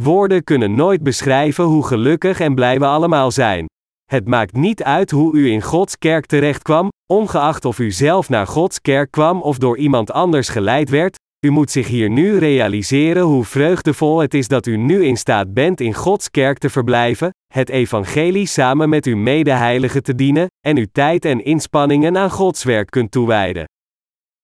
Woorden 0.00 0.44
kunnen 0.44 0.74
nooit 0.74 1.02
beschrijven 1.02 1.64
hoe 1.64 1.86
gelukkig 1.86 2.40
en 2.40 2.54
blij 2.54 2.78
we 2.78 2.86
allemaal 2.86 3.30
zijn. 3.30 3.66
Het 4.14 4.26
maakt 4.26 4.56
niet 4.56 4.82
uit 4.82 5.10
hoe 5.10 5.34
u 5.36 5.50
in 5.50 5.62
Gods 5.62 5.98
kerk 5.98 6.26
terechtkwam, 6.26 6.88
ongeacht 7.06 7.64
of 7.64 7.78
u 7.78 7.90
zelf 7.90 8.28
naar 8.28 8.46
Gods 8.46 8.80
kerk 8.80 9.10
kwam 9.10 9.42
of 9.42 9.58
door 9.58 9.78
iemand 9.78 10.12
anders 10.12 10.48
geleid 10.48 10.90
werd, 10.90 11.16
u 11.46 11.50
moet 11.50 11.70
zich 11.70 11.88
hier 11.88 12.10
nu 12.10 12.38
realiseren 12.38 13.22
hoe 13.22 13.44
vreugdevol 13.44 14.18
het 14.18 14.34
is 14.34 14.48
dat 14.48 14.66
u 14.66 14.76
nu 14.76 15.04
in 15.04 15.16
staat 15.16 15.54
bent 15.54 15.80
in 15.80 15.94
Gods 15.94 16.30
kerk 16.30 16.58
te 16.58 16.70
verblijven, 16.70 17.30
het 17.52 17.68
evangelie 17.68 18.46
samen 18.46 18.88
met 18.88 19.06
uw 19.06 19.16
medeheiligen 19.16 20.02
te 20.02 20.14
dienen, 20.14 20.46
en 20.66 20.76
uw 20.76 20.86
tijd 20.92 21.24
en 21.24 21.44
inspanningen 21.44 22.18
aan 22.18 22.30
Gods 22.30 22.64
werk 22.64 22.90
kunt 22.90 23.10
toewijden. 23.10 23.64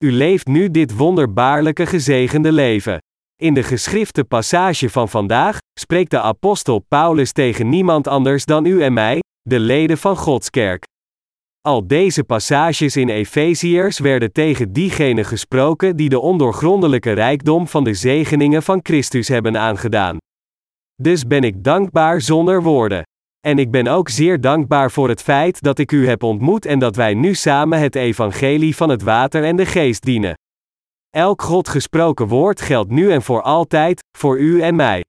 U 0.04 0.12
leeft 0.12 0.46
nu 0.46 0.70
dit 0.70 0.96
wonderbaarlijke 0.96 1.86
gezegende 1.86 2.52
leven. 2.52 2.98
In 3.42 3.54
de 3.54 3.62
geschrifte 3.62 4.24
passage 4.24 4.90
van 4.90 5.08
vandaag 5.08 5.58
spreekt 5.80 6.10
de 6.10 6.20
apostel 6.20 6.84
Paulus 6.88 7.32
tegen 7.32 7.68
niemand 7.68 8.08
anders 8.08 8.44
dan 8.44 8.64
u 8.64 8.82
en 8.82 8.92
mij, 8.92 9.20
de 9.42 9.60
leden 9.60 9.98
van 9.98 10.16
Gods 10.16 10.50
kerk. 10.50 10.84
Al 11.60 11.86
deze 11.86 12.24
passages 12.24 12.96
in 12.96 13.08
Efeziërs 13.08 13.98
werden 13.98 14.32
tegen 14.32 14.72
diegenen 14.72 15.24
gesproken 15.24 15.96
die 15.96 16.08
de 16.08 16.20
ondoorgrondelijke 16.20 17.12
rijkdom 17.12 17.68
van 17.68 17.84
de 17.84 17.94
zegeningen 17.94 18.62
van 18.62 18.80
Christus 18.82 19.28
hebben 19.28 19.56
aangedaan. 19.56 20.16
Dus 21.02 21.26
ben 21.26 21.44
ik 21.44 21.64
dankbaar 21.64 22.20
zonder 22.20 22.62
woorden. 22.62 23.02
En 23.46 23.58
ik 23.58 23.70
ben 23.70 23.86
ook 23.86 24.08
zeer 24.08 24.40
dankbaar 24.40 24.90
voor 24.90 25.08
het 25.08 25.22
feit 25.22 25.62
dat 25.62 25.78
ik 25.78 25.92
u 25.92 26.06
heb 26.06 26.22
ontmoet 26.22 26.66
en 26.66 26.78
dat 26.78 26.96
wij 26.96 27.14
nu 27.14 27.34
samen 27.34 27.78
het 27.78 27.94
evangelie 27.94 28.76
van 28.76 28.88
het 28.88 29.02
water 29.02 29.44
en 29.44 29.56
de 29.56 29.66
geest 29.66 30.02
dienen. 30.02 30.34
Elk 31.10 31.42
God 31.42 31.68
gesproken 31.68 32.26
woord 32.26 32.60
geldt 32.60 32.90
nu 32.90 33.12
en 33.12 33.22
voor 33.22 33.42
altijd, 33.42 34.00
voor 34.18 34.38
u 34.38 34.60
en 34.62 34.76
mij. 34.76 35.02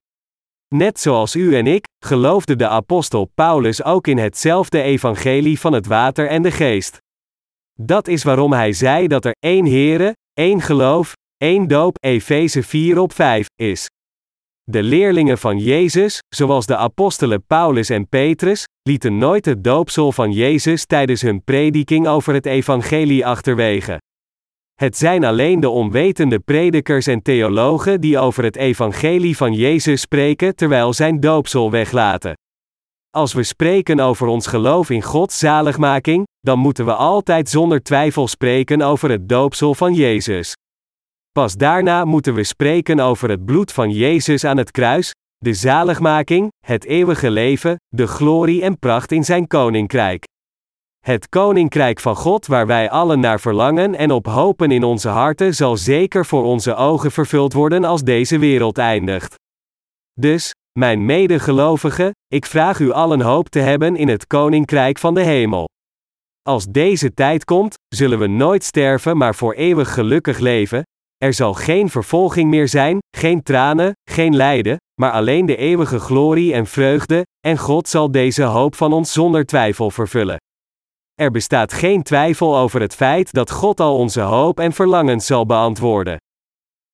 Net 0.75 0.99
zoals 0.99 1.35
u 1.35 1.55
en 1.55 1.67
ik, 1.67 1.85
geloofde 2.05 2.55
de 2.55 2.67
apostel 2.67 3.25
Paulus 3.35 3.83
ook 3.83 4.07
in 4.07 4.17
hetzelfde 4.17 4.81
evangelie 4.81 5.59
van 5.59 5.73
het 5.73 5.85
water 5.85 6.27
en 6.27 6.41
de 6.41 6.51
geest. 6.51 6.97
Dat 7.79 8.07
is 8.07 8.23
waarom 8.23 8.53
hij 8.53 8.73
zei 8.73 9.07
dat 9.07 9.25
er 9.25 9.35
één 9.39 9.65
Here, 9.65 10.15
één 10.33 10.61
geloof, 10.61 11.13
één 11.37 11.67
doop, 11.67 11.97
Efeze 11.99 12.63
4 12.63 12.99
op 12.99 13.13
5, 13.13 13.47
is. 13.55 13.87
De 14.63 14.83
leerlingen 14.83 15.37
van 15.37 15.57
Jezus, 15.57 16.19
zoals 16.35 16.65
de 16.65 16.77
apostelen 16.77 17.45
Paulus 17.45 17.89
en 17.89 18.09
Petrus, 18.09 18.65
lieten 18.81 19.17
nooit 19.17 19.45
het 19.45 19.63
doopsel 19.63 20.11
van 20.11 20.31
Jezus 20.31 20.85
tijdens 20.85 21.21
hun 21.21 21.43
prediking 21.43 22.07
over 22.07 22.33
het 22.33 22.45
evangelie 22.45 23.25
achterwege. 23.25 23.97
Het 24.81 24.97
zijn 24.97 25.23
alleen 25.23 25.59
de 25.59 25.69
onwetende 25.69 26.39
predikers 26.39 27.07
en 27.07 27.21
theologen 27.21 28.01
die 28.01 28.19
over 28.19 28.43
het 28.43 28.55
evangelie 28.55 29.37
van 29.37 29.53
Jezus 29.53 30.01
spreken 30.01 30.55
terwijl 30.55 30.93
zijn 30.93 31.19
doopsel 31.19 31.71
weglaten. 31.71 32.33
Als 33.09 33.33
we 33.33 33.43
spreken 33.43 33.99
over 33.99 34.27
ons 34.27 34.47
geloof 34.47 34.89
in 34.89 35.01
Gods 35.01 35.37
zaligmaking, 35.37 36.27
dan 36.39 36.59
moeten 36.59 36.85
we 36.85 36.93
altijd 36.93 37.49
zonder 37.49 37.83
twijfel 37.83 38.27
spreken 38.27 38.81
over 38.81 39.09
het 39.09 39.29
doopsel 39.29 39.75
van 39.75 39.93
Jezus. 39.93 40.53
Pas 41.31 41.55
daarna 41.55 42.05
moeten 42.05 42.33
we 42.33 42.43
spreken 42.43 42.99
over 42.99 43.29
het 43.29 43.45
bloed 43.45 43.71
van 43.71 43.91
Jezus 43.91 44.43
aan 44.43 44.57
het 44.57 44.71
kruis, 44.71 45.11
de 45.37 45.53
zaligmaking, 45.53 46.47
het 46.65 46.85
eeuwige 46.85 47.31
leven, 47.31 47.75
de 47.87 48.07
glorie 48.07 48.61
en 48.61 48.79
pracht 48.79 49.11
in 49.11 49.23
zijn 49.23 49.47
koninkrijk. 49.47 50.23
Het 51.05 51.29
koninkrijk 51.29 51.99
van 51.99 52.15
God 52.15 52.47
waar 52.47 52.67
wij 52.67 52.89
allen 52.89 53.19
naar 53.19 53.39
verlangen 53.39 53.95
en 53.95 54.11
op 54.11 54.25
hopen 54.25 54.71
in 54.71 54.83
onze 54.83 55.09
harten 55.09 55.55
zal 55.55 55.77
zeker 55.77 56.25
voor 56.25 56.43
onze 56.43 56.75
ogen 56.75 57.11
vervuld 57.11 57.53
worden 57.53 57.83
als 57.83 58.03
deze 58.03 58.39
wereld 58.39 58.77
eindigt. 58.77 59.35
Dus, 60.19 60.51
mijn 60.79 61.05
medegelovigen, 61.05 62.11
ik 62.27 62.45
vraag 62.45 62.79
u 62.79 62.91
allen 62.91 63.21
hoop 63.21 63.49
te 63.49 63.59
hebben 63.59 63.95
in 63.95 64.07
het 64.07 64.27
koninkrijk 64.27 64.97
van 64.97 65.13
de 65.13 65.21
hemel. 65.21 65.69
Als 66.41 66.65
deze 66.65 67.13
tijd 67.13 67.45
komt, 67.45 67.73
zullen 67.95 68.19
we 68.19 68.27
nooit 68.27 68.63
sterven, 68.63 69.17
maar 69.17 69.35
voor 69.35 69.53
eeuwig 69.53 69.93
gelukkig 69.93 70.39
leven. 70.39 70.83
Er 71.17 71.33
zal 71.33 71.53
geen 71.53 71.89
vervolging 71.89 72.49
meer 72.49 72.67
zijn, 72.67 72.97
geen 73.17 73.43
tranen, 73.43 73.91
geen 74.09 74.35
lijden, 74.35 74.77
maar 75.01 75.11
alleen 75.11 75.45
de 75.45 75.55
eeuwige 75.55 75.99
glorie 75.99 76.53
en 76.53 76.65
vreugde, 76.65 77.25
en 77.47 77.57
God 77.57 77.87
zal 77.87 78.11
deze 78.11 78.43
hoop 78.43 78.75
van 78.75 78.93
ons 78.93 79.13
zonder 79.13 79.45
twijfel 79.45 79.91
vervullen. 79.91 80.37
Er 81.21 81.31
bestaat 81.31 81.73
geen 81.73 82.03
twijfel 82.03 82.57
over 82.57 82.81
het 82.81 82.95
feit 82.95 83.33
dat 83.33 83.51
God 83.51 83.79
al 83.79 83.97
onze 83.97 84.21
hoop 84.21 84.59
en 84.59 84.71
verlangens 84.71 85.25
zal 85.25 85.45
beantwoorden. 85.45 86.17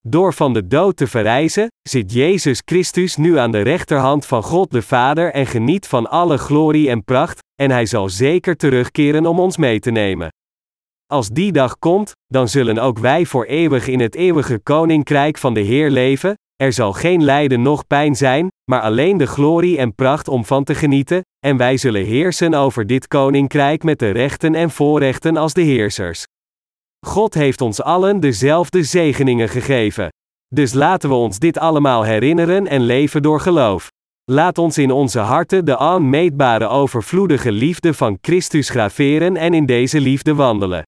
Door 0.01 0.33
van 0.33 0.53
de 0.53 0.67
dood 0.67 0.97
te 0.97 1.07
verrijzen, 1.07 1.67
zit 1.89 2.13
Jezus 2.13 2.61
Christus 2.65 3.15
nu 3.15 3.37
aan 3.37 3.51
de 3.51 3.61
rechterhand 3.61 4.25
van 4.25 4.43
God 4.43 4.71
de 4.71 4.81
Vader 4.81 5.33
en 5.33 5.45
geniet 5.45 5.87
van 5.87 6.09
alle 6.09 6.37
glorie 6.37 6.89
en 6.89 7.03
pracht, 7.03 7.39
en 7.61 7.71
hij 7.71 7.85
zal 7.85 8.09
zeker 8.09 8.55
terugkeren 8.55 9.25
om 9.25 9.39
ons 9.39 9.57
mee 9.57 9.79
te 9.79 9.91
nemen. 9.91 10.29
Als 11.05 11.29
die 11.29 11.51
dag 11.51 11.79
komt, 11.79 12.11
dan 12.25 12.47
zullen 12.47 12.77
ook 12.77 12.99
wij 12.99 13.25
voor 13.25 13.45
eeuwig 13.45 13.87
in 13.87 13.99
het 13.99 14.15
eeuwige 14.15 14.59
koninkrijk 14.59 15.37
van 15.37 15.53
de 15.53 15.61
Heer 15.61 15.89
leven, 15.89 16.35
er 16.63 16.73
zal 16.73 16.93
geen 16.93 17.23
lijden 17.23 17.61
noch 17.61 17.87
pijn 17.87 18.15
zijn, 18.15 18.47
maar 18.71 18.81
alleen 18.81 19.17
de 19.17 19.27
glorie 19.27 19.77
en 19.77 19.95
pracht 19.95 20.27
om 20.27 20.45
van 20.45 20.63
te 20.63 20.75
genieten, 20.75 21.21
en 21.45 21.57
wij 21.57 21.77
zullen 21.77 22.05
heersen 22.05 22.53
over 22.53 22.87
dit 22.87 23.07
koninkrijk 23.07 23.83
met 23.83 23.99
de 23.99 24.09
rechten 24.09 24.55
en 24.55 24.69
voorrechten 24.69 25.37
als 25.37 25.53
de 25.53 25.61
heersers. 25.61 26.25
God 27.05 27.33
heeft 27.33 27.61
ons 27.61 27.81
allen 27.81 28.19
dezelfde 28.19 28.83
zegeningen 28.83 29.49
gegeven. 29.49 30.09
Dus 30.55 30.73
laten 30.73 31.09
we 31.09 31.15
ons 31.15 31.39
dit 31.39 31.57
allemaal 31.57 32.03
herinneren 32.03 32.67
en 32.67 32.81
leven 32.81 33.21
door 33.21 33.39
geloof. 33.39 33.87
Laat 34.31 34.57
ons 34.57 34.77
in 34.77 34.91
onze 34.91 35.19
harten 35.19 35.65
de 35.65 35.79
onmeetbare 35.79 36.67
overvloedige 36.67 37.51
liefde 37.51 37.93
van 37.93 38.17
Christus 38.21 38.69
graveren 38.69 39.35
en 39.35 39.53
in 39.53 39.65
deze 39.65 39.99
liefde 39.99 40.35
wandelen. 40.35 40.83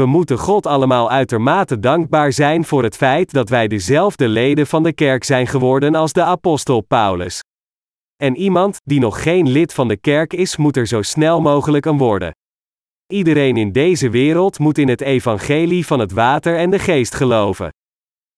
We 0.00 0.06
moeten 0.06 0.38
God 0.38 0.66
allemaal 0.66 1.10
uitermate 1.10 1.78
dankbaar 1.78 2.32
zijn 2.32 2.64
voor 2.64 2.82
het 2.82 2.96
feit 2.96 3.32
dat 3.32 3.48
wij 3.48 3.68
dezelfde 3.68 4.28
leden 4.28 4.66
van 4.66 4.82
de 4.82 4.92
kerk 4.92 5.24
zijn 5.24 5.46
geworden 5.46 5.94
als 5.94 6.12
de 6.12 6.22
apostel 6.22 6.80
Paulus. 6.80 7.42
En 8.16 8.36
iemand 8.36 8.80
die 8.84 9.00
nog 9.00 9.22
geen 9.22 9.48
lid 9.48 9.72
van 9.72 9.88
de 9.88 9.96
kerk 9.96 10.32
is, 10.32 10.56
moet 10.56 10.76
er 10.76 10.86
zo 10.86 11.02
snel 11.02 11.40
mogelijk 11.40 11.84
een 11.84 11.98
worden. 11.98 12.34
Iedereen 13.12 13.56
in 13.56 13.72
deze 13.72 14.10
wereld 14.10 14.58
moet 14.58 14.78
in 14.78 14.88
het 14.88 15.00
evangelie 15.00 15.86
van 15.86 15.98
het 15.98 16.12
water 16.12 16.56
en 16.56 16.70
de 16.70 16.78
geest 16.78 17.14
geloven. 17.14 17.68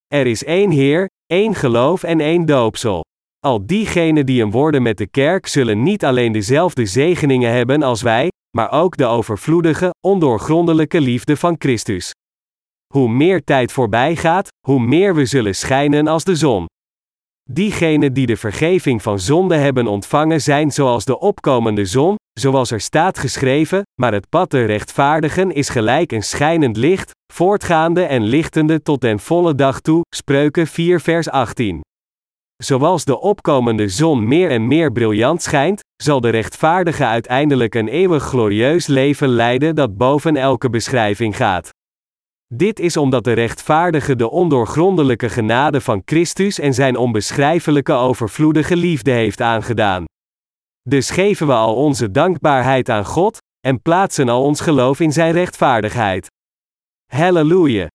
Er 0.06 0.26
is 0.26 0.44
één 0.44 0.70
Heer, 0.70 1.08
één 1.26 1.54
geloof 1.54 2.02
en 2.02 2.20
één 2.20 2.46
doopsel. 2.46 3.04
Al 3.38 3.66
diegenen 3.66 4.26
die 4.26 4.42
een 4.42 4.50
worden 4.50 4.82
met 4.82 4.98
de 4.98 5.06
kerk 5.06 5.46
zullen 5.46 5.82
niet 5.82 6.04
alleen 6.04 6.32
dezelfde 6.32 6.86
zegeningen 6.86 7.52
hebben 7.52 7.82
als 7.82 8.02
wij, 8.02 8.28
maar 8.56 8.70
ook 8.70 8.96
de 8.96 9.06
overvloedige, 9.06 9.90
ondoorgrondelijke 10.06 11.00
liefde 11.00 11.36
van 11.36 11.54
Christus. 11.58 12.10
Hoe 12.94 13.08
meer 13.08 13.44
tijd 13.44 13.72
voorbij 13.72 14.16
gaat, 14.16 14.48
hoe 14.66 14.80
meer 14.80 15.14
we 15.14 15.24
zullen 15.26 15.54
schijnen 15.54 16.06
als 16.06 16.24
de 16.24 16.36
zon. 16.36 16.66
Diegenen 17.50 18.12
die 18.12 18.26
de 18.26 18.36
vergeving 18.36 19.02
van 19.02 19.18
zonde 19.18 19.56
hebben 19.56 19.86
ontvangen 19.86 20.40
zijn 20.40 20.70
zoals 20.70 21.04
de 21.04 21.18
opkomende 21.18 21.84
zon, 21.84 22.16
zoals 22.40 22.70
er 22.70 22.80
staat 22.80 23.18
geschreven, 23.18 23.82
maar 24.00 24.12
het 24.12 24.28
pad 24.28 24.50
te 24.50 24.64
rechtvaardigen 24.64 25.52
is 25.52 25.68
gelijk 25.68 26.12
een 26.12 26.22
schijnend 26.22 26.76
licht, 26.76 27.10
voortgaande 27.32 28.02
en 28.02 28.22
lichtende 28.22 28.82
tot 28.82 29.00
den 29.00 29.18
volle 29.18 29.54
dag 29.54 29.80
toe, 29.80 30.00
Spreuken 30.14 30.66
4 30.66 31.00
vers 31.00 31.28
18. 31.28 31.80
Zoals 32.64 33.04
de 33.04 33.20
opkomende 33.20 33.88
zon 33.88 34.28
meer 34.28 34.50
en 34.50 34.66
meer 34.66 34.92
briljant 34.92 35.42
schijnt, 35.42 35.80
zal 36.02 36.20
de 36.20 36.28
rechtvaardige 36.28 37.06
uiteindelijk 37.06 37.74
een 37.74 37.88
eeuwig 37.88 38.22
glorieus 38.22 38.86
leven 38.86 39.28
leiden 39.28 39.74
dat 39.74 39.96
boven 39.96 40.36
elke 40.36 40.70
beschrijving 40.70 41.36
gaat. 41.36 41.70
Dit 42.54 42.80
is 42.80 42.96
omdat 42.96 43.24
de 43.24 43.32
rechtvaardige 43.32 44.16
de 44.16 44.30
ondoorgrondelijke 44.30 45.28
genade 45.28 45.80
van 45.80 46.02
Christus 46.04 46.58
en 46.58 46.74
zijn 46.74 46.96
onbeschrijfelijke 46.96 47.92
overvloedige 47.92 48.76
liefde 48.76 49.10
heeft 49.10 49.40
aangedaan. 49.40 50.04
Dus 50.88 51.10
geven 51.10 51.46
we 51.46 51.52
al 51.52 51.74
onze 51.74 52.10
dankbaarheid 52.10 52.88
aan 52.88 53.04
God 53.04 53.38
en 53.60 53.82
plaatsen 53.82 54.28
al 54.28 54.42
ons 54.42 54.60
geloof 54.60 55.00
in 55.00 55.12
zijn 55.12 55.32
rechtvaardigheid. 55.32 56.26
Halleluja! 57.12 57.88